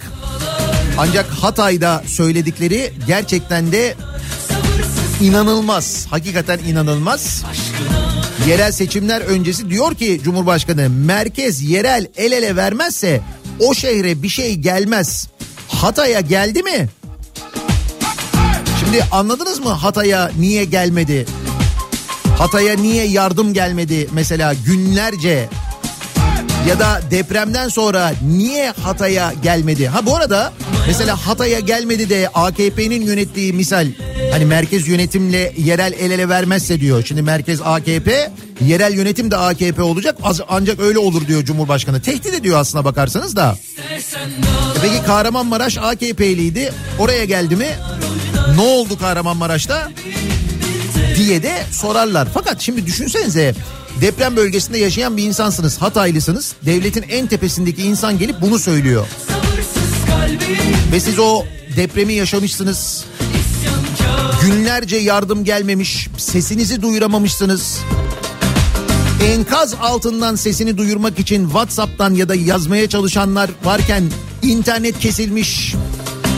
Ancak 0.98 1.26
Hatay'da 1.30 2.04
söyledikleri 2.08 2.94
gerçekten 3.08 3.72
de 3.72 3.96
inanılmaz. 5.22 6.08
Hakikaten 6.10 6.60
inanılmaz. 6.60 7.44
Yerel 8.48 8.72
seçimler 8.72 9.22
öncesi 9.22 9.70
diyor 9.70 9.96
ki 9.96 10.22
Cumhurbaşkanı 10.24 10.90
merkez 10.90 11.62
yerel 11.62 12.08
el 12.18 12.32
ele 12.32 12.56
vermezse 12.56 13.22
o 13.60 13.74
şehre 13.74 14.24
bir 14.24 14.30
şey 14.30 14.56
gelmez. 14.56 15.28
Hatay'a 15.68 16.20
geldi 16.20 16.64
mi? 16.64 16.90
Şimdi 18.80 19.04
anladınız 19.12 19.60
mı 19.60 19.70
Hatay'a 19.70 20.32
niye 20.40 20.66
gelmedi? 20.66 21.26
Hatay'a 22.38 22.76
niye 22.76 23.06
yardım 23.06 23.54
gelmedi 23.54 24.08
mesela 24.12 24.54
günlerce? 24.66 25.50
Ya 26.70 26.80
da 26.80 27.02
depremden 27.12 27.70
sonra 27.70 28.14
niye 28.28 28.72
Hatay'a 28.72 29.34
gelmedi? 29.44 29.88
Ha 29.88 30.06
bu 30.06 30.16
arada 30.16 30.54
mesela 30.88 31.28
Hatay'a 31.28 31.60
gelmedi 31.60 32.10
de 32.10 32.30
AKP'nin 32.34 33.02
yönettiği 33.02 33.54
misal 33.54 33.88
hani 34.32 34.46
merkez 34.46 34.88
yönetimle 34.88 35.54
yerel 35.58 35.94
el 36.00 36.12
ele 36.12 36.30
vermezse 36.30 36.80
diyor. 36.80 37.04
Şimdi 37.06 37.22
merkez 37.22 37.62
AKP, 37.62 38.32
yerel 38.62 38.94
yönetim 38.94 39.32
de 39.32 39.38
AKP 39.38 39.82
olacak 39.82 40.18
ancak 40.48 40.80
öyle 40.80 41.00
olur 41.00 41.28
diyor 41.28 41.44
Cumhurbaşkanı. 41.44 42.02
Tehdit 42.02 42.34
ediyor 42.34 42.60
aslına 42.60 42.86
bakarsanız 42.86 43.36
da. 43.36 43.58
E 43.92 44.00
Peki 44.82 45.04
Kahramanmaraş 45.06 45.78
AKP'liydi. 45.78 46.74
Oraya 47.00 47.26
geldi 47.26 47.56
mi? 47.56 47.70
Ne 48.56 48.62
oldu 48.62 48.98
Kahramanmaraş'ta? 49.00 49.92
diye 51.18 51.44
de 51.44 51.64
sorarlar. 51.72 52.28
Fakat 52.34 52.62
şimdi 52.62 52.86
düşünsenize 52.86 53.56
deprem 54.02 54.36
bölgesinde 54.36 54.78
yaşayan 54.78 55.18
bir 55.18 55.24
insansınız. 55.24 55.82
Hataylısınız. 55.82 56.54
Devletin 56.66 57.06
en 57.10 57.28
tepesindeki 57.28 57.82
insan 57.82 58.20
gelip 58.20 58.42
bunu 58.42 58.60
söylüyor. 58.60 59.08
Ve 60.92 61.00
siz 61.00 61.20
o 61.20 61.44
depremi 61.78 62.14
yaşamışsınız. 62.14 63.06
Günlerce 64.42 64.96
yardım 64.96 65.44
gelmemiş. 65.44 66.08
Sesinizi 66.18 66.82
duyuramamışsınız. 66.82 67.80
Enkaz 69.26 69.74
altından 69.74 70.36
sesini 70.36 70.78
duyurmak 70.78 71.20
için 71.20 71.46
WhatsApp'tan 71.46 72.14
ya 72.14 72.30
da 72.30 72.36
yazmaya 72.36 72.90
çalışanlar 72.90 73.50
varken 73.64 74.04
internet 74.42 75.00
kesilmiş. 75.00 75.76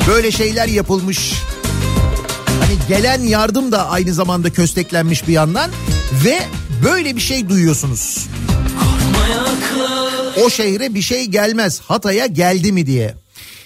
Böyle 0.08 0.32
şeyler 0.32 0.68
yapılmış. 0.68 1.34
Hani 2.60 2.78
gelen 2.90 3.22
yardım 3.22 3.72
da 3.72 3.90
aynı 3.90 4.14
zamanda 4.14 4.50
kösteklenmiş 4.50 5.28
bir 5.28 5.34
yandan 5.34 5.72
ve 6.26 6.40
böyle 6.86 7.16
bir 7.16 7.22
şey 7.22 7.50
duyuyorsunuz. 7.50 8.28
O 10.46 10.50
şehre 10.50 10.94
bir 10.94 11.02
şey 11.02 11.26
gelmez. 11.26 11.82
Hatay'a 11.82 12.26
geldi 12.26 12.72
mi 12.72 12.86
diye. 12.86 13.16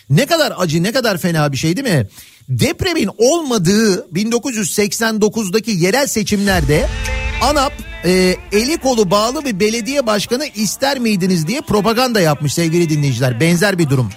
Ne 0.09 0.25
kadar 0.25 0.53
acı, 0.57 0.83
ne 0.83 0.91
kadar 0.91 1.17
fena 1.17 1.51
bir 1.51 1.57
şey 1.57 1.77
değil 1.77 1.95
mi? 1.97 2.07
Depremin 2.49 3.09
olmadığı 3.17 4.07
1989'daki 4.13 5.71
yerel 5.71 6.07
seçimlerde 6.07 6.89
ANAP 7.41 7.73
e, 8.05 8.35
eli 8.51 8.77
kolu 8.77 9.11
bağlı 9.11 9.45
bir 9.45 9.59
belediye 9.59 10.05
başkanı 10.05 10.45
ister 10.55 10.99
miydiniz 10.99 11.47
diye 11.47 11.61
propaganda 11.61 12.21
yapmış 12.21 12.53
sevgili 12.53 12.89
dinleyiciler. 12.89 13.39
Benzer 13.39 13.77
bir 13.77 13.89
durum. 13.89 14.09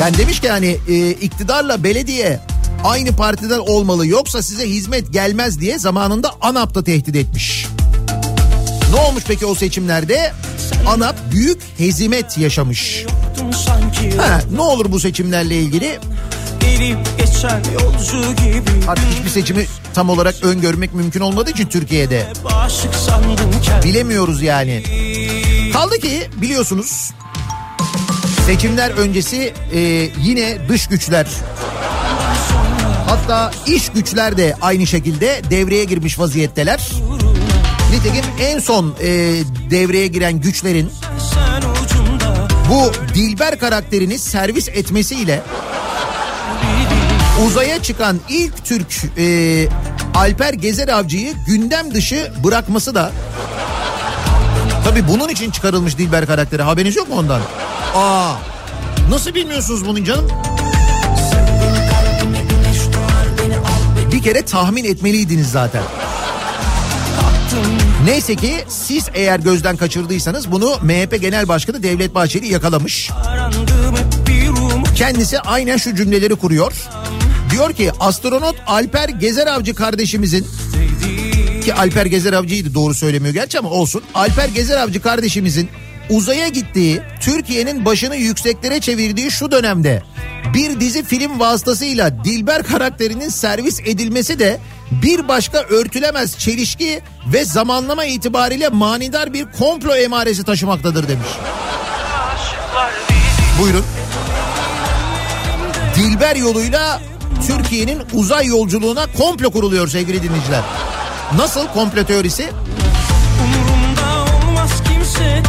Yani 0.00 0.18
demiş 0.18 0.40
ki 0.40 0.50
hani 0.50 0.76
e, 0.88 1.10
iktidarla 1.10 1.84
belediye 1.84 2.40
aynı 2.84 3.16
partiden 3.16 3.58
olmalı 3.58 4.06
yoksa 4.06 4.42
size 4.42 4.68
hizmet 4.68 5.12
gelmez 5.12 5.60
diye 5.60 5.78
zamanında 5.78 6.30
ANAP 6.40 6.74
da 6.74 6.84
tehdit 6.84 7.16
etmiş. 7.16 7.66
Ne 8.94 9.00
olmuş 9.00 9.24
peki 9.28 9.46
o 9.46 9.54
seçimlerde? 9.54 10.32
ANAP 10.86 11.16
büyük 11.32 11.60
hezimet 11.78 12.38
yaşamış. 12.38 13.04
Ha, 14.16 14.40
ne 14.54 14.60
olur 14.60 14.92
bu 14.92 15.00
seçimlerle 15.00 15.56
ilgili? 15.60 15.98
Artık 18.88 19.04
hiçbir 19.18 19.30
seçimi 19.30 19.66
tam 19.98 20.10
olarak 20.10 20.34
öngörmek 20.42 20.94
mümkün 20.94 21.20
olmadığı 21.20 21.50
için 21.50 21.66
Türkiye'de. 21.66 22.26
Bilemiyoruz 23.84 24.42
yani. 24.42 24.82
Kaldı 25.72 25.98
ki 25.98 26.30
biliyorsunuz 26.36 27.10
seçimler 28.46 28.90
öncesi 28.90 29.52
e, 29.72 29.78
yine 30.22 30.68
dış 30.68 30.86
güçler 30.86 31.26
hatta 33.06 33.50
iş 33.66 33.88
güçler 33.88 34.36
de 34.36 34.56
aynı 34.60 34.86
şekilde 34.86 35.42
devreye 35.50 35.84
girmiş 35.84 36.18
vaziyetteler. 36.18 36.90
Nitekim 37.92 38.24
en 38.40 38.58
son 38.58 38.94
e, 39.02 39.08
devreye 39.70 40.06
giren 40.06 40.40
güçlerin 40.40 40.90
bu 42.70 42.92
Dilber 43.14 43.58
karakterini 43.58 44.18
servis 44.18 44.68
etmesiyle 44.68 45.42
uzaya 47.46 47.82
çıkan 47.82 48.20
ilk 48.28 48.64
Türk 48.64 49.18
e, 49.18 49.68
Alper 50.14 50.52
Gezer 50.52 50.88
Avcı'yı 50.88 51.34
gündem 51.46 51.94
dışı 51.94 52.32
bırakması 52.44 52.94
da 52.94 53.12
tabii 54.84 55.08
bunun 55.08 55.28
için 55.28 55.50
çıkarılmış 55.50 55.98
Dilber 55.98 56.26
karakteri 56.26 56.62
haberiniz 56.62 56.96
yok 56.96 57.08
mu 57.08 57.14
ondan? 57.18 57.40
Aa 57.94 58.32
nasıl 59.10 59.34
bilmiyorsunuz 59.34 59.86
bunun 59.86 60.04
canım? 60.04 60.28
Bir 64.12 64.22
kere 64.22 64.42
tahmin 64.44 64.84
etmeliydiniz 64.84 65.50
zaten. 65.50 65.82
Neyse 68.04 68.36
ki 68.36 68.64
siz 68.68 69.08
eğer 69.14 69.40
gözden 69.40 69.76
kaçırdıysanız 69.76 70.52
bunu 70.52 70.76
MHP 70.82 71.20
Genel 71.20 71.48
Başkanı 71.48 71.82
Devlet 71.82 72.14
Bahçeli 72.14 72.52
yakalamış. 72.52 73.10
Kendisi 74.94 75.40
aynen 75.40 75.76
şu 75.76 75.94
cümleleri 75.94 76.36
kuruyor. 76.36 76.72
Diyor 77.58 77.72
ki 77.72 77.92
astronot 78.00 78.56
Alper 78.66 79.08
Gezer 79.08 79.46
Avcı 79.46 79.74
kardeşimizin 79.74 80.46
ki 81.64 81.74
Alper 81.74 82.06
Gezer 82.06 82.32
Avcı'ydı 82.32 82.74
doğru 82.74 82.94
söylemiyor 82.94 83.34
gerçi 83.34 83.58
ama 83.58 83.70
olsun. 83.70 84.02
Alper 84.14 84.48
Gezer 84.48 84.76
Avcı 84.76 85.02
kardeşimizin 85.02 85.68
uzaya 86.10 86.48
gittiği, 86.48 87.00
Türkiye'nin 87.20 87.84
başını 87.84 88.16
yükseklere 88.16 88.80
çevirdiği 88.80 89.30
şu 89.30 89.50
dönemde 89.50 90.02
bir 90.54 90.80
dizi 90.80 91.04
film 91.04 91.40
vasıtasıyla 91.40 92.24
Dilber 92.24 92.62
karakterinin 92.62 93.28
servis 93.28 93.80
edilmesi 93.80 94.38
de 94.38 94.60
bir 94.90 95.28
başka 95.28 95.58
örtülemez 95.58 96.38
çelişki 96.38 97.00
ve 97.32 97.44
zamanlama 97.44 98.04
itibariyle 98.04 98.68
manidar 98.68 99.32
bir 99.32 99.46
komplo 99.52 99.94
emaresi 99.94 100.44
taşımaktadır 100.44 101.08
demiş. 101.08 101.28
Buyurun. 103.60 103.84
Dilber 105.96 106.36
yoluyla 106.36 107.00
Türkiye'nin 107.46 108.02
uzay 108.12 108.46
yolculuğuna 108.46 109.06
komplo 109.16 109.50
kuruluyor 109.50 109.88
sevgili 109.88 110.22
dinleyiciler. 110.22 110.62
Nasıl 111.36 111.66
komplo 111.66 112.04
teorisi? 112.04 112.48
kimse 114.84 115.42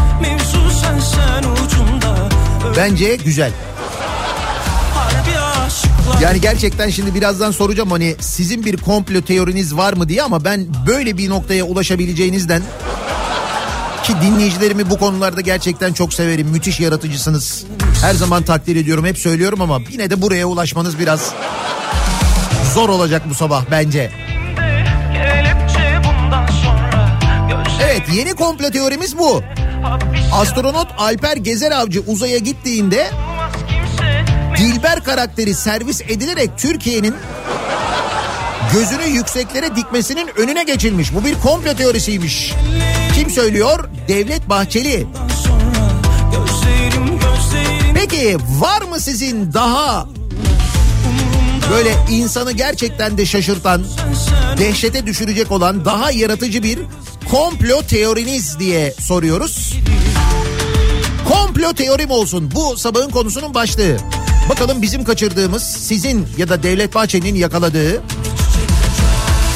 Bence 2.77 3.15
güzel. 3.15 3.51
Yani 6.21 6.41
gerçekten 6.41 6.89
şimdi 6.89 7.15
birazdan 7.15 7.51
soracağım 7.51 7.91
hani 7.91 8.15
sizin 8.19 8.65
bir 8.65 8.77
komplo 8.77 9.21
teoriniz 9.21 9.75
var 9.75 9.93
mı 9.93 10.09
diye 10.09 10.23
ama 10.23 10.43
ben 10.43 10.67
böyle 10.87 11.17
bir 11.17 11.29
noktaya 11.29 11.63
ulaşabileceğinizden 11.63 12.61
ki 14.03 14.13
dinleyicilerimi 14.21 14.89
bu 14.89 14.97
konularda 14.97 15.41
gerçekten 15.41 15.93
çok 15.93 16.13
severim. 16.13 16.47
Müthiş 16.47 16.79
yaratıcısınız. 16.79 17.63
Her 18.01 18.13
zaman 18.13 18.43
takdir 18.43 18.75
ediyorum 18.75 19.05
hep 19.05 19.17
söylüyorum 19.17 19.61
ama 19.61 19.79
yine 19.91 20.09
de 20.09 20.21
buraya 20.21 20.45
ulaşmanız 20.45 20.99
biraz 20.99 21.33
zor 22.73 22.89
olacak 22.89 23.21
bu 23.29 23.35
sabah 23.35 23.63
bence. 23.71 24.11
Evet 27.83 28.01
yeni 28.13 28.33
komplo 28.33 28.71
teorimiz 28.71 29.17
bu. 29.17 29.43
Astronot 30.31 30.87
Alper 30.97 31.37
Gezer 31.37 31.71
Avcı 31.71 32.01
uzaya 32.07 32.37
gittiğinde 32.37 33.07
Dilber 34.57 35.03
karakteri 35.03 35.55
servis 35.55 36.01
edilerek 36.01 36.49
Türkiye'nin 36.57 37.15
gözünü 38.73 39.05
yükseklere 39.05 39.75
dikmesinin 39.75 40.29
önüne 40.37 40.63
geçilmiş. 40.63 41.13
Bu 41.15 41.25
bir 41.25 41.39
komplo 41.39 41.73
teorisiymiş. 41.73 42.53
Kim 43.15 43.29
söylüyor? 43.29 43.89
Devlet 44.07 44.49
Bahçeli. 44.49 45.07
Peki 47.93 48.37
var 48.59 48.81
mı 48.81 48.99
sizin 48.99 49.53
daha 49.53 50.05
böyle 51.71 51.95
insanı 52.09 52.51
gerçekten 52.51 53.17
de 53.17 53.25
şaşırtan, 53.25 53.85
dehşete 54.57 55.05
düşürecek 55.05 55.51
olan 55.51 55.85
daha 55.85 56.11
yaratıcı 56.11 56.63
bir 56.63 56.79
komplo 57.31 57.81
teoriniz 57.81 58.59
diye 58.59 58.93
soruyoruz. 58.99 59.73
Komplo 61.27 61.73
teorim 61.73 62.11
olsun 62.11 62.51
bu 62.55 62.77
sabahın 62.77 63.09
konusunun 63.09 63.53
başlığı. 63.53 63.97
Bakalım 64.49 64.81
bizim 64.81 65.03
kaçırdığımız 65.03 65.63
sizin 65.63 66.27
ya 66.37 66.49
da 66.49 66.63
Devlet 66.63 66.95
Bahçeli'nin 66.95 67.35
yakaladığı 67.35 68.01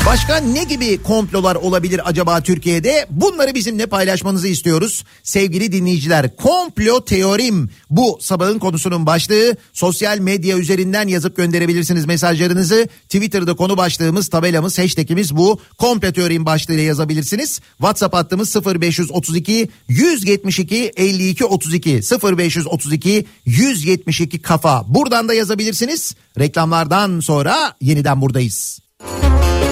Başka 0.06 0.38
ne 0.38 0.64
gibi 0.64 1.04
komplolar 1.04 1.56
olabilir 1.56 2.02
acaba 2.06 2.42
Türkiye'de? 2.42 3.06
Bunları 3.10 3.54
bizimle 3.56 3.86
paylaşmanızı 3.86 4.48
istiyoruz. 4.48 5.04
Sevgili 5.24 5.72
dinleyiciler, 5.72 6.36
komplo 6.36 7.06
teorim 7.06 7.70
bu 7.90 8.18
sabahın 8.22 8.60
konusunun 8.60 9.06
başlığı. 9.06 9.56
Sosyal 9.74 10.20
medya 10.20 10.58
üzerinden 10.58 11.08
yazıp 11.08 11.38
gönderebilirsiniz 11.38 12.06
mesajlarınızı. 12.06 12.88
Twitter'da 13.04 13.54
konu 13.54 13.78
başlığımız, 13.78 14.28
tabelamız, 14.28 14.80
hashtagimiz 14.80 15.36
bu. 15.36 15.60
Komplo 15.78 16.12
teorim 16.12 16.46
başlığıyla 16.46 16.84
yazabilirsiniz. 16.84 17.60
WhatsApp 17.78 18.16
hattımız 18.16 18.56
0532 18.56 19.70
172 19.88 20.92
52 20.98 21.46
32 21.46 22.02
0532 22.38 23.26
172 23.46 24.42
kafa. 24.42 24.84
Buradan 24.88 25.28
da 25.28 25.34
yazabilirsiniz. 25.34 26.16
Reklamlardan 26.40 27.20
sonra 27.20 27.76
yeniden 27.82 28.22
buradayız. 28.22 28.84
Keşke 29.00 29.63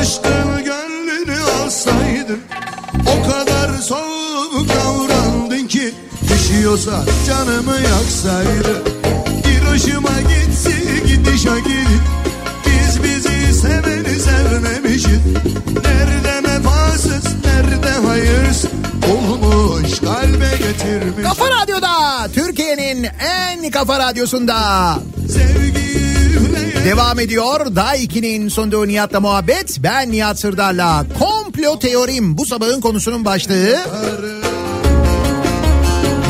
Aşkın 0.00 0.64
gönlünü 0.64 1.42
alsaydın. 1.64 2.40
O 3.06 3.30
kadar 3.30 3.78
soğuk 3.78 4.68
davrandın 4.68 5.66
ki 5.66 5.94
Düşüyorsa 6.22 7.04
canımı 7.26 7.74
yaksaydın 7.74 8.82
Bir 9.44 9.66
hoşuma 9.66 10.20
gitsi 10.20 10.72
gidişe 11.06 11.60
gidip 11.60 12.02
Biz 12.66 13.02
bizi 13.04 13.60
seveni 13.60 14.20
sevmemişiz. 14.20 15.20
Nerede 15.84 15.97
Olmuş 19.12 20.00
kalbe 20.00 20.50
getirmiş 20.58 21.24
Kafa 21.24 21.44
Radyo'da 21.50 22.28
Türkiye'nin 22.34 23.06
en 23.20 23.70
kafa 23.70 23.98
radyosunda 23.98 24.94
Sevgi 25.28 25.78
devam 26.88 27.20
ediyor. 27.20 27.76
Daha 27.76 27.96
2'nin 27.96 28.48
sonunda 28.48 28.86
Nihat'la 28.86 29.20
muhabbet. 29.20 29.76
Ben 29.82 30.12
Nihat 30.12 30.38
Sırdar'la 30.38 31.04
komplo 31.18 31.78
teorim 31.78 32.38
bu 32.38 32.46
sabahın 32.46 32.80
konusunun 32.80 33.24
başlığı. 33.24 33.76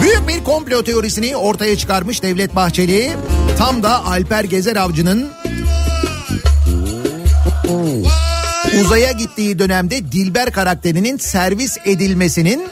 Büyük 0.03 0.29
bir 0.29 0.45
komplo 0.45 0.83
teorisini 0.83 1.37
ortaya 1.37 1.77
çıkarmış 1.77 2.23
Devlet 2.23 2.57
Bahçeli. 2.57 3.13
Tam 3.59 3.83
da 3.83 4.07
Alper 4.07 4.45
Gezer 4.45 4.77
Avcı'nın 4.77 5.29
uzaya 8.81 9.13
gittiği 9.13 9.59
dönemde 9.59 10.13
Dilber 10.13 10.53
karakterinin 10.53 11.19
servis 11.19 11.77
edilmesinin 11.85 12.69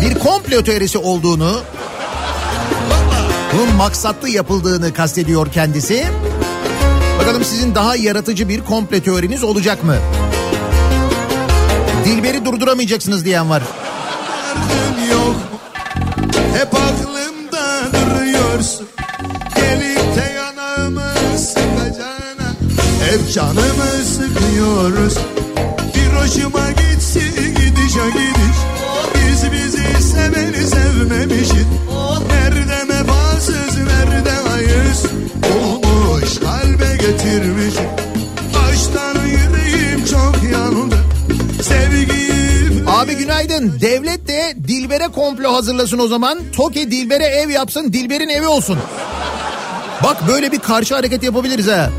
bir 0.00 0.18
komplo 0.18 0.62
teorisi 0.62 0.98
olduğunu 0.98 1.60
bunun 3.52 3.76
maksatlı 3.76 4.28
yapıldığını 4.28 4.94
kastediyor 4.94 5.52
kendisi. 5.52 6.06
Bakalım 7.18 7.44
sizin 7.44 7.74
daha 7.74 7.96
yaratıcı 7.96 8.48
bir 8.48 8.60
komple 8.60 9.02
teoriniz 9.02 9.44
olacak 9.44 9.84
mı? 9.84 9.96
Dilber'i 12.04 12.44
durduramayacaksınız 12.44 13.24
diyen 13.24 13.50
var. 13.50 13.62
yok 15.10 15.36
Hep 16.58 16.74
aklımda 16.74 17.92
duruyorsun 17.92 18.88
Hep 23.00 23.32
canımı 23.32 24.04
sıkıyoruz 24.04 25.14
Bir 25.94 26.16
hoşuma 26.16 26.70
gitsin 26.70 27.54
gidişe 27.54 28.06
gidiş 28.10 28.56
Biz 29.14 29.52
bizi 29.52 30.02
seveni 30.02 30.66
sevmemişiz 30.66 31.66
Nerede 32.30 32.84
mefasız 32.84 33.76
nerede 33.78 34.30
hayız 34.48 35.04
Olmuş 35.60 36.38
kalbe 36.38 36.96
getirmiş 36.96 37.74
Aşktan 38.68 39.14
yüreğim 39.26 40.04
çok 40.04 40.52
yandı 40.52 40.96
Sevgiyi 41.62 42.30
Abi 42.86 43.14
günaydın. 43.14 43.80
Devlet 43.80 44.28
de 44.28 44.54
Dilber'e 44.68 45.08
komplo 45.08 45.52
hazırlasın 45.52 45.98
o 45.98 46.06
zaman. 46.06 46.38
TOKİ 46.56 46.90
Dilber'e 46.90 47.24
ev 47.24 47.50
yapsın. 47.50 47.92
Dilber'in 47.92 48.28
evi 48.28 48.46
olsun. 48.46 48.78
Bak 50.04 50.28
böyle 50.28 50.52
bir 50.52 50.58
karşı 50.58 50.94
hareket 50.94 51.22
yapabiliriz 51.22 51.68
ha. 51.68 51.90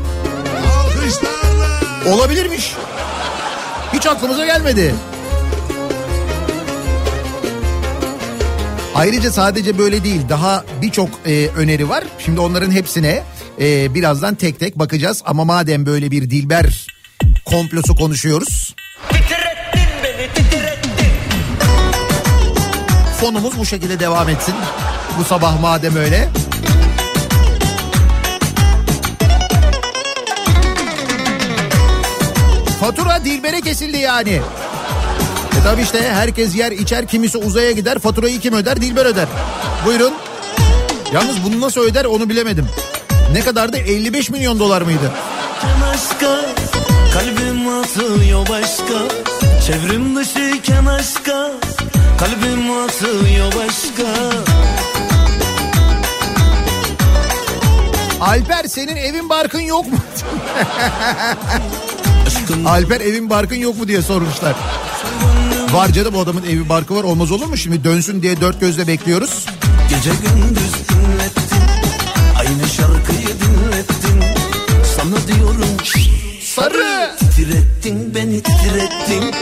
Olabilirmiş. 2.06 2.74
Hiç 3.92 4.06
aklımıza 4.06 4.46
gelmedi. 4.46 4.94
Ayrıca 8.94 9.32
sadece 9.32 9.78
böyle 9.78 10.04
değil 10.04 10.20
daha 10.28 10.64
birçok 10.82 11.08
e, 11.26 11.48
öneri 11.48 11.88
var. 11.88 12.04
Şimdi 12.18 12.40
onların 12.40 12.70
hepsine 12.70 13.22
e, 13.60 13.94
birazdan 13.94 14.34
tek 14.34 14.60
tek 14.60 14.78
bakacağız. 14.78 15.22
Ama 15.26 15.44
madem 15.44 15.86
böyle 15.86 16.10
bir 16.10 16.30
dilber 16.30 16.86
komplosu 17.44 17.94
konuşuyoruz. 17.94 18.74
Fonumuz 23.20 23.58
bu 23.58 23.66
şekilde 23.66 24.00
devam 24.00 24.28
etsin. 24.28 24.54
Bu 25.18 25.24
sabah 25.24 25.60
madem 25.60 25.96
öyle. 25.96 26.28
Fatura 32.82 33.24
Dilber'e 33.24 33.60
kesildi 33.60 33.96
yani. 33.96 34.40
E 35.60 35.62
tabi 35.64 35.82
işte 35.82 36.12
herkes 36.12 36.56
yer 36.56 36.72
içer 36.72 37.06
kimisi 37.06 37.38
uzaya 37.38 37.70
gider 37.72 37.98
faturayı 37.98 38.40
kim 38.40 38.54
öder 38.54 38.80
Dilber 38.80 39.06
öder. 39.06 39.26
Buyurun. 39.86 40.12
Yalnız 41.12 41.44
bunu 41.44 41.60
nasıl 41.60 41.80
öder 41.80 42.04
onu 42.04 42.28
bilemedim. 42.28 42.66
Ne 43.32 43.40
kadardı 43.40 43.76
55 43.76 44.30
milyon 44.30 44.58
dolar 44.58 44.82
mıydı? 44.82 45.12
Başka 45.82 46.40
kalbim 47.14 47.68
atıyor 47.68 48.48
başka 48.48 48.94
Çevrim 49.66 50.16
dışıyken 50.16 50.86
aşka 50.86 51.50
Kalbim 52.18 52.70
atıyor 52.70 53.46
başka 53.46 54.08
Alper 58.20 58.64
senin 58.64 58.96
evin 58.96 59.28
barkın 59.28 59.60
yok 59.60 59.86
mu? 59.92 59.98
Alper 62.66 63.00
evin 63.00 63.30
barkın 63.30 63.56
yok 63.56 63.78
mu 63.78 63.88
diye 63.88 64.02
sormuşlar. 64.02 64.54
Var 65.72 65.92
canım 65.92 66.14
o 66.14 66.20
adamın 66.20 66.42
evi 66.42 66.68
barkı 66.68 66.94
var 66.94 67.04
olmaz 67.04 67.32
olur 67.32 67.46
mu? 67.46 67.56
Şimdi 67.56 67.84
dönsün 67.84 68.22
diye 68.22 68.40
dört 68.40 68.60
gözle 68.60 68.86
bekliyoruz. 68.86 69.46
Gece 69.88 70.10
gündüz 70.10 70.72
dinlettin 70.88 71.62
Aynı 72.38 72.68
şarkıyı 72.76 73.28
dinlettin. 73.28 74.22
Sana 74.96 75.26
diyorum 75.28 75.76
Sarı! 76.42 77.16
Titrettin 77.18 78.14
beni 78.14 78.42
titrettin. 78.42 79.34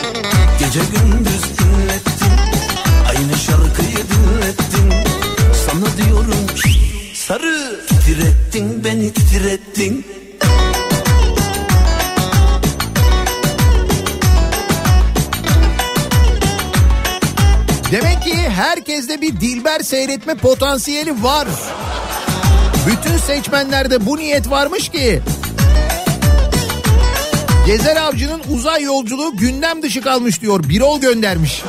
Gece 0.59 0.79
gündüz 0.79 1.43
dinlettin 1.43 2.31
Aynı 3.09 3.37
şarkıyı 3.37 3.97
dinlettin. 3.97 4.93
Sana 5.65 5.97
diyorum 5.97 6.47
Sarı! 7.13 7.85
Titrettin 7.87 8.83
beni 8.83 9.13
titrettin 9.13 10.05
Demek 17.91 18.23
ki 18.23 18.35
herkeste 18.35 19.21
bir 19.21 19.41
Dilber 19.41 19.79
seyretme 19.79 20.35
potansiyeli 20.35 21.23
var. 21.23 21.47
Bütün 22.87 23.17
seçmenlerde 23.17 24.05
bu 24.05 24.17
niyet 24.17 24.49
varmış 24.49 24.89
ki. 24.89 25.21
Gezer 27.65 27.95
Avcı'nın 27.95 28.41
uzay 28.53 28.83
yolculuğu 28.83 29.37
gündem 29.37 29.81
dışı 29.81 30.01
kalmış 30.01 30.41
diyor. 30.41 30.69
Birol 30.69 31.01
göndermiş. 31.01 31.63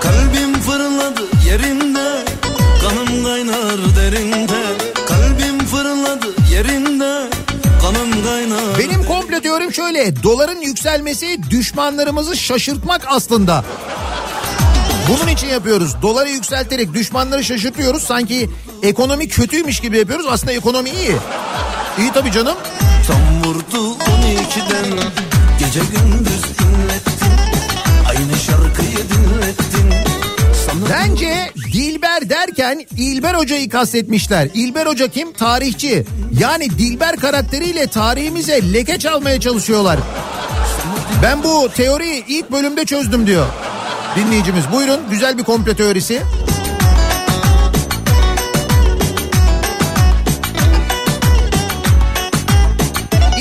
Kalbim 0.00 0.60
fırladı 0.60 1.22
yerinde 1.48 2.24
Kanım 2.80 3.24
kaynar 3.24 3.96
derinde 3.96 4.62
Kalbim 5.08 5.66
fırladı 5.66 6.26
yerinde 6.52 7.30
Kanım 7.82 8.24
kaynar 8.24 8.78
Benim 8.78 9.04
komplo 9.04 9.40
teorim 9.40 9.72
şöyle. 9.72 10.22
Doların 10.22 10.60
yükselmesi 10.60 11.50
düşmanlarımızı 11.50 12.36
şaşırtmak 12.36 13.02
aslında. 13.06 13.64
Bunun 15.08 15.28
için 15.28 15.46
yapıyoruz. 15.46 16.02
Doları 16.02 16.28
yükselterek 16.28 16.94
düşmanları 16.94 17.44
şaşırtıyoruz. 17.44 18.02
Sanki 18.02 18.50
ekonomi 18.82 19.28
kötüymüş 19.28 19.80
gibi 19.80 19.98
yapıyoruz. 19.98 20.26
Aslında 20.28 20.52
ekonomi 20.52 20.90
iyi. 20.90 21.16
İyi 21.98 22.12
tabii 22.14 22.32
canım. 22.32 22.56
Tam 23.06 23.44
vurdu 23.44 23.96
12'den 23.98 24.98
Gece 25.58 25.80
gündüz 25.80 26.42
dinlettin 26.42 27.32
Aynı 28.08 28.36
şarkıyı 28.46 28.96
dinlettin 28.96 29.92
Sana 30.66 30.90
Bence 30.90 31.50
Dilber 31.72 32.30
derken 32.30 32.86
İlber 32.96 33.34
Hoca'yı 33.34 33.68
kastetmişler. 33.68 34.48
İlber 34.54 34.86
Hoca 34.86 35.08
kim? 35.08 35.32
Tarihçi. 35.32 36.04
Yani 36.40 36.70
Dilber 36.70 37.16
karakteriyle 37.16 37.86
tarihimize 37.86 38.72
leke 38.72 38.98
çalmaya 38.98 39.40
çalışıyorlar. 39.40 39.98
Ben 41.22 41.42
bu 41.42 41.68
teoriyi 41.76 42.24
ilk 42.28 42.52
bölümde 42.52 42.84
çözdüm 42.84 43.26
diyor. 43.26 43.46
Dinleyicimiz 44.16 44.64
buyurun 44.72 45.00
güzel 45.10 45.38
bir 45.38 45.44
komplo 45.44 45.74
teorisi. 45.74 46.22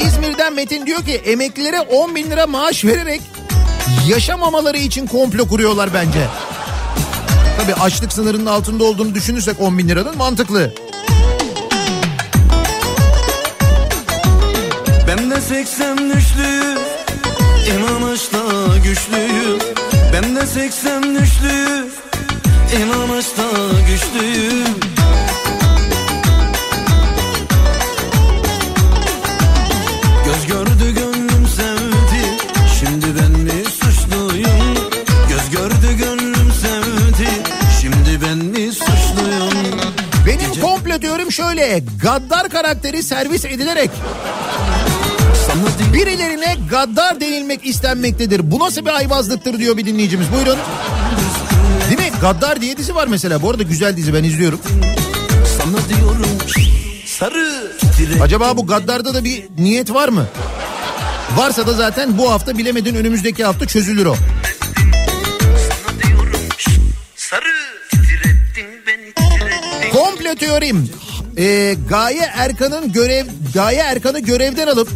İzmir'den 0.06 0.54
Metin 0.54 0.86
diyor 0.86 1.06
ki 1.06 1.16
emeklilere 1.16 1.80
10 1.80 2.16
bin 2.16 2.32
lira 2.32 2.48
maaş 2.48 2.86
vererek 2.86 3.22
yaşamamaları 4.08 4.78
için 4.78 5.08
komplo 5.08 5.48
kuruyorlar 5.48 5.90
bence. 5.94 6.28
Tabii 7.58 7.74
açlık 7.74 8.14
sınırının 8.14 8.46
altında 8.46 8.84
olduğunu 8.84 9.16
düşünürsek 9.16 9.62
10 9.62 9.78
bin 9.78 9.90
liranın 9.90 10.18
mantıklı. 10.18 10.74
Ben 15.08 15.32
de 15.32 15.42
80 15.42 15.98
düşlü 15.98 16.80
İnanışta 17.70 18.38
güçlüyüm 18.84 19.79
Ben 20.14 20.36
de 20.36 20.46
80 20.46 21.16
düşlü 21.16 21.90
İnanışta 22.78 23.44
güçlüyüm 23.88 24.66
Göz 30.26 30.48
gördü 30.48 30.96
gönlüm 30.96 31.48
sevdi 31.48 32.38
Şimdi 32.80 33.06
ben 33.22 33.32
mi 33.32 33.64
suçluyum 33.66 34.76
Göz 35.30 35.50
gördü 35.52 35.98
gönlüm 35.98 36.52
sevdi 36.62 37.30
Şimdi 37.82 38.22
ben 38.26 38.38
mi 38.38 38.72
suçluyum 38.72 39.80
Benim 40.28 40.62
komplo 40.62 41.00
teorim 41.00 41.32
şöyle. 41.32 41.84
Gaddar 42.02 42.50
karakteri 42.50 43.04
servis 43.04 43.46
edilerek 43.46 43.90
birilerine 45.94 46.56
gaddar 46.70 47.22
denilmek 47.22 47.66
istenmektedir. 47.66 48.52
Bu 48.52 48.60
nasıl 48.60 48.82
bir 48.86 48.94
ayvazlıktır 48.94 49.60
diyor 49.60 49.78
bir 49.78 49.86
dinleyicimiz. 49.86 50.28
Buyurun. 50.34 50.58
Değil 51.90 52.12
mi? 52.12 52.18
Gaddar 52.22 52.62
diye 52.62 52.78
dizi 52.78 52.96
var 52.96 53.08
mesela. 53.08 53.42
Bu 53.42 53.50
arada 53.50 53.64
güzel 53.64 53.98
dizi 53.98 54.14
ben 54.14 54.24
izliyorum. 54.24 54.60
Sana 55.58 55.90
diyorum 55.90 56.26
sarı 57.20 57.70
Acaba 58.22 58.58
bu 58.58 58.68
Gaddar'da 58.68 59.14
da 59.14 59.24
bir 59.24 59.44
niyet 59.58 59.94
var 59.94 60.10
mı? 60.10 60.26
Varsa 61.36 61.68
da 61.68 61.74
zaten 61.74 62.18
bu 62.18 62.32
hafta 62.32 62.58
bilemedin 62.58 62.96
önümüzdeki 62.96 63.44
hafta 63.44 63.66
çözülür 63.66 64.06
o. 64.06 64.16
Sarı 67.16 67.54
beni 68.88 69.14
Komplo 69.92 70.36
teorim. 70.36 70.90
Ee, 71.38 71.76
Gaye 71.90 72.30
Erkan'ın 72.34 72.92
görev 72.92 73.26
Gaye 73.54 73.80
Erkan'ı 73.80 74.20
görevden 74.20 74.68
alıp 74.68 74.90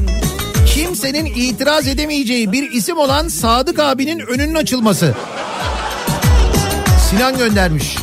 kimsenin 0.73 1.25
itiraz 1.25 1.87
edemeyeceği 1.87 2.51
bir 2.51 2.71
isim 2.71 2.97
olan 2.97 3.27
Sadık 3.27 3.79
abinin 3.79 4.19
önünün 4.19 4.55
açılması. 4.55 5.15
Sinan 7.09 7.37
göndermiş. 7.37 7.97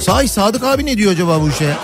Sahi 0.00 0.28
Sadık 0.28 0.64
abi 0.64 0.86
ne 0.86 0.96
diyor 0.96 1.12
acaba 1.12 1.40
bu 1.40 1.48
işe? 1.48 1.76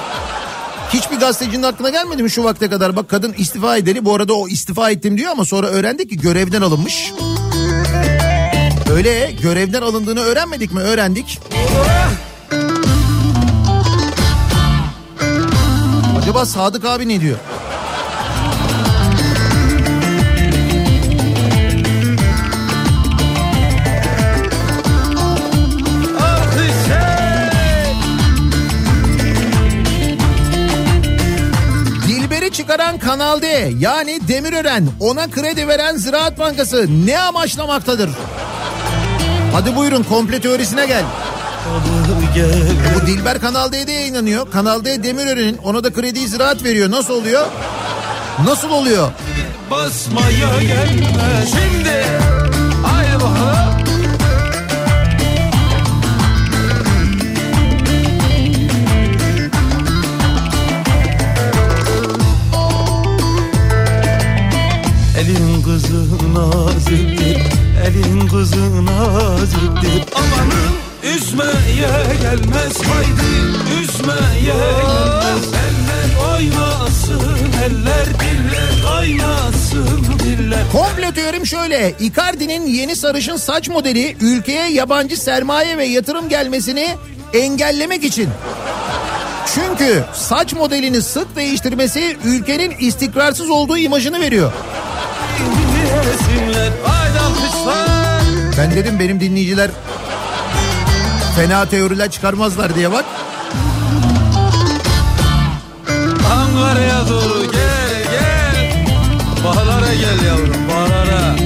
Hiçbir 0.92 1.16
gazetecinin 1.16 1.62
aklına 1.62 1.90
gelmedi 1.90 2.22
mi 2.22 2.30
şu 2.30 2.44
vakte 2.44 2.70
kadar? 2.70 2.96
Bak 2.96 3.08
kadın 3.08 3.34
istifa 3.38 3.76
edeli 3.76 4.04
bu 4.04 4.14
arada 4.14 4.34
o 4.34 4.48
istifa 4.48 4.90
ettim 4.90 5.18
diyor 5.18 5.30
ama 5.30 5.44
sonra 5.44 5.66
öğrendik 5.66 6.10
ki 6.10 6.16
görevden 6.16 6.62
alınmış. 6.62 7.12
Öyle 8.92 9.32
görevden 9.42 9.82
alındığını 9.82 10.20
öğrenmedik 10.20 10.72
mi? 10.72 10.80
Öğrendik. 10.80 11.40
Acaba 16.22 16.46
Sadık 16.46 16.84
abi 16.84 17.08
ne 17.08 17.20
diyor? 17.20 17.36
Çıkaran 32.68 32.98
Kanal 32.98 33.42
D 33.42 33.72
yani 33.78 34.20
Demirören 34.28 34.88
ona 35.00 35.30
kredi 35.30 35.68
veren 35.68 35.96
Ziraat 35.96 36.38
Bankası 36.38 36.86
ne 37.06 37.18
amaçlamaktadır? 37.18 38.10
Hadi 39.52 39.76
buyurun 39.76 40.02
komple 40.02 40.40
teorisine 40.40 40.86
gel. 40.86 41.04
Bu 42.94 43.06
Dilber 43.06 43.40
Kanal 43.40 43.72
D'de 43.72 43.92
yayınlanıyor. 43.92 44.50
Kanal 44.50 44.84
D 44.84 45.02
Demirören'in 45.02 45.58
ona 45.64 45.84
da 45.84 45.92
kredi 45.92 46.28
ziraat 46.28 46.64
veriyor. 46.64 46.90
Nasıl 46.90 47.14
oluyor? 47.14 47.46
Nasıl 48.44 48.70
oluyor? 48.70 49.10
Basmaya 49.70 50.62
gelme 50.62 51.46
şimdi 51.46 52.04
bakalım 52.84 53.57
Elin 65.18 65.62
kızı 65.62 66.34
naziktir 66.34 67.36
Elin 67.86 68.28
kızı 68.28 68.84
naziktir 68.86 70.04
Amanın 70.14 70.74
Üzmeye 71.16 72.16
gelmez 72.22 72.78
haydi 72.78 73.82
Üzmeye 73.82 74.42
gelmez 74.42 75.44
Eller 75.64 76.32
oynasın 76.32 77.52
Eller 77.64 78.06
diller 78.06 78.82
kaynasın 78.88 80.04
Diller 80.18 80.72
Komplo 80.72 81.12
teorim 81.14 81.46
şöyle. 81.46 81.94
Icardi'nin 82.00 82.66
yeni 82.66 82.96
sarışın 82.96 83.36
saç 83.36 83.68
modeli 83.68 84.16
ülkeye 84.20 84.70
yabancı 84.70 85.16
sermaye 85.16 85.78
ve 85.78 85.84
yatırım 85.84 86.28
gelmesini 86.28 86.88
engellemek 87.34 88.04
için. 88.04 88.28
Çünkü 89.54 90.04
saç 90.14 90.54
modelini 90.54 91.02
sık 91.02 91.36
değiştirmesi 91.36 92.16
ülkenin 92.24 92.70
istikrarsız 92.78 93.50
olduğu 93.50 93.78
imajını 93.78 94.20
veriyor. 94.20 94.52
Diyesinler 96.08 96.72
Haydi 96.84 97.18
alkışlar 97.20 98.22
Ben 98.58 98.70
dedim 98.70 98.98
benim 99.00 99.20
dinleyiciler 99.20 99.70
fena 101.36 101.66
teoriler 101.66 102.10
çıkarmazlar 102.10 102.74
diye 102.74 102.92
bak. 102.92 103.04
Ankara'ya 106.32 107.08
doğru 107.08 107.52
gel 107.52 108.02
gel 108.10 108.86
Bahlara 109.44 109.94
gel 109.94 110.26
yavrum 110.26 110.68
bahlara 110.68 111.36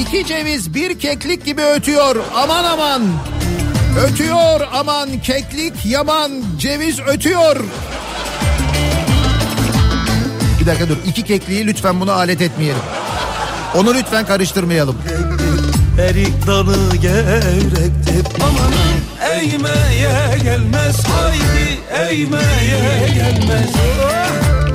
İki 0.00 0.26
ceviz 0.26 0.74
bir 0.74 0.98
keklik 0.98 1.44
gibi 1.44 1.62
ötüyor 1.62 2.16
aman 2.36 2.64
aman. 2.64 3.02
Ötüyor 3.98 4.60
aman 4.72 5.18
keklik 5.18 5.86
yaman 5.86 6.32
ceviz 6.58 7.00
ötüyor. 7.00 7.56
Bir 10.60 10.66
dakika 10.66 10.88
dur 10.88 10.96
iki 11.06 11.22
kekliği 11.22 11.66
lütfen 11.66 12.00
bunu 12.00 12.12
alet 12.12 12.40
etmeyelim. 12.40 12.82
Onu 13.74 13.94
lütfen 13.94 14.26
karıştırmayalım. 14.26 14.96
Erik 16.00 16.46
dalı 16.46 16.96
gevrektir 16.96 18.26
Amanın 18.40 19.02
eğmeye 19.32 20.38
gelmez 20.42 21.04
Haydi 21.04 21.80
eğmeye 21.92 23.08
gelmez 23.14 23.72
Komple 23.72 24.71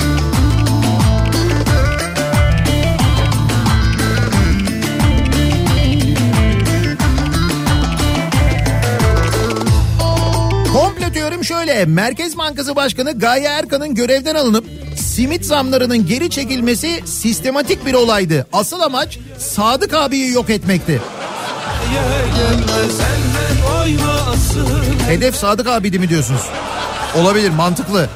Merkez 11.86 12.38
Bankası 12.38 12.76
Başkanı 12.76 13.20
Gaye 13.20 13.48
Erkan'ın 13.48 13.96
görevden 13.96 14.36
alınıp 14.36 14.66
simit 14.96 15.46
zamlarının 15.46 16.08
geri 16.08 16.30
çekilmesi 16.30 17.02
sistematik 17.06 17.86
bir 17.86 17.94
olaydı. 17.94 18.48
Asıl 18.54 18.82
amaç 18.82 19.20
Sadık 19.38 19.94
abiyi 19.94 20.32
yok 20.34 20.50
etmekti. 20.50 21.02
Hedef 25.08 25.36
Sadık 25.36 25.68
abiydi 25.68 26.00
mi 26.00 26.10
diyorsunuz? 26.10 26.42
Olabilir 27.16 27.50
mantıklı. 27.50 28.10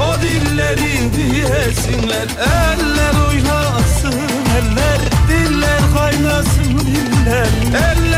O 0.00 0.22
dilleri 0.22 1.16
diyesinler 1.16 2.28
Eller 2.38 3.28
oynasın 3.28 4.20
Eller 4.58 5.00
diller 5.28 5.80
kaynasın 5.94 6.78
diller 6.78 7.48
Eller 7.74 8.15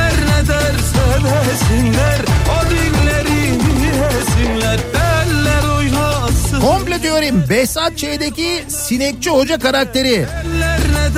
derse 1.24 1.50
desinler 1.50 2.18
O 2.48 2.70
diyesinler 2.70 4.78
Eller 4.94 5.76
oynasın 5.76 6.60
Komple 6.60 7.02
diyorum 7.02 7.44
Behzat 7.50 7.98
Ç'deki 7.98 8.64
sinekçi 8.68 9.30
hoca 9.30 9.58
karakteri. 9.58 10.26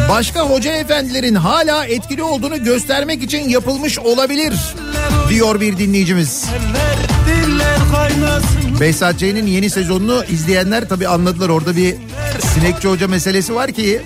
Başka 0.08 0.40
hoca 0.40 0.72
efendilerin 0.72 1.34
hala 1.34 1.86
etkili 1.86 2.22
olduğunu 2.22 2.64
göstermek 2.64 3.22
için 3.22 3.48
yapılmış 3.48 3.98
olabilir 3.98 4.54
diyor 5.28 5.60
bir 5.60 5.78
dinleyicimiz. 5.78 6.44
Behzat 8.80 9.18
Ç'nin 9.18 9.46
yeni 9.46 9.70
sezonunu 9.70 10.24
izleyenler 10.24 10.88
tabi 10.88 11.08
anladılar. 11.08 11.48
Orada 11.48 11.76
bir 11.76 11.94
sinekçi 12.54 12.88
hoca 12.88 13.08
meselesi 13.08 13.54
var 13.54 13.72
ki 13.72 14.02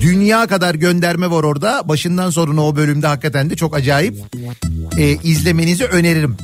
dünya 0.00 0.46
kadar 0.46 0.74
gönderme 0.74 1.30
var 1.30 1.44
orada. 1.44 1.88
Başından 1.88 2.30
sonuna 2.30 2.66
o 2.66 2.76
bölümde 2.76 3.06
hakikaten 3.06 3.50
de 3.50 3.56
çok 3.56 3.76
acayip. 3.76 4.14
Ee, 4.98 5.16
izlemenizi 5.24 5.84
öneririm. 5.84 6.36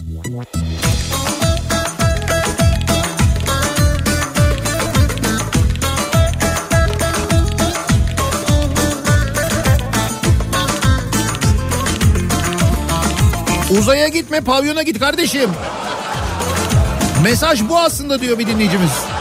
Uzaya 13.79 14.09
gitme 14.09 14.41
pavyona 14.41 14.83
git 14.83 14.99
kardeşim. 14.99 15.51
Mesaj 17.23 17.69
bu 17.69 17.79
aslında 17.79 18.21
diyor 18.21 18.39
bir 18.39 18.47
dinleyicimiz. 18.47 19.14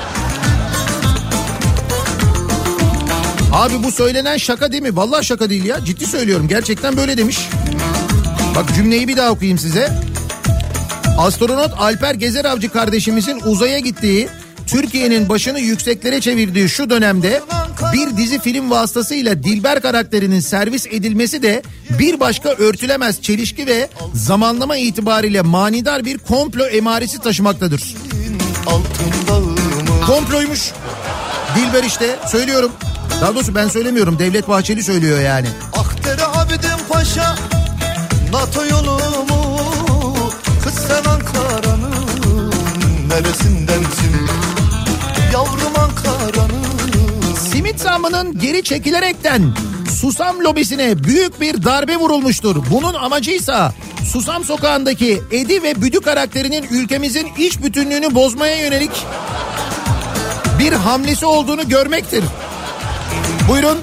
Abi 3.53 3.83
bu 3.83 3.91
söylenen 3.91 4.37
şaka 4.37 4.71
değil 4.71 4.83
mi? 4.83 4.95
Vallahi 4.95 5.25
şaka 5.25 5.49
değil 5.49 5.65
ya. 5.65 5.85
Ciddi 5.85 6.05
söylüyorum. 6.05 6.47
Gerçekten 6.47 6.97
böyle 6.97 7.17
demiş. 7.17 7.49
Bak 8.55 8.75
cümleyi 8.75 9.07
bir 9.07 9.17
daha 9.17 9.31
okuyayım 9.31 9.57
size. 9.57 9.89
Astronot 11.17 11.71
Alper 11.77 12.15
Gezer 12.15 12.45
Avcı 12.45 12.69
kardeşimizin 12.69 13.39
uzaya 13.45 13.79
gittiği, 13.79 14.27
Türkiye'nin 14.67 15.29
başını 15.29 15.59
yükseklere 15.59 16.21
çevirdiği 16.21 16.69
şu 16.69 16.89
dönemde 16.89 17.41
bir 17.93 18.17
dizi 18.17 18.39
film 18.39 18.71
vasıtasıyla 18.71 19.43
Dilber 19.43 19.81
karakterinin 19.81 20.39
servis 20.39 20.87
edilmesi 20.87 21.43
de 21.43 21.61
bir 21.99 22.19
başka 22.19 22.49
örtülemez 22.49 23.21
çelişki 23.21 23.67
ve 23.67 23.89
zamanlama 24.13 24.77
itibariyle 24.77 25.41
manidar 25.41 26.05
bir 26.05 26.17
komplo 26.17 26.65
emaresi 26.65 27.19
taşımaktadır. 27.19 27.95
Komploymuş. 30.07 30.71
Dilber 31.55 31.83
işte 31.83 32.15
söylüyorum. 32.31 32.71
Daha 33.23 33.35
doğrusu 33.35 33.55
ben 33.55 33.67
söylemiyorum. 33.67 34.19
Devlet 34.19 34.47
Bahçeli 34.47 34.83
söylüyor 34.83 35.19
yani. 35.19 35.47
Akdere 35.73 36.25
Abidin 36.25 36.87
Paşa 36.89 37.35
NATO 38.31 38.65
yolumu 38.65 39.59
Kız 40.63 40.73
sen 40.73 41.11
Ankara'nın 41.11 42.53
neresindensin 43.09 44.27
Yavrum 45.33 45.73
Ankara'nın 45.79 47.35
Simit 47.51 47.79
zammının 47.79 48.39
geri 48.39 48.63
çekilerekten 48.63 49.41
Susam 50.01 50.39
lobisine 50.39 51.03
büyük 51.03 51.41
bir 51.41 51.63
darbe 51.63 51.97
vurulmuştur. 51.97 52.55
Bunun 52.71 52.93
amacıysa 52.93 53.73
Susam 54.11 54.43
sokağındaki 54.43 55.21
Edi 55.31 55.63
ve 55.63 55.81
Büdü 55.81 56.01
karakterinin 56.01 56.65
ülkemizin 56.71 57.27
iç 57.37 57.63
bütünlüğünü 57.63 58.15
bozmaya 58.15 58.61
yönelik 58.61 58.91
bir 60.59 60.73
hamlesi 60.73 61.25
olduğunu 61.25 61.69
görmektir. 61.69 62.23
Buyurun. 63.47 63.77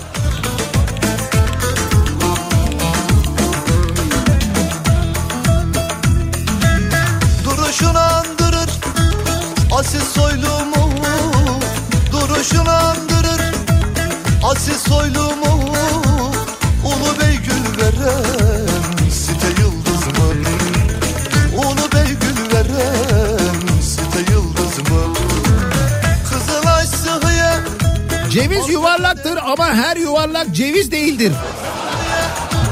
Yuvarlaktır 29.24 29.52
ama 29.52 29.74
her 29.74 29.96
yuvarlak 29.96 30.54
ceviz 30.54 30.90
değildir. 30.90 31.32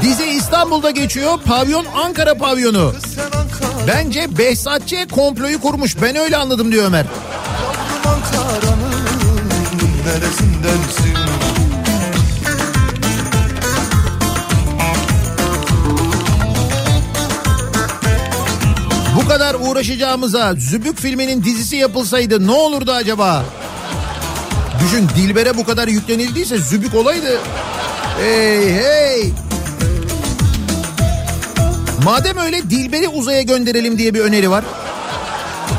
Dizi 0.01 0.25
İstanbul'da 0.25 0.91
geçiyor. 0.91 1.39
Pavyon 1.45 1.85
Ankara 1.85 2.35
pavyonu. 2.35 2.93
Bence 3.87 4.37
Behzatçı 4.37 5.07
komployu 5.11 5.61
kurmuş. 5.61 6.01
Ben 6.01 6.15
öyle 6.15 6.37
anladım 6.37 6.71
diyor 6.71 6.85
Ömer. 6.85 7.05
Bu 19.15 19.27
kadar 19.27 19.55
uğraşacağımıza 19.59 20.53
Zübük 20.53 20.99
filminin 20.99 21.43
dizisi 21.43 21.75
yapılsaydı 21.75 22.47
ne 22.47 22.51
olurdu 22.51 22.91
acaba? 22.91 23.45
Düşün 24.89 25.09
Dilber'e 25.15 25.57
bu 25.57 25.65
kadar 25.65 25.87
yüklenildiyse 25.87 26.57
Zübük 26.57 26.95
olaydı. 26.95 27.39
Hey 28.19 28.73
hey. 28.73 29.33
Madem 32.03 32.37
öyle 32.37 32.69
Dilber'i 32.69 33.07
uzaya 33.07 33.41
gönderelim 33.41 33.97
diye 33.97 34.13
bir 34.13 34.19
öneri 34.19 34.49
var. 34.49 34.63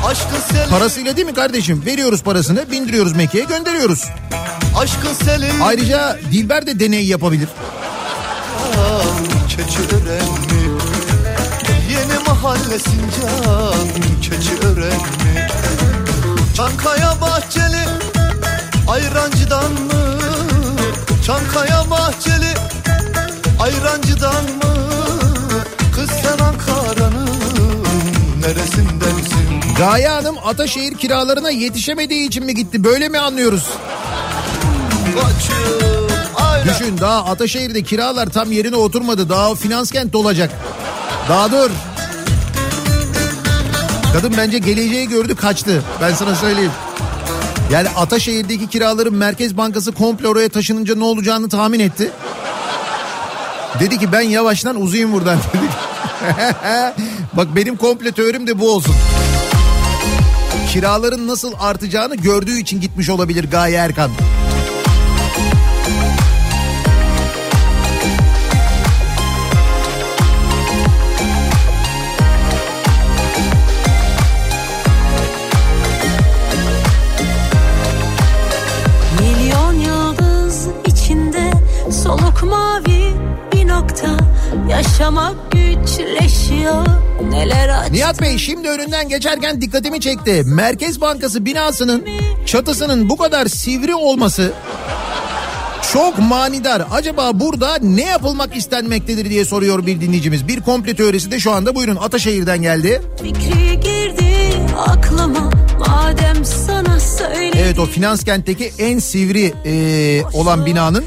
Aşkın 0.05 0.39
seli 0.51 0.69
Parasıyla 0.69 1.17
değil 1.17 1.27
mi 1.27 1.33
kardeşim? 1.33 1.83
Veriyoruz 1.85 2.23
parasını, 2.23 2.71
bindiriyoruz 2.71 3.15
Mekke'ye, 3.15 3.43
gönderiyoruz. 3.43 4.05
Aşkın 4.77 5.13
seli 5.25 5.51
Ayrıca 5.63 6.17
Dilber 6.31 6.67
de 6.67 6.79
deney 6.79 7.05
yapabilir. 7.05 7.49
Yeni 11.91 12.23
mahalle 12.27 12.79
Sincan 12.79 13.87
Keçi 14.21 14.67
ören 14.67 14.97
mi? 14.97 15.47
Çankaya 16.57 17.21
Bahçeli 17.21 17.80
Ayrancıdan 18.91 19.71
mı? 19.71 20.19
Çankaya 21.25 21.89
Bahçeli 21.89 22.53
Ayrancıdan 23.59 24.43
mı? 24.43 24.75
Kız 25.95 26.09
sen 26.09 26.45
Ankara'nın 26.45 27.29
neresindensin? 28.39 29.75
Gaye 29.77 30.07
Hanım 30.07 30.35
Ataşehir 30.45 30.97
kiralarına 30.97 31.49
yetişemediği 31.49 32.27
için 32.27 32.45
mi 32.45 32.55
gitti? 32.55 32.83
Böyle 32.83 33.09
mi 33.09 33.19
anlıyoruz? 33.19 33.63
Koçum. 35.15 36.09
Düşün 36.65 36.97
daha 36.97 37.25
Ataşehir'de 37.25 37.83
kiralar 37.83 38.27
tam 38.27 38.51
yerine 38.51 38.75
oturmadı. 38.75 39.29
Daha 39.29 39.55
finans 39.55 39.91
kent 39.91 40.13
dolacak. 40.13 40.51
Daha 41.29 41.51
dur. 41.51 41.69
Kadın 44.13 44.33
bence 44.37 44.59
geleceği 44.59 45.07
gördü 45.07 45.35
kaçtı. 45.35 45.83
Ben 46.01 46.13
sana 46.13 46.35
söyleyeyim. 46.35 46.71
Yani 47.71 47.89
Ataşehir'deki 47.89 48.67
kiraların 48.67 49.13
Merkez 49.13 49.57
Bankası 49.57 49.91
komple 49.91 50.27
oraya 50.27 50.49
taşınınca 50.49 50.95
ne 50.95 51.03
olacağını 51.03 51.49
tahmin 51.49 51.79
etti. 51.79 52.11
Dedi 53.79 53.99
ki 53.99 54.11
ben 54.11 54.21
yavaştan 54.21 54.81
uzayım 54.81 55.13
buradan 55.13 55.37
dedi. 55.53 55.65
Bak 57.33 57.47
benim 57.55 57.77
komple 57.77 58.11
teorim 58.11 58.47
de 58.47 58.59
bu 58.59 58.71
olsun. 58.71 58.95
Kiraların 60.71 61.27
nasıl 61.27 61.53
artacağını 61.59 62.15
gördüğü 62.15 62.59
için 62.59 62.81
gitmiş 62.81 63.09
olabilir 63.09 63.51
Gaye 63.51 63.77
Erkan. 63.77 64.11
Yaşamak 85.11 85.51
güçleşiyor 85.51 86.85
neler 87.31 87.69
aç 87.69 87.91
Nihat 87.91 88.21
Bey 88.21 88.37
şimdi 88.37 88.69
önünden 88.69 89.09
geçerken 89.09 89.61
dikkatimi 89.61 90.01
çekti. 90.01 90.43
Merkez 90.45 91.01
Bankası 91.01 91.45
binasının 91.45 92.05
çatısının 92.45 93.09
bu 93.09 93.17
kadar 93.17 93.45
sivri 93.45 93.95
olması 93.95 94.51
çok 95.93 96.19
manidar. 96.19 96.83
Acaba 96.91 97.39
burada 97.39 97.77
ne 97.81 98.05
yapılmak 98.05 98.55
istenmektedir 98.55 99.29
diye 99.29 99.45
soruyor 99.45 99.85
bir 99.85 100.01
dinleyicimiz. 100.01 100.47
Bir 100.47 100.61
komple 100.61 100.95
teorisi 100.95 101.31
de 101.31 101.39
şu 101.39 101.51
anda 101.51 101.75
buyurun 101.75 101.95
Ataşehir'den 101.95 102.61
geldi. 102.61 103.01
Fikri 103.21 103.79
girdi 103.79 104.55
aklıma 104.77 105.51
madem 105.79 106.45
sana 106.45 106.99
söyle 106.99 107.51
Evet 107.55 107.79
o 107.79 107.85
finans 107.85 108.23
kentteki 108.23 108.71
en 108.79 108.99
sivri 108.99 109.53
e, 109.65 110.23
olan 110.33 110.65
binanın 110.65 111.05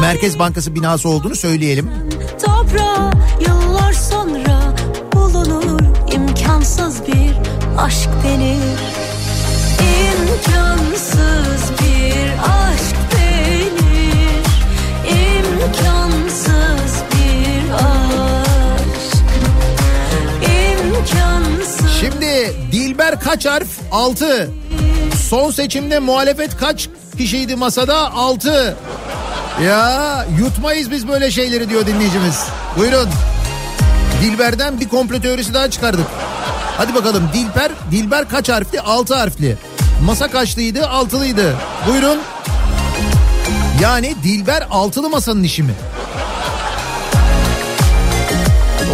Merkez 0.00 0.38
Bankası 0.38 0.74
binası 0.74 1.08
olduğunu 1.08 1.36
söyleyelim. 1.36 1.90
toprağa 2.46 3.10
yıllar 3.40 3.92
sonra 3.92 4.60
bulunur 5.12 5.80
imkansız 6.14 7.06
bir 7.06 7.32
aşk 7.78 8.08
denir 8.24 8.58
İmkansız 10.04 11.70
bir 11.80 12.30
aşk 12.38 12.96
denir 13.12 14.44
İmkansız 15.38 17.02
bir 17.12 17.72
aşk 17.74 19.18
İmkansız 20.42 21.90
Şimdi 22.00 22.52
Dilber 22.72 23.20
kaç 23.20 23.46
harf? 23.46 23.68
6. 23.92 24.50
Son 25.28 25.50
seçimde 25.50 25.98
muhalefet 25.98 26.56
kaç 26.56 26.88
kişiydi 27.18 27.56
masada? 27.56 28.12
6. 28.14 28.76
Ya 29.62 30.26
yutmayız 30.38 30.90
biz 30.90 31.08
böyle 31.08 31.30
şeyleri 31.30 31.68
diyor 31.70 31.86
dinleyicimiz. 31.86 32.44
Buyurun. 32.78 33.08
Dilber'den 34.22 34.80
bir 34.80 34.88
komplo 34.88 35.20
teorisi 35.20 35.54
daha 35.54 35.70
çıkardık. 35.70 36.06
Hadi 36.76 36.94
bakalım 36.94 37.30
Dilber, 37.34 37.70
Dilber 37.90 38.28
kaç 38.28 38.48
harfli? 38.48 38.80
6 38.80 39.14
harfli. 39.14 39.56
Masa 40.06 40.28
kaçlıydı? 40.30 40.78
6'lıydı. 40.78 41.52
Buyurun. 41.88 42.18
Yani 43.82 44.14
Dilber 44.22 44.66
altılı 44.70 45.10
masanın 45.10 45.42
işi 45.42 45.62
mi? 45.62 45.74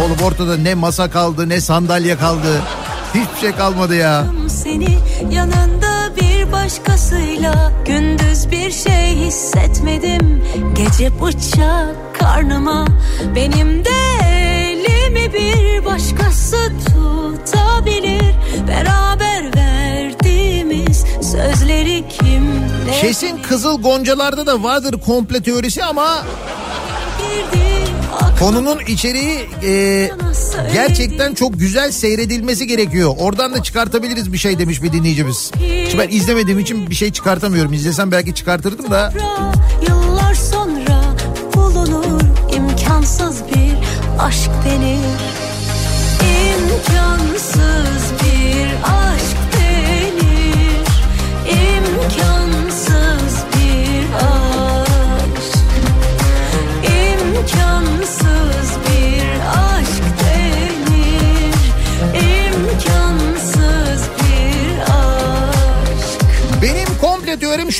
Oğlum 0.03 0.17
ortada 0.23 0.57
ne 0.57 0.75
masa 0.75 1.09
kaldı 1.11 1.49
ne 1.49 1.61
sandalye 1.61 2.17
kaldı. 2.17 2.61
Hiçbir 3.13 3.39
şey 3.41 3.51
kalmadı 3.51 3.95
ya. 3.95 4.25
seni 4.63 4.97
yanında 5.31 5.90
başkasıyla 6.51 7.71
gündüz 7.85 8.51
bir 8.51 8.71
şey 8.71 9.15
hissetmedim. 9.15 10.43
Gece 10.75 11.21
bıçak 11.21 12.15
karnıma 12.19 12.85
benim 13.35 13.85
de 13.85 13.89
elimi 14.25 15.33
bir 15.33 15.85
başkası 15.85 16.57
tutabilir. 16.85 18.35
Beraber 18.67 19.55
verdiğimiz 19.55 21.05
sözleri 21.21 22.03
kim 22.09 22.61
Kesin 23.01 23.41
Kızıl 23.41 23.81
Goncalar'da 23.81 24.45
da 24.45 24.63
vardır 24.63 24.95
komple 25.05 25.41
teorisi 25.43 25.83
ama 25.83 26.17
girdi 27.19 27.90
konunun 28.39 28.79
içeriği 28.87 29.49
e, 29.63 30.09
gerçekten 30.73 31.33
çok 31.33 31.59
güzel 31.59 31.91
seyredilmesi 31.91 32.67
gerekiyor. 32.67 33.15
Oradan 33.19 33.53
da 33.53 33.63
çıkartabiliriz 33.63 34.33
bir 34.33 34.37
şey 34.37 34.59
demiş 34.59 34.83
bir 34.83 34.91
dinleyicimiz. 34.91 35.51
Şimdi 35.89 35.97
ben 35.97 36.09
izlemediğim 36.09 36.59
için 36.59 36.89
bir 36.89 36.95
şey 36.95 37.11
çıkartamıyorum. 37.11 37.73
İzlesem 37.73 38.11
belki 38.11 38.33
çıkartırdım 38.33 38.91
da. 38.91 39.13
Yıllar 39.87 40.33
sonra 40.33 41.03
bulunur 41.55 42.21
imkansız 42.55 43.41
bir 43.55 43.73
aşk 44.19 44.49
denir 44.65 44.97
İmkansız 46.21 47.90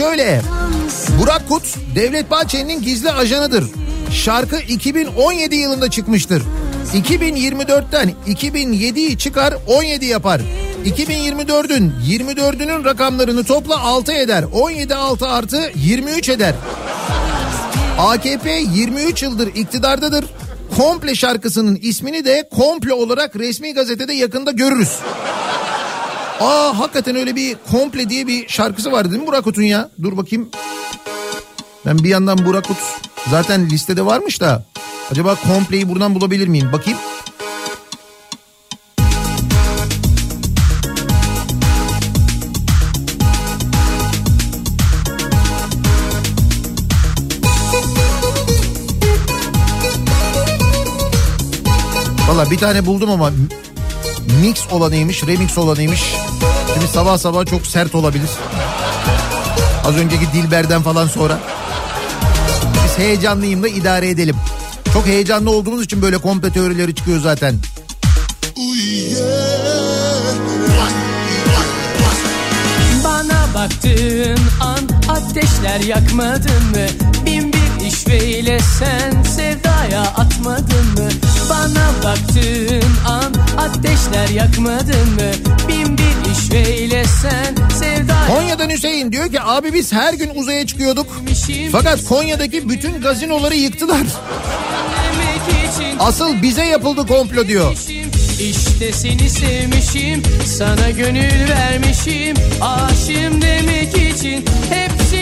şöyle. 0.02 0.42
Burak 1.20 1.48
Kut 1.50 1.64
Devlet 1.96 2.32
Bahçeli'nin 2.32 2.82
gizli 2.82 3.12
ajanıdır. 3.12 3.66
Şarkı 4.12 4.60
2017 4.60 5.56
yılında 5.56 5.90
çıkmıştır. 5.90 6.44
2024'ten 6.94 8.14
2007'yi 8.28 9.18
çıkar 9.18 9.54
17 9.68 10.06
yapar. 10.06 10.42
2024'ün 10.86 11.94
24'ünün 12.08 12.86
rakamlarını 12.86 13.44
topla 13.44 13.80
6 13.80 14.14
eder. 14.14 14.44
17 14.54 14.96
6 14.96 15.28
artı 15.28 15.72
23 15.76 16.30
eder. 16.30 16.56
AKP 17.98 18.52
23 18.74 19.24
yıldır 19.24 19.48
iktidardadır. 19.48 20.26
Komple 20.78 21.16
şarkısının 21.16 21.80
ismini 21.82 22.26
de 22.26 22.50
komple 22.56 22.94
olarak 22.94 23.36
resmi 23.36 23.74
gazetede 23.74 24.14
yakında 24.14 24.52
görürüz. 24.52 25.00
Aa 26.42 26.80
hakikaten 26.80 27.16
öyle 27.16 27.36
bir 27.36 27.58
komple 27.72 28.10
diye 28.10 28.28
bir 28.28 28.48
şarkısı 28.48 28.92
vardı 28.92 29.12
değil 29.12 29.22
mi 29.22 29.28
Burak 29.28 29.44
Kut'un 29.44 29.62
ya? 29.62 29.90
Dur 30.04 30.18
bakayım. 30.18 30.50
Ben 31.86 31.98
bir 31.98 32.10
yandan 32.10 32.46
Burak 32.46 32.68
Kut 32.68 32.78
zaten 33.30 33.70
listede 33.70 34.06
varmış 34.06 34.42
da. 34.42 34.66
Acaba 35.12 35.36
kompleyi 35.36 35.90
buradan 35.90 36.16
bulabilir 36.16 36.48
miyim? 36.48 36.70
Bakayım. 36.74 37.00
Valla 52.28 52.52
bir 52.52 52.58
tane 52.58 52.86
buldum 52.86 53.10
ama 53.10 53.32
mix 54.42 54.68
olanıymış, 54.72 55.24
remix 55.28 55.58
olanıymış. 55.58 56.02
Şimdi 56.74 56.88
sabah 56.88 57.18
sabah 57.18 57.46
çok 57.46 57.68
sert 57.68 57.96
olabilir. 57.96 58.30
Az 59.86 59.96
önceki 59.98 60.34
Dilber'den 60.34 60.82
falan 60.82 61.08
sonra. 61.08 61.40
Biz 62.86 62.98
heyecanlıyım 62.98 63.64
da 63.64 63.68
idare 63.68 64.10
edelim. 64.10 64.36
Çok 64.94 65.06
heyecanlı 65.06 65.52
olduğumuz 65.52 65.84
için 65.84 66.02
böyle 66.02 66.18
komple 66.18 66.52
teorileri 66.52 66.96
çıkıyor 66.96 67.22
zaten. 67.22 67.56
Bana 73.04 73.54
baktığın 73.54 74.40
an 74.62 75.14
ateşler 75.16 75.80
yakmadın 75.80 76.64
mı? 76.72 76.88
Bin 77.26 77.54
bir 77.54 77.86
işveyle 77.86 78.60
sen 78.80 79.24
sevda 79.24 79.71
sevdaya 79.82 80.02
atmadın 80.02 80.86
mı? 80.98 81.10
Bana 81.50 81.92
baktığın 82.04 82.84
an 83.08 83.34
ateşler 83.58 84.30
yakmadın 84.30 85.10
mı? 85.10 85.32
Bin 85.68 85.98
bir 85.98 86.32
işveyle 86.32 87.04
sen 87.22 87.56
sevdaya 87.80 88.28
Konya'dan 88.28 88.70
Hüseyin 88.70 89.12
diyor 89.12 89.32
ki 89.32 89.42
abi 89.42 89.74
biz 89.74 89.94
her 89.94 90.14
gün 90.14 90.30
uzaya 90.36 90.68
çıkıyorduk. 90.68 91.08
Fakat 91.72 92.04
Konya'daki 92.04 92.70
bütün 92.70 93.02
gazinoları 93.02 93.56
yıktılar. 93.56 94.04
Asıl 96.00 96.42
bize 96.42 96.66
yapıldı 96.66 97.08
komplo 97.08 97.48
diyor. 97.48 97.74
İşte 98.40 98.94
seni 98.94 99.30
sevmişim, 99.30 100.24
sana 100.46 100.90
gönül 100.90 101.50
vermişim, 101.50 102.36
aşığım 102.62 103.42
demek 103.42 104.14
için 104.14 104.46
hepsini 104.70 105.21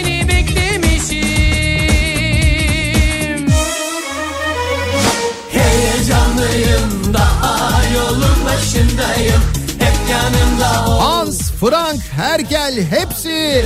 başındayım, 9.19 9.41
hep 9.79 10.09
yanımda 10.09 10.91
ol. 10.91 10.99
Hans, 10.99 11.51
Frank, 11.51 12.01
Herkel 12.15 12.85
hepsi. 12.89 13.65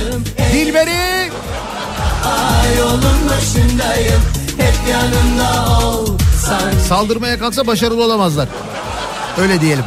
Dilberi 0.52 1.30
yolun 2.78 3.28
başındayım, 3.30 4.22
hep 4.58 4.74
yanımda 4.90 5.78
ol. 5.86 6.06
Saldırmaya 6.88 7.38
kalksa 7.38 7.66
başarılı 7.66 8.04
olamazlar. 8.04 8.48
Öyle 9.38 9.60
diyelim. 9.60 9.84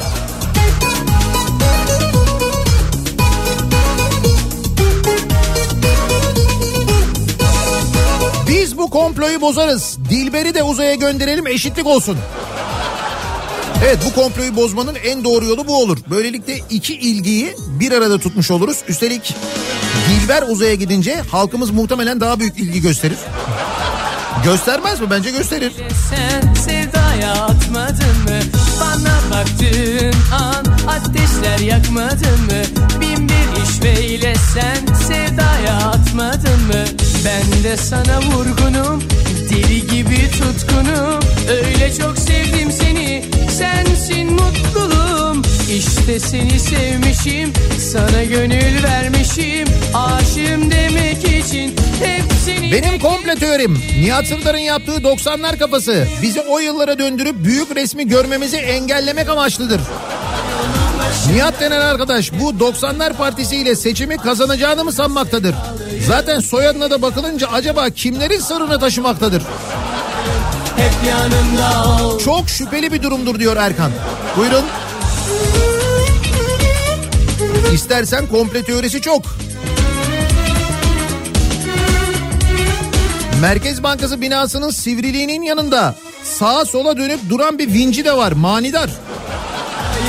Biz 8.48 8.78
bu 8.78 8.90
komployu 8.90 9.42
bozarız. 9.42 9.98
Dilber'i 10.10 10.54
de 10.54 10.64
uzaya 10.64 10.96
gönderelim 10.96 11.48
eşitlik 11.48 11.88
olsun. 11.88 12.18
Evet 13.86 13.98
bu 14.06 14.22
komployu 14.22 14.56
bozmanın 14.56 14.96
en 14.96 15.24
doğru 15.24 15.46
yolu 15.46 15.68
bu 15.68 15.82
olur. 15.82 15.98
Böylelikle 16.10 16.60
iki 16.70 16.96
ilgiyi 16.96 17.56
bir 17.80 17.92
arada 17.92 18.18
tutmuş 18.20 18.52
oluruz. 18.52 18.78
Üstelik 18.88 19.36
Dilber 20.10 20.44
uzaya 20.50 20.76
gidince 20.76 21.22
halkımız 21.32 21.70
muhtemelen 21.72 22.22
daha 22.22 22.40
büyük 22.40 22.60
ilgi 22.60 22.82
gösterir. 22.82 23.18
Göstermez 24.44 25.02
mi? 25.02 25.10
Bence 25.10 25.32
gösterir. 25.32 25.74
Sen 26.10 26.54
sevdaya 26.54 27.32
atmadın 27.34 28.24
mı? 28.24 28.40
Bana 28.82 29.18
baktığın 29.32 30.14
an 30.34 30.66
ateşler 30.88 31.60
yakmadın 31.60 32.42
mı? 32.46 32.64
Bin 33.02 33.30
bir 33.30 33.64
işveyle 33.64 34.34
sen 34.54 34.96
sevdaya 34.96 35.78
atmadın 35.78 36.62
mı? 36.68 36.86
Ben 37.26 37.64
de 37.64 37.78
sana 37.78 38.22
vurgunum, 38.22 39.04
deli 39.50 39.88
gibi 39.88 40.32
tutkunum. 40.32 41.20
Öyle 41.50 41.94
çok 41.94 42.18
sevdim 42.18 42.72
seni, 42.72 43.26
sensin 43.58 44.34
mutluluğum. 44.34 45.42
İşte 45.78 46.20
seni 46.20 46.60
sevmişim, 46.60 47.54
sana 47.80 48.24
gönül 48.24 48.84
vermişim. 48.84 49.68
Aşığım 49.94 50.72
demek 50.72 51.24
için 51.24 51.76
hepsini... 52.04 52.72
Benim 52.72 53.00
komple 53.00 53.36
teorim 53.36 53.84
Nihat 54.02 54.28
Sırdar'ın 54.28 54.58
yaptığı 54.58 54.92
90'lar 54.92 55.58
kafası 55.60 56.08
bizi 56.22 56.42
o 56.42 56.60
yıllara 56.60 57.00
döndürüp 57.00 57.44
büyük 57.44 57.76
resmi 57.76 58.08
görmemizi 58.08 58.58
engellemek 58.58 59.30
amaçlıdır. 59.30 59.82
Nihat 61.34 61.62
denen 61.62 61.82
arkadaş 61.82 62.32
bu 62.34 62.50
90'lar 62.50 63.14
partisiyle 63.14 63.76
seçimi 63.76 64.18
kazanacağını 64.18 64.84
mı 64.84 64.92
sanmaktadır? 64.92 65.56
Zaten 66.08 66.40
soyadına 66.40 66.92
da 66.92 67.02
bakılınca 67.02 67.48
acaba 67.48 67.90
kimlerin 67.90 68.40
sırrını 68.40 68.80
taşımaktadır? 68.80 69.44
Hep 70.78 70.94
yanımda 71.08 72.04
ol. 72.04 72.20
Çok 72.20 72.50
şüpheli 72.50 72.92
bir 72.94 73.04
durumdur 73.04 73.40
diyor 73.40 73.58
Erkan. 73.58 73.92
Buyurun. 74.38 74.66
İstersen 77.74 78.28
komple 78.28 78.64
teorisi 78.64 79.02
çok. 79.02 79.22
Merkez 83.42 83.84
Bankası 83.84 84.22
binasının 84.22 84.70
sivriliğinin 84.70 85.42
yanında 85.42 85.96
sağa 86.24 86.66
sola 86.66 86.98
dönüp 86.98 87.20
duran 87.30 87.60
bir 87.60 87.74
vinci 87.74 88.06
de 88.06 88.18
var 88.18 88.32
manidar. 88.32 88.90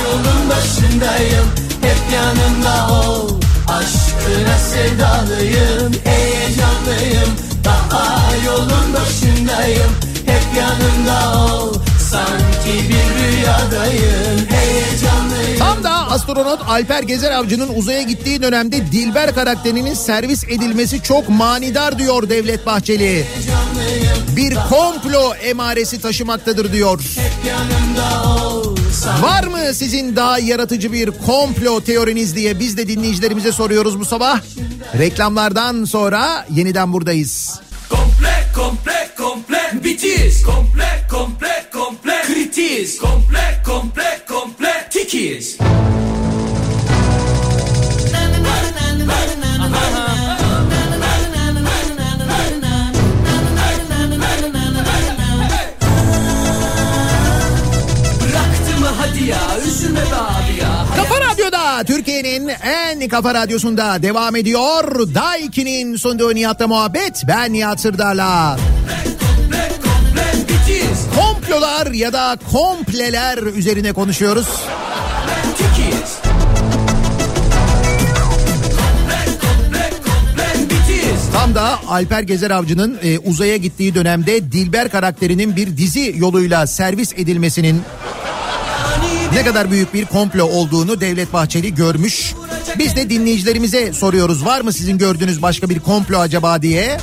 Yolun 0.03 0.49
başındayım 0.49 1.45
hep 1.81 2.13
yanımda 2.13 2.93
ol 2.93 3.29
Aşkına 3.67 4.57
sevdalıyım 4.57 5.93
heyecanlıyım 6.03 7.29
Daha 7.65 8.35
yolun 8.45 8.93
başındayım 8.93 9.91
hep 10.29 10.57
yanımda 10.57 11.43
ol 11.53 11.73
Sanki 12.11 12.89
bir 12.89 13.23
rüyadayım 13.23 14.47
heyecanlıyım 14.49 15.59
Tam 15.59 15.83
da 15.83 15.91
astronot 16.11 16.59
Alper 16.67 17.03
Gezer 17.03 17.31
Avcı'nın 17.31 17.69
uzaya 17.75 18.01
gittiği 18.01 18.41
dönemde 18.41 18.91
Dilber 18.91 19.35
karakterinin 19.35 19.93
servis 19.93 20.43
edilmesi 20.43 21.03
çok 21.03 21.29
manidar 21.29 21.99
diyor 21.99 22.29
Devlet 22.29 22.65
Bahçeli. 22.65 23.25
Bir 24.35 24.55
komplo 24.55 25.33
emaresi 25.33 26.01
taşımaktadır 26.01 26.71
diyor. 26.71 26.99
ol 28.25 28.75
Var 29.21 29.43
mı 29.43 29.73
sizin 29.73 30.15
daha 30.15 30.39
yaratıcı 30.39 30.93
bir 30.93 31.11
komplo 31.11 31.81
teoriniz 31.81 32.35
diye 32.35 32.59
biz 32.59 32.77
de 32.77 32.87
dinleyicilerimize 32.87 33.51
soruyoruz 33.51 33.99
bu 33.99 34.05
sabah. 34.05 34.41
Reklamlardan 34.97 35.85
sonra 35.85 36.45
yeniden 36.49 36.93
buradayız. 36.93 37.59
Komple 37.89 38.45
komple 38.55 39.09
komple. 39.17 39.57
Bitiz. 39.83 40.43
Komple 40.43 41.05
komple 41.09 41.65
komple. 41.73 42.21
Kritiz. 42.27 42.97
Komple 42.99 43.61
komple 43.65 44.19
komple. 44.27 44.87
Tikiz. 44.89 45.57
Bıraktı 58.21 58.79
mı 58.79 58.87
hadi 58.97 59.23
ya? 59.23 59.39
Üzülme 59.67 59.99
Kafa 60.09 60.38
Türkiye'nin 61.83 62.47
en 62.47 63.07
kafa 63.07 63.33
radyosunda 63.33 64.03
devam 64.03 64.35
ediyor. 64.35 65.15
Daiki'nin 65.15 65.95
sunduğu 65.95 66.35
Nihat'la 66.35 66.67
muhabbet. 66.67 67.23
Ben 67.27 67.53
Nihat 67.53 67.79
Sırdar'la. 67.79 68.57
Komplolar 71.15 71.91
ya 71.91 72.13
da 72.13 72.37
kompleler 72.51 73.37
üzerine 73.37 73.93
konuşuyoruz. 73.93 74.47
Tam 81.33 81.55
da 81.55 81.79
Alper 81.87 82.21
Gezer 82.21 82.51
Avcı'nın 82.51 82.99
e, 83.03 83.19
uzaya 83.19 83.57
gittiği 83.57 83.95
dönemde 83.95 84.51
Dilber 84.51 84.89
karakterinin 84.89 85.55
bir 85.55 85.77
dizi 85.77 86.15
yoluyla 86.17 86.67
servis 86.67 87.13
edilmesinin 87.13 87.81
ne 89.33 89.43
kadar 89.45 89.71
büyük 89.71 89.93
bir 89.93 90.05
komplo 90.05 90.43
olduğunu 90.43 91.01
Devlet 91.01 91.33
Bahçeli 91.33 91.75
görmüş. 91.75 92.33
Biz 92.77 92.95
de 92.95 93.09
dinleyicilerimize 93.09 93.93
soruyoruz 93.93 94.45
var 94.45 94.61
mı 94.61 94.73
sizin 94.73 94.97
gördüğünüz 94.97 95.41
başka 95.41 95.69
bir 95.69 95.79
komplo 95.79 96.17
acaba 96.17 96.61
diye. 96.61 96.97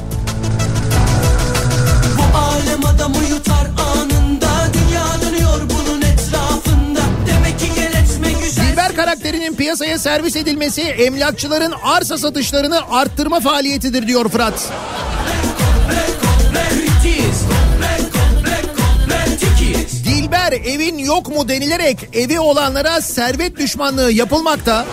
Bu 2.18 2.38
alem 2.38 2.84
adamı 2.84 3.16
yutar 3.30 3.66
anında 3.78 4.48
Dünya 4.72 5.06
dönüyor 5.22 5.60
bunun 5.70 6.02
etrafında 6.02 7.00
Demek 7.26 7.58
ki 7.58 7.66
gel 7.74 8.02
etme 8.02 8.32
güzel 8.44 8.66
Dilber 8.72 8.96
karakterinin 8.96 9.54
piyasaya 9.54 9.98
servis 9.98 10.36
edilmesi 10.36 10.82
emlakçıların 10.82 11.74
arsa 11.82 12.18
satışlarını 12.18 12.80
arttırma 12.90 13.40
faaliyetidir 13.40 14.06
diyor 14.06 14.28
Fırat. 14.28 14.72
Evin 20.56 20.98
yok 20.98 21.28
mu 21.28 21.48
denilerek 21.48 22.08
evi 22.12 22.40
olanlara 22.40 23.00
servet 23.00 23.58
düşmanlığı 23.58 24.12
yapılmakta. 24.12 24.86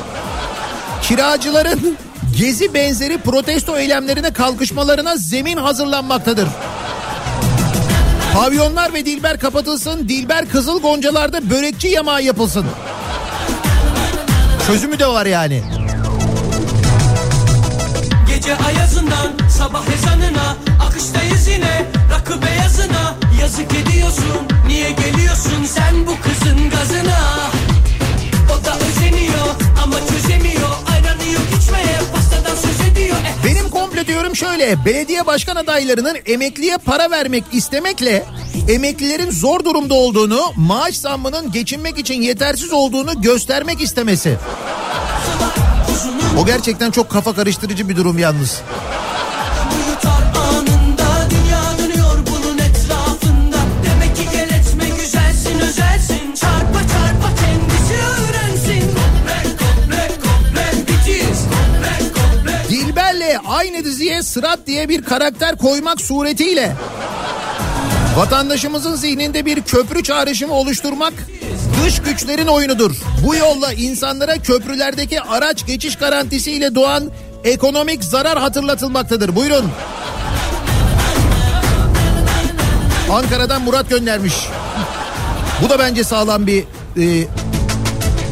Kiracıların 1.02 1.98
gezi 2.38 2.74
benzeri 2.74 3.18
protesto 3.18 3.78
eylemlerine 3.78 4.34
kalkışmalarına 4.34 5.18
zemin 5.18 5.58
hazırlanmaktadır. 5.58 6.48
Pavyonlar 8.34 8.94
ve 8.94 9.06
Dilber 9.06 9.40
kapatılsın, 9.40 10.10
Dilber 10.10 10.50
Kızıl 10.50 10.82
Goncalar'da 10.82 11.50
börekçi 11.50 11.88
yamağı 11.88 12.24
yapılsın. 12.24 12.66
Çözümü 14.68 15.00
de 15.00 15.08
var 15.08 15.26
yani. 15.26 15.64
Gece 18.28 18.56
ayazından 18.56 19.32
sabah 19.50 19.84
ezanına 19.88 20.58
Akıştayız 20.88 21.48
yine 21.48 21.86
Yazık 23.44 23.72
ediyorsun. 23.74 24.48
Niye 24.68 24.92
geliyorsun 24.92 25.66
sen 25.66 26.08
bu 26.08 26.12
kızın 26.22 26.70
gazına? 26.70 27.50
O 28.50 28.66
da 28.66 28.76
özeniyor 28.76 29.48
ama 29.84 29.96
çözemiyor. 30.00 30.70
Ayranı 30.94 31.34
yok 31.34 31.62
içmeye 31.62 32.00
pastadan 32.16 32.56
söz 32.56 32.92
ediyor. 32.92 33.16
Durum 34.08 34.36
şöyle 34.36 34.86
belediye 34.86 35.26
başkan 35.26 35.56
adaylarının 35.56 36.18
emekliye 36.26 36.78
para 36.78 37.12
vermek 37.12 37.44
istemekle 37.52 38.26
emeklilerin 38.70 39.32
zor 39.32 39.66
durumda 39.66 39.94
olduğunu 39.94 40.42
maaş 40.56 40.98
zammının 40.98 41.52
geçinmek 41.52 41.98
için 41.98 42.22
yetersiz 42.22 42.74
olduğunu 42.74 43.22
göstermek 43.22 43.82
istemesi. 43.82 44.38
O 46.40 46.46
gerçekten 46.46 46.92
çok 46.92 47.10
kafa 47.10 47.36
karıştırıcı 47.36 47.90
bir 47.90 47.96
durum 47.96 48.20
yalnız. 48.20 48.62
Aynı 63.74 63.86
diziye 63.86 64.24
Sırat 64.24 64.60
diye 64.68 64.90
bir 64.90 65.02
karakter 65.02 65.58
koymak 65.58 66.02
suretiyle 66.02 66.76
vatandaşımızın 68.18 68.96
zihninde 68.96 69.46
bir 69.46 69.62
köprü 69.62 70.04
çağrışımı 70.04 70.54
oluşturmak 70.54 71.14
dış 71.84 72.02
güçlerin 72.02 72.48
oyunudur. 72.48 72.96
Bu 73.26 73.36
yolla 73.36 73.74
insanlara 73.74 74.38
köprülerdeki 74.38 75.22
araç 75.22 75.66
geçiş 75.66 75.96
garantisiyle 75.96 76.76
doğan 76.76 77.12
ekonomik 77.44 78.04
zarar 78.04 78.40
hatırlatılmaktadır. 78.40 79.36
Buyurun. 79.36 79.72
Ankara'dan 83.12 83.62
Murat 83.62 83.90
göndermiş. 83.90 84.34
Bu 85.62 85.70
da 85.70 85.80
bence 85.80 86.04
sağlam 86.04 86.48
bir 86.48 86.64
e, 86.98 87.28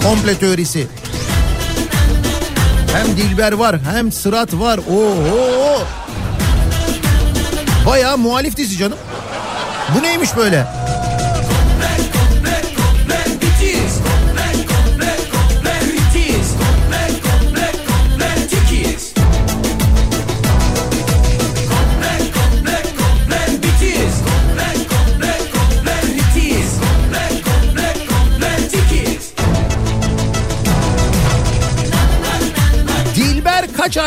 komple 0.04 0.36
teorisi. 0.38 0.88
Hem 2.94 3.18
Dilber 3.18 3.52
var 3.52 3.76
hem 3.94 4.12
Sırat 4.12 4.54
var. 4.54 4.78
Oo. 4.78 5.84
Bayağı 7.86 8.18
muhalif 8.18 8.58
dizi 8.58 8.78
canım. 8.78 8.98
Bu 9.96 10.04
neymiş 10.04 10.36
böyle? 10.38 10.68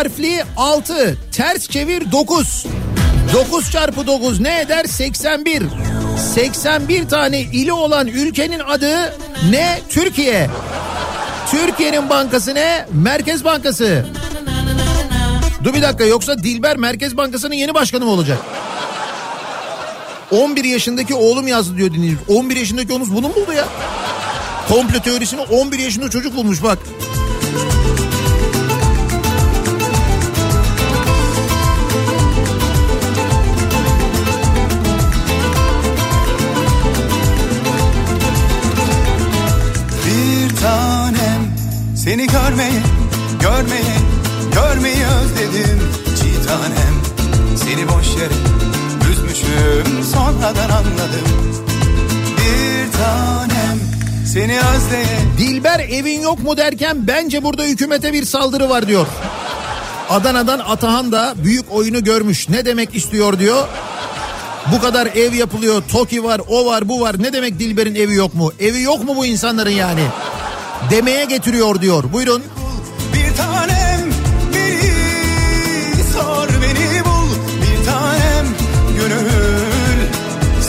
Harfli? 0.04 0.44
6. 0.56 1.16
Ters 1.32 1.68
çevir 1.68 2.12
9. 2.12 2.66
9 3.34 3.70
çarpı 3.70 4.06
9 4.06 4.40
ne 4.40 4.60
eder? 4.60 4.84
81. 4.84 5.62
81 6.34 7.08
tane 7.08 7.40
ili 7.40 7.72
olan 7.72 8.06
ülkenin 8.06 8.58
adı 8.58 9.14
ne? 9.50 9.80
Türkiye. 9.88 10.50
Türkiye'nin 11.50 12.10
bankası 12.10 12.54
ne? 12.54 12.86
Merkez 12.92 13.44
Bankası. 13.44 14.06
Dur 15.64 15.74
bir 15.74 15.82
dakika 15.82 16.04
yoksa 16.04 16.38
Dilber 16.38 16.76
Merkez 16.76 17.16
Bankası'nın 17.16 17.54
yeni 17.54 17.74
başkanı 17.74 18.04
mı 18.04 18.10
olacak? 18.10 18.38
11 20.30 20.64
yaşındaki 20.64 21.14
oğlum 21.14 21.46
yazdı 21.46 21.76
diyor 21.76 21.92
dinleyici. 21.94 22.18
11 22.28 22.56
yaşındaki 22.56 22.92
oğlunuz 22.92 23.14
bunu 23.14 23.28
mu 23.28 23.34
buldu 23.34 23.52
ya? 23.52 23.64
Komplo 24.68 25.00
teorisini 25.00 25.40
11 25.40 25.78
yaşında 25.78 26.10
çocuk 26.10 26.36
bulmuş 26.36 26.62
bak. 26.62 26.78
Seni 42.04 42.26
görmeyi, 42.26 42.80
görmeyi, 43.40 43.94
görmeyi 44.54 45.04
özledim. 45.04 45.80
Çiğ 46.20 46.46
tanem 46.46 46.94
seni 47.56 47.88
boş 47.88 48.06
yere 48.06 48.34
üzmüşüm 49.12 50.04
sonradan 50.12 50.70
anladım. 50.70 51.28
Bir 52.36 52.92
tanem 52.92 53.78
seni 54.32 54.58
özleyen 54.58 55.38
Dilber 55.38 55.80
evin 55.80 56.20
yok 56.20 56.38
mu 56.42 56.56
derken 56.56 57.06
bence 57.06 57.42
burada 57.42 57.62
hükümete 57.62 58.12
bir 58.12 58.24
saldırı 58.24 58.68
var 58.68 58.86
diyor. 58.86 59.06
Adana'dan 60.10 60.58
Atahan 60.58 61.12
da 61.12 61.34
büyük 61.44 61.72
oyunu 61.72 62.04
görmüş. 62.04 62.48
Ne 62.48 62.64
demek 62.64 62.96
istiyor 62.96 63.38
diyor. 63.38 63.68
Bu 64.72 64.80
kadar 64.80 65.06
ev 65.06 65.34
yapılıyor. 65.34 65.82
TOKİ 65.92 66.24
var, 66.24 66.40
o 66.48 66.66
var, 66.66 66.88
bu 66.88 67.00
var. 67.00 67.22
Ne 67.22 67.32
demek 67.32 67.58
Dilber'in 67.58 67.94
evi 67.94 68.14
yok 68.14 68.34
mu? 68.34 68.52
Evi 68.60 68.82
yok 68.82 69.04
mu 69.04 69.16
bu 69.16 69.26
insanların 69.26 69.70
yani? 69.70 70.02
Demeye 70.90 71.24
getiriyor 71.24 71.80
diyor. 71.80 72.04
Buyurun. 72.12 72.42
Bir 73.14 73.36
tanem 73.36 74.00
beni 74.54 76.02
sor 76.12 76.48
beni 76.48 77.04
bul 77.04 77.30
Bir 77.62 77.86
tanem 77.86 78.46
gönül 78.96 79.98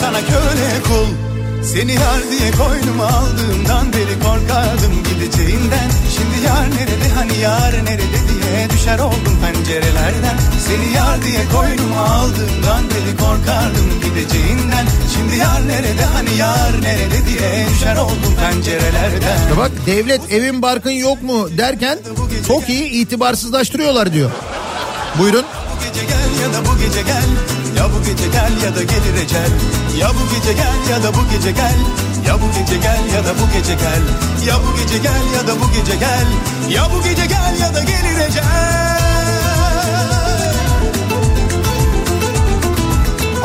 sana 0.01 0.19
köle 0.19 0.81
kul 0.87 1.24
Seni 1.73 1.93
yar 1.93 2.21
diye 2.31 2.51
koynuma 2.51 3.05
aldığımdan 3.05 3.93
beri 3.93 4.19
korkardım 4.23 5.03
gideceğinden 5.03 5.89
Şimdi 6.15 6.45
yar 6.45 6.65
nerede 6.71 7.09
hani 7.15 7.37
yar 7.37 7.73
nerede 7.85 8.19
diye 8.29 8.69
düşer 8.69 8.99
oldum 8.99 9.37
pencerelerden 9.41 10.37
Seni 10.67 10.93
yar 10.95 11.23
diye 11.23 11.41
koynuma 11.53 12.01
aldığımdan 12.01 12.83
beri 12.89 13.17
korkardım 13.17 13.89
gideceğinden 14.03 14.85
Şimdi 15.15 15.37
yar 15.37 15.67
nerede 15.67 16.05
hani 16.13 16.37
yar 16.37 16.81
nerede 16.81 17.25
diye 17.27 17.65
düşer 17.69 17.95
oldum 17.97 18.35
pencerelerden 18.41 19.37
İşte 19.41 19.57
bak 19.57 19.71
devlet 19.85 20.31
evin 20.31 20.61
barkın 20.61 20.91
yok 20.91 21.23
mu 21.23 21.57
derken 21.57 21.99
TOKİ'yi 22.47 22.89
itibarsızlaştırıyorlar 22.89 24.13
diyor. 24.13 24.31
Buyurun. 25.19 25.45
Gece 25.85 26.05
gel 26.05 26.41
ya 26.41 26.53
da 26.53 26.65
bu 26.65 26.77
gece 26.79 27.01
gel. 27.01 27.29
Ya 27.77 27.85
bu 27.93 27.99
gece 28.05 28.27
gel 28.27 28.51
ya 28.65 28.75
da 28.75 28.83
gelir 28.83 29.23
ecel. 29.25 29.51
Ya 29.99 30.09
bu 30.09 30.35
gece 30.35 30.53
gel 30.53 30.91
ya 30.91 31.03
da 31.03 31.13
bu 31.13 31.29
gece 31.31 31.51
gel. 31.51 31.75
Ya 32.27 32.35
bu 32.41 32.59
gece 32.59 32.77
gel 32.77 33.15
ya 33.15 33.25
da 33.25 33.33
bu 33.39 33.53
gece 33.53 33.73
gel. 33.73 34.01
Ya 34.47 34.55
bu 34.63 34.77
gece 34.77 34.97
gel 34.97 35.23
ya 35.35 35.47
da 35.47 35.53
bu 35.61 35.67
gece 35.73 35.95
gel. 35.97 36.25
Ya 36.75 36.87
bu 36.93 37.03
gece 37.03 37.25
gel 37.25 37.59
ya 37.61 37.73
da 37.75 37.79
gelir 37.79 38.27
ecel. 38.29 38.43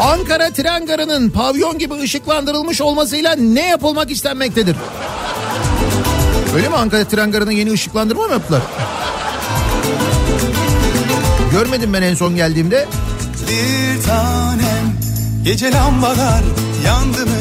Ankara 0.01 0.51
tren 0.51 0.87
garının 0.87 1.31
pavyon 1.31 1.79
gibi 1.79 1.95
ışıklandırılmış 1.95 2.81
olmasıyla 2.81 3.35
ne 3.37 3.69
yapılmak 3.69 4.11
istenmektedir? 4.11 4.77
Öyle 6.57 6.69
mi? 6.69 6.77
Ankara 6.77 7.05
tren 7.05 7.33
garına 7.33 7.53
yeni 7.53 7.73
ışıklandırma 7.73 8.27
mı 8.27 8.33
yaptılar? 8.33 8.63
Görmedim 11.53 11.93
ben 11.93 12.03
en 12.03 12.15
son 12.15 12.37
geldiğimde. 12.37 12.89
Bir 13.49 14.03
tanem 14.03 14.93
Gece 15.45 15.73
lambalar 15.73 16.43
yandı 16.87 17.27
mı 17.27 17.33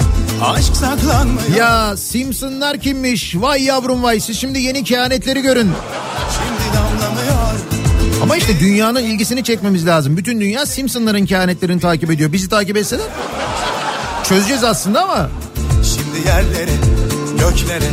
Aşk 0.44 0.76
saklanmıyor 0.76 1.56
Ya 1.58 1.98
Simpsonlar 1.98 2.78
kimmiş? 2.78 3.36
Vay 3.36 3.64
yavrum 3.64 4.04
vay 4.04 4.20
siz 4.20 4.38
şimdi 4.40 4.60
yeni 4.60 4.84
kehanetleri 4.84 5.42
görün. 5.42 5.72
Şimdi 6.32 6.78
damlamıyor 6.78 7.60
Ama 8.24 8.38
işte 8.38 8.60
dünyanın 8.60 9.04
ilgisini 9.04 9.44
çekmemiz 9.44 9.88
lazım. 9.88 10.18
Bütün 10.18 10.42
dünya 10.42 10.66
Simpsonların 10.66 11.26
kehanetlerini 11.26 11.80
takip 11.82 12.12
ediyor. 12.12 12.34
Bizi 12.34 12.50
takip 12.50 12.78
etseler 12.78 13.06
çözeceğiz 14.24 14.64
aslında 14.64 15.04
ama. 15.04 15.30
Şimdi 15.84 16.28
yerlere 16.28 16.76
göklere 17.40 17.90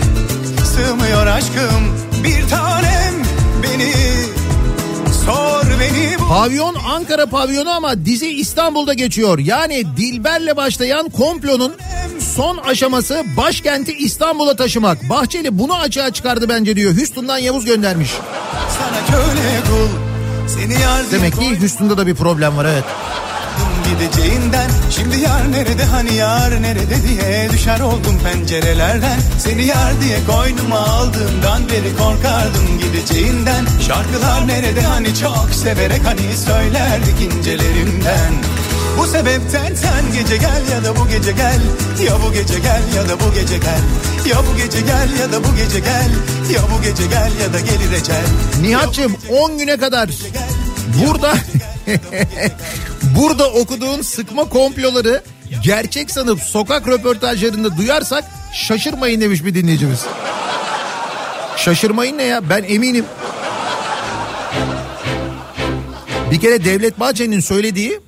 Sığmıyor 0.64 1.26
aşkım 1.26 1.96
Bir 2.24 2.48
tanem 2.48 2.95
Pavyon 6.28 6.74
Ankara 6.74 7.26
pavyonu 7.26 7.70
ama 7.70 8.04
dizi 8.04 8.28
İstanbul'da 8.28 8.94
geçiyor. 8.94 9.38
Yani 9.38 9.84
Dilber'le 9.96 10.56
başlayan 10.56 11.08
komplonun 11.08 11.74
son 12.34 12.56
aşaması 12.56 13.24
başkenti 13.36 13.92
İstanbul'a 13.92 14.56
taşımak. 14.56 15.10
Bahçeli 15.10 15.58
bunu 15.58 15.74
açığa 15.74 16.10
çıkardı 16.10 16.48
bence 16.48 16.76
diyor. 16.76 16.96
Houston'dan 16.96 17.38
Yavuz 17.38 17.64
göndermiş. 17.64 18.10
sana 18.78 19.06
köle 19.06 19.60
kul 19.66 19.88
Seni 20.48 20.76
Demek 21.12 21.34
ki 21.34 21.60
Houston'da 21.60 21.98
da 21.98 22.06
bir 22.06 22.14
problem 22.14 22.56
var 22.56 22.64
evet. 22.64 22.84
Gideceğinden 23.90 24.70
Şimdi 24.90 25.20
yar 25.20 25.52
nerede 25.52 25.84
hani 25.84 26.14
yar 26.14 26.62
nerede 26.62 26.96
diye 27.08 27.50
Düşer 27.52 27.80
oldum 27.80 28.18
pencerelerden 28.24 29.20
Seni 29.38 29.66
yar 29.66 30.00
diye 30.00 30.18
koynuma 30.30 30.78
aldığımdan 30.78 31.68
beri 31.68 31.96
korkardım 31.96 32.78
gideceğinden 32.82 33.66
Şarkılar 33.86 34.48
nerede 34.48 34.80
hani 34.80 35.14
çok 35.14 35.48
severek 35.52 36.00
hani 36.04 36.36
söylerdik 36.36 37.20
incelerimden 37.20 38.32
bu 38.98 39.06
sebepten 39.06 39.74
sen 39.74 40.12
gece 40.12 40.36
gel 40.36 40.62
ya 40.72 40.84
da 40.84 40.96
bu 40.96 41.08
gece 41.08 41.32
gel 41.32 41.60
Ya 42.06 42.12
bu 42.26 42.32
gece 42.32 42.58
gel 42.58 42.82
ya 42.96 43.08
da 43.08 43.20
bu 43.20 43.34
gece 43.34 43.58
gel 43.58 43.82
Ya 44.30 44.36
bu 44.36 44.56
gece 44.56 44.80
gel 44.80 45.20
ya 45.20 45.32
da 45.32 45.44
bu 45.44 45.56
gece 45.56 45.80
gel 45.80 46.10
Ya 46.54 46.60
bu 46.62 46.82
gece 46.82 47.06
gel 47.06 47.30
ya 47.42 47.52
da 47.52 47.60
gelir 47.60 47.92
ecel 48.00 48.24
Nihat'cığım 48.62 49.16
10 49.30 49.58
güne 49.58 49.76
kadar 49.76 50.10
Burada 51.06 51.34
burada 53.16 53.50
okuduğun 53.50 54.02
sıkma 54.02 54.48
komploları 54.48 55.22
gerçek 55.62 56.10
sanıp 56.10 56.40
sokak 56.40 56.88
röportajlarında 56.88 57.76
duyarsak 57.76 58.24
şaşırmayın 58.52 59.20
demiş 59.20 59.44
bir 59.44 59.54
dinleyicimiz. 59.54 60.06
Şaşırmayın 61.56 62.18
ne 62.18 62.22
ya 62.22 62.50
ben 62.50 62.64
eminim. 62.68 63.04
Bir 66.30 66.40
kere 66.40 66.64
Devlet 66.64 67.00
Bahçeli'nin 67.00 67.40
söylediği 67.40 68.00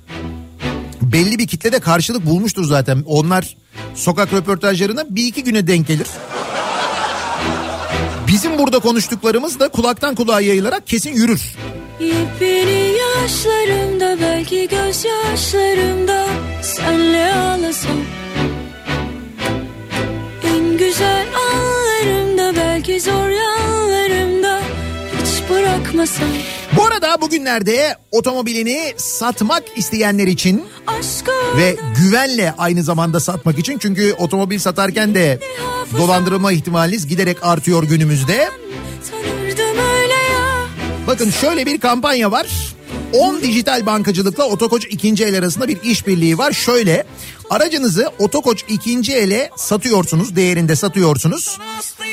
belli 1.03 1.39
bir 1.39 1.47
kitlede 1.47 1.81
karşılık 1.81 2.27
bulmuştur 2.27 2.65
zaten. 2.65 3.03
Onlar 3.07 3.57
sokak 3.95 4.33
röportajlarına 4.33 5.05
bir 5.11 5.27
iki 5.27 5.45
güne 5.45 5.67
denk 5.67 5.89
gelir. 5.89 6.07
Bizim 8.29 8.59
burada 8.59 8.79
konuştuklarımız 8.79 9.61
da 9.61 9.69
kulaktan 9.69 10.15
kulağa 10.15 10.41
yayılarak 10.41 10.87
kesin 10.87 11.13
yürür. 11.13 11.43
Yepyeni 12.01 12.88
yaşlarımda 13.29 14.21
belki 14.21 14.69
gözyaşlarımda 14.69 16.27
senle 16.63 17.35
ağlasam 17.35 17.97
En 20.45 20.79
güzel 20.79 21.27
anlarımda 21.51 22.57
belki 22.57 23.01
zor 23.01 23.29
yanlarımda 23.29 24.61
hiç 25.23 25.51
bırakmasam 25.51 26.29
Bu 26.77 26.85
arada 26.87 27.21
bugünlerde 27.21 27.97
otomobilini 28.13 28.95
satmak 28.97 29.63
isteyenler 29.77 30.27
için 30.27 30.65
ve 31.57 31.77
güvenle 31.97 32.55
aynı 32.59 32.83
zamanda 32.83 33.21
satmak 33.21 33.59
için 33.59 33.79
çünkü 33.79 34.13
otomobil 34.13 34.59
satarken 34.59 35.15
de 35.15 35.39
dolandırılma 35.99 36.53
ihtimaliniz 36.53 37.07
giderek 37.07 37.37
artıyor 37.43 37.83
günümüzde. 37.83 38.49
Bakın 41.07 41.31
şöyle 41.31 41.67
bir 41.67 41.79
kampanya 41.81 42.33
var. 42.33 42.47
10 43.13 43.43
dijital 43.43 43.87
bankacılıkla 43.87 44.45
Otokoç 44.45 44.87
ikinci 44.91 45.25
el 45.25 45.39
arasında 45.39 45.69
bir 45.69 45.83
işbirliği 45.83 46.39
var. 46.39 46.53
Şöyle 46.53 47.05
aracınızı 47.51 48.11
Otokoç 48.19 48.65
ikinci 48.69 49.13
ele 49.13 49.51
satıyorsunuz 49.57 50.37
değerinde 50.37 50.77
satıyorsunuz. 50.77 51.59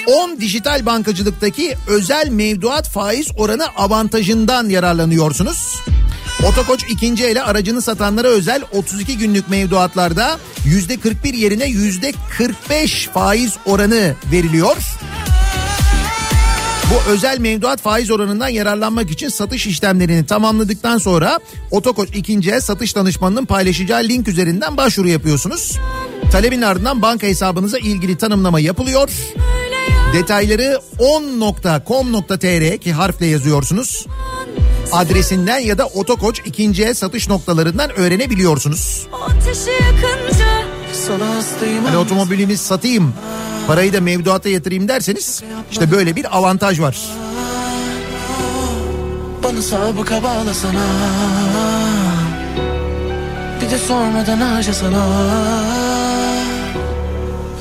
10 0.07 0.41
dijital 0.41 0.85
bankacılıktaki 0.85 1.75
özel 1.87 2.29
mevduat 2.29 2.89
faiz 2.89 3.27
oranı 3.37 3.65
avantajından 3.67 4.69
yararlanıyorsunuz. 4.69 5.75
Otokoç 6.49 6.83
ikinci 6.89 7.25
ele 7.25 7.43
aracını 7.43 7.81
satanlara 7.81 8.27
özel 8.27 8.63
32 8.71 9.17
günlük 9.17 9.49
mevduatlarda 9.49 10.39
%41 10.65 11.35
yerine 11.35 11.65
%45 11.65 13.09
faiz 13.09 13.53
oranı 13.65 14.15
veriliyor. 14.31 14.77
Bu 16.91 17.11
özel 17.11 17.39
mevduat 17.39 17.81
faiz 17.81 18.11
oranından 18.11 18.47
yararlanmak 18.47 19.11
için 19.11 19.29
satış 19.29 19.67
işlemlerini 19.67 20.25
tamamladıktan 20.25 20.97
sonra 20.97 21.39
Otokoç 21.71 22.09
ikinci 22.13 22.51
el 22.51 22.61
satış 22.61 22.95
danışmanının 22.95 23.45
paylaşacağı 23.45 24.03
link 24.03 24.27
üzerinden 24.27 24.77
başvuru 24.77 25.07
yapıyorsunuz. 25.07 25.77
Talebin 26.31 26.61
ardından 26.61 27.01
banka 27.01 27.27
hesabınıza 27.27 27.77
ilgili 27.77 28.17
tanımlama 28.17 28.59
yapılıyor. 28.59 29.09
Detayları 30.13 30.79
on.com.tr 30.99 32.77
ki 32.77 32.93
harfle 32.93 33.25
yazıyorsunuz. 33.25 34.05
Adresinden 34.91 35.59
ya 35.59 35.77
da 35.77 35.85
Otokoç 35.85 36.41
ikinci 36.45 36.83
el 36.83 36.93
satış 36.93 37.29
noktalarından 37.29 37.91
öğrenebiliyorsunuz. 37.91 39.07
Ateşi 39.29 39.69
yakınca 39.69 40.45
Sana 40.93 41.35
hastayım 41.35 41.85
Hani 41.85 41.97
otomobilimi 41.97 42.57
satayım 42.57 43.13
parayı 43.67 43.93
da 43.93 44.01
mevduata 44.01 44.49
yatırayım 44.49 44.87
derseniz 44.87 45.43
işte 45.71 45.91
böyle 45.91 46.15
bir 46.15 46.37
avantaj 46.37 46.79
var. 46.79 46.97
Bana 49.43 49.61
sabıka 49.61 50.23
bağlasana. 50.23 50.85
Bir 53.61 53.71
de 53.71 53.77
sormadan 53.77 54.37
harcasana. 54.37 55.05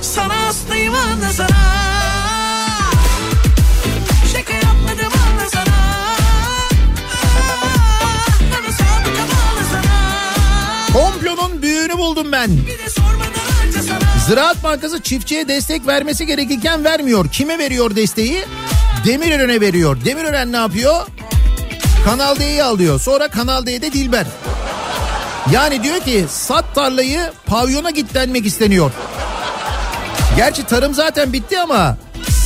Sana 0.02 0.35
anlasana. 5.35 5.74
Bana 8.52 8.72
sabıka 8.72 9.22
bağlasana. 9.22 9.94
Komplonun 10.93 11.62
büyüğünü 11.62 11.98
buldum 11.98 12.32
ben. 12.32 12.51
Ziraat 14.26 14.62
Bankası 14.62 15.02
çiftçiye 15.02 15.48
destek 15.48 15.86
vermesi 15.86 16.26
gerekirken 16.26 16.84
vermiyor. 16.84 17.28
Kime 17.28 17.59
veriyor 17.59 17.96
desteği? 17.96 18.44
Demirören'e 19.06 19.60
veriyor. 19.60 20.05
Demirören 20.05 20.52
ne 20.52 20.56
yapıyor? 20.56 21.06
Kanal 22.05 22.36
D'yi 22.36 22.62
alıyor. 22.62 23.01
Sonra 23.01 23.28
Kanal 23.28 23.66
D'de 23.66 23.92
Dilber. 23.92 24.26
Yani 25.52 25.82
diyor 25.82 26.01
ki 26.01 26.24
sat 26.28 26.74
tarlayı 26.74 27.20
pavyona 27.46 27.90
git 27.90 28.14
denmek 28.14 28.46
isteniyor. 28.46 28.90
Gerçi 30.36 30.66
tarım 30.66 30.94
zaten 30.94 31.32
bitti 31.32 31.60
ama 31.60 31.96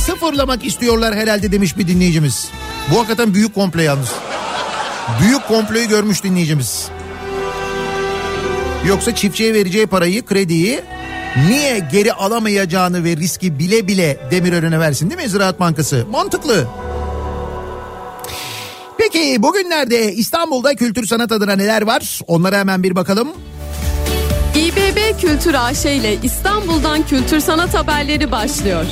sıfırlamak 0.05 0.65
istiyorlar 0.65 1.15
herhalde 1.15 1.51
demiş 1.51 1.77
bir 1.77 1.87
dinleyicimiz. 1.87 2.49
Bu 2.91 2.97
hakikaten 2.97 3.33
büyük 3.33 3.55
komplo 3.55 3.81
yalnız. 3.81 4.09
Büyük 5.21 5.47
komployu 5.47 5.87
görmüş 5.87 6.23
dinleyicimiz. 6.23 6.87
Yoksa 8.87 9.15
çiftçiye 9.15 9.53
vereceği 9.53 9.87
parayı, 9.87 10.25
krediyi 10.25 10.81
niye 11.49 11.79
geri 11.91 12.13
alamayacağını 12.13 13.03
ve 13.03 13.17
riski 13.17 13.59
bile 13.59 13.87
bile 13.87 14.17
Demirören'e 14.31 14.79
versin 14.79 15.09
değil 15.09 15.21
mi 15.21 15.29
Ziraat 15.29 15.59
Bankası? 15.59 16.05
Mantıklı. 16.11 16.67
Peki 18.97 19.43
bugünlerde 19.43 20.13
İstanbul'da 20.13 20.75
kültür 20.75 21.05
sanat 21.05 21.31
adına 21.31 21.55
neler 21.55 21.81
var? 21.81 22.19
Onlara 22.27 22.57
hemen 22.57 22.83
bir 22.83 22.95
bakalım. 22.95 23.27
İBB 24.55 25.21
Kültür 25.21 25.53
AŞ 25.53 25.85
ile 25.85 26.15
İstanbul'dan 26.23 27.05
kültür 27.05 27.39
sanat 27.39 27.73
haberleri 27.73 28.31
başlıyor. 28.31 28.85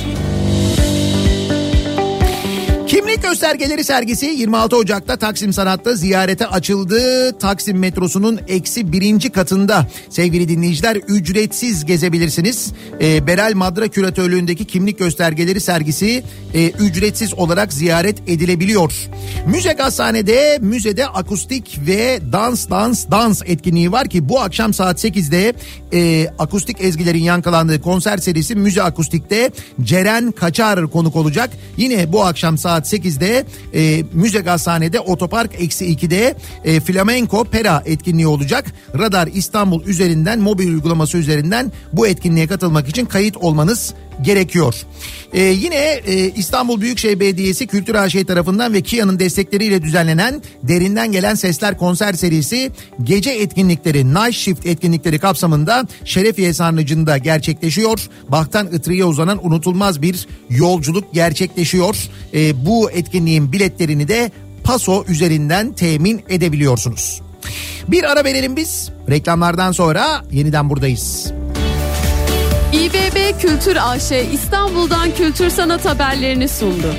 Kimlik 2.98 3.22
göstergeleri 3.22 3.84
sergisi 3.84 4.26
26 4.26 4.76
Ocak'ta 4.76 5.16
Taksim 5.16 5.52
Sanat'ta 5.52 5.94
ziyarete 5.94 6.46
açıldı. 6.46 7.32
Taksim 7.38 7.78
metrosunun 7.78 8.40
eksi 8.48 8.92
birinci 8.92 9.30
katında 9.30 9.86
sevgili 10.10 10.48
dinleyiciler 10.48 10.96
ücretsiz 10.96 11.84
gezebilirsiniz. 11.84 12.72
Ee, 13.00 13.26
Beral 13.26 13.52
Madra 13.54 13.88
küratörlüğündeki 13.88 14.64
kimlik 14.64 14.98
göstergeleri 14.98 15.60
sergisi 15.60 16.24
e, 16.54 16.68
ücretsiz 16.68 17.34
olarak 17.34 17.72
ziyaret 17.72 18.28
edilebiliyor. 18.28 19.08
Müze 19.46 19.72
Gazhane'de 19.72 20.58
müzede 20.60 21.06
akustik 21.06 21.78
ve 21.86 22.20
dans 22.32 22.70
dans 22.70 23.10
dans 23.10 23.42
etkinliği 23.46 23.92
var 23.92 24.08
ki 24.08 24.28
bu 24.28 24.40
akşam 24.40 24.74
saat 24.74 25.04
8'de 25.04 25.54
e, 25.92 26.28
akustik 26.38 26.80
ezgilerin 26.80 27.22
yankılandığı 27.22 27.80
konser 27.80 28.18
serisi 28.18 28.54
Müze 28.54 28.82
Akustik'te 28.82 29.50
Ceren 29.82 30.30
Kaçar 30.32 30.90
konuk 30.90 31.16
olacak. 31.16 31.50
Yine 31.76 32.12
bu 32.12 32.24
akşam 32.24 32.58
saat 32.58 32.87
8'de 32.92 33.44
e, 33.74 34.04
Müze 34.12 34.40
Gazhane'de 34.40 35.00
Otopark 35.00 35.50
eksi 35.58 35.84
2'de 35.84 36.34
e, 36.64 36.80
Flamenco 36.80 37.44
Pera 37.44 37.82
etkinliği 37.86 38.26
olacak. 38.26 38.64
Radar 38.98 39.26
İstanbul 39.26 39.84
üzerinden 39.84 40.40
mobil 40.40 40.68
uygulaması 40.68 41.18
üzerinden 41.18 41.72
bu 41.92 42.06
etkinliğe 42.06 42.46
katılmak 42.46 42.88
için 42.88 43.06
kayıt 43.06 43.36
olmanız 43.36 43.94
gerekiyor. 44.22 44.74
Ee, 45.32 45.40
yine 45.42 45.76
e, 45.76 46.30
İstanbul 46.30 46.80
Büyükşehir 46.80 47.20
Belediyesi 47.20 47.66
Kültür 47.66 47.94
AŞ 47.94 48.12
tarafından 48.12 48.74
ve 48.74 48.82
Kia'nın 48.82 49.18
destekleriyle 49.18 49.82
düzenlenen 49.82 50.42
Derinden 50.62 51.12
Gelen 51.12 51.34
Sesler 51.34 51.78
konser 51.78 52.12
serisi 52.12 52.70
gece 53.02 53.30
etkinlikleri 53.30 54.14
Night 54.14 54.34
Shift 54.34 54.66
etkinlikleri 54.66 55.18
kapsamında 55.18 55.86
Şerefiye 56.04 56.54
Sarnıcı'nda 56.54 57.18
gerçekleşiyor. 57.18 58.08
Baktan 58.28 58.66
Itri'ye 58.72 59.04
uzanan 59.04 59.46
unutulmaz 59.46 60.02
bir 60.02 60.26
yolculuk 60.50 61.14
gerçekleşiyor. 61.14 61.96
Ee, 62.34 62.66
bu 62.66 62.90
etkinliğin 62.90 63.52
biletlerini 63.52 64.08
de 64.08 64.30
Paso 64.64 65.04
üzerinden 65.08 65.72
temin 65.72 66.22
edebiliyorsunuz. 66.28 67.20
Bir 67.88 68.04
ara 68.04 68.24
verelim 68.24 68.56
biz. 68.56 68.90
Reklamlardan 69.10 69.72
sonra 69.72 70.22
yeniden 70.30 70.70
buradayız. 70.70 71.32
İBB 72.72 73.40
Kültür 73.40 73.76
AŞ 73.76 74.12
İstanbul'dan 74.32 75.14
kültür 75.14 75.50
sanat 75.50 75.84
haberlerini 75.84 76.48
sundu. 76.48 76.94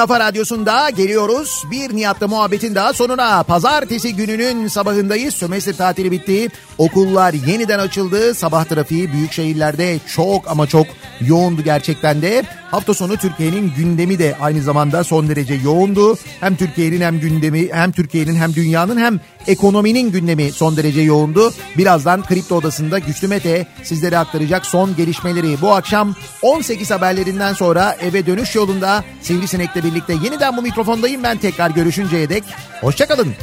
Kafa 0.00 0.20
radyosunda 0.20 0.90
geliyoruz. 0.90 1.64
Bir 1.70 1.96
Nihat'la 1.96 2.28
muhabbetin 2.28 2.74
daha 2.74 2.92
sonuna. 2.92 3.42
Pazartesi 3.42 4.16
gününün 4.16 4.68
sabahındayız. 4.68 5.34
Sömestr 5.34 5.76
tatili 5.76 6.10
bitti. 6.10 6.48
Okullar 6.78 7.32
yeniden 7.32 7.78
açıldı. 7.78 8.34
Sabah 8.34 8.64
trafiği 8.64 9.12
büyük 9.12 9.32
şehirlerde 9.32 9.98
çok 10.14 10.50
ama 10.50 10.66
çok 10.66 10.86
yoğundu 11.20 11.62
gerçekten 11.62 12.22
de. 12.22 12.44
Hafta 12.70 12.94
sonu 12.94 13.16
Türkiye'nin 13.16 13.72
gündemi 13.76 14.18
de 14.18 14.36
aynı 14.40 14.62
zamanda 14.62 15.04
son 15.04 15.28
derece 15.28 15.54
yoğundu. 15.54 16.16
Hem 16.40 16.56
Türkiye'nin 16.56 17.00
hem 17.00 17.20
gündemi 17.20 17.68
hem 17.72 17.92
Türkiye'nin 17.92 18.34
hem 18.34 18.54
dünyanın 18.54 18.96
hem 18.96 19.20
ekonominin 19.46 20.12
gündemi 20.12 20.52
son 20.52 20.76
derece 20.76 21.00
yoğundu. 21.00 21.52
Birazdan 21.78 22.22
Kripto 22.22 22.56
Odası'nda 22.56 22.98
Güçlü 22.98 23.28
Mete 23.28 23.66
sizlere 23.82 24.18
aktaracak 24.18 24.66
son 24.66 24.96
gelişmeleri. 24.96 25.60
Bu 25.60 25.72
akşam 25.72 26.14
18 26.42 26.90
haberlerinden 26.90 27.52
sonra 27.52 27.96
eve 28.00 28.26
dönüş 28.26 28.54
yolunda 28.54 29.04
Sivrisinek'le 29.22 29.76
birlikte 29.76 30.14
yeniden 30.24 30.56
bu 30.56 30.62
mikrofondayım 30.62 31.22
ben 31.22 31.38
tekrar 31.38 31.70
görüşünceye 31.70 32.28
dek. 32.28 32.44
Hoşçakalın. 32.80 33.34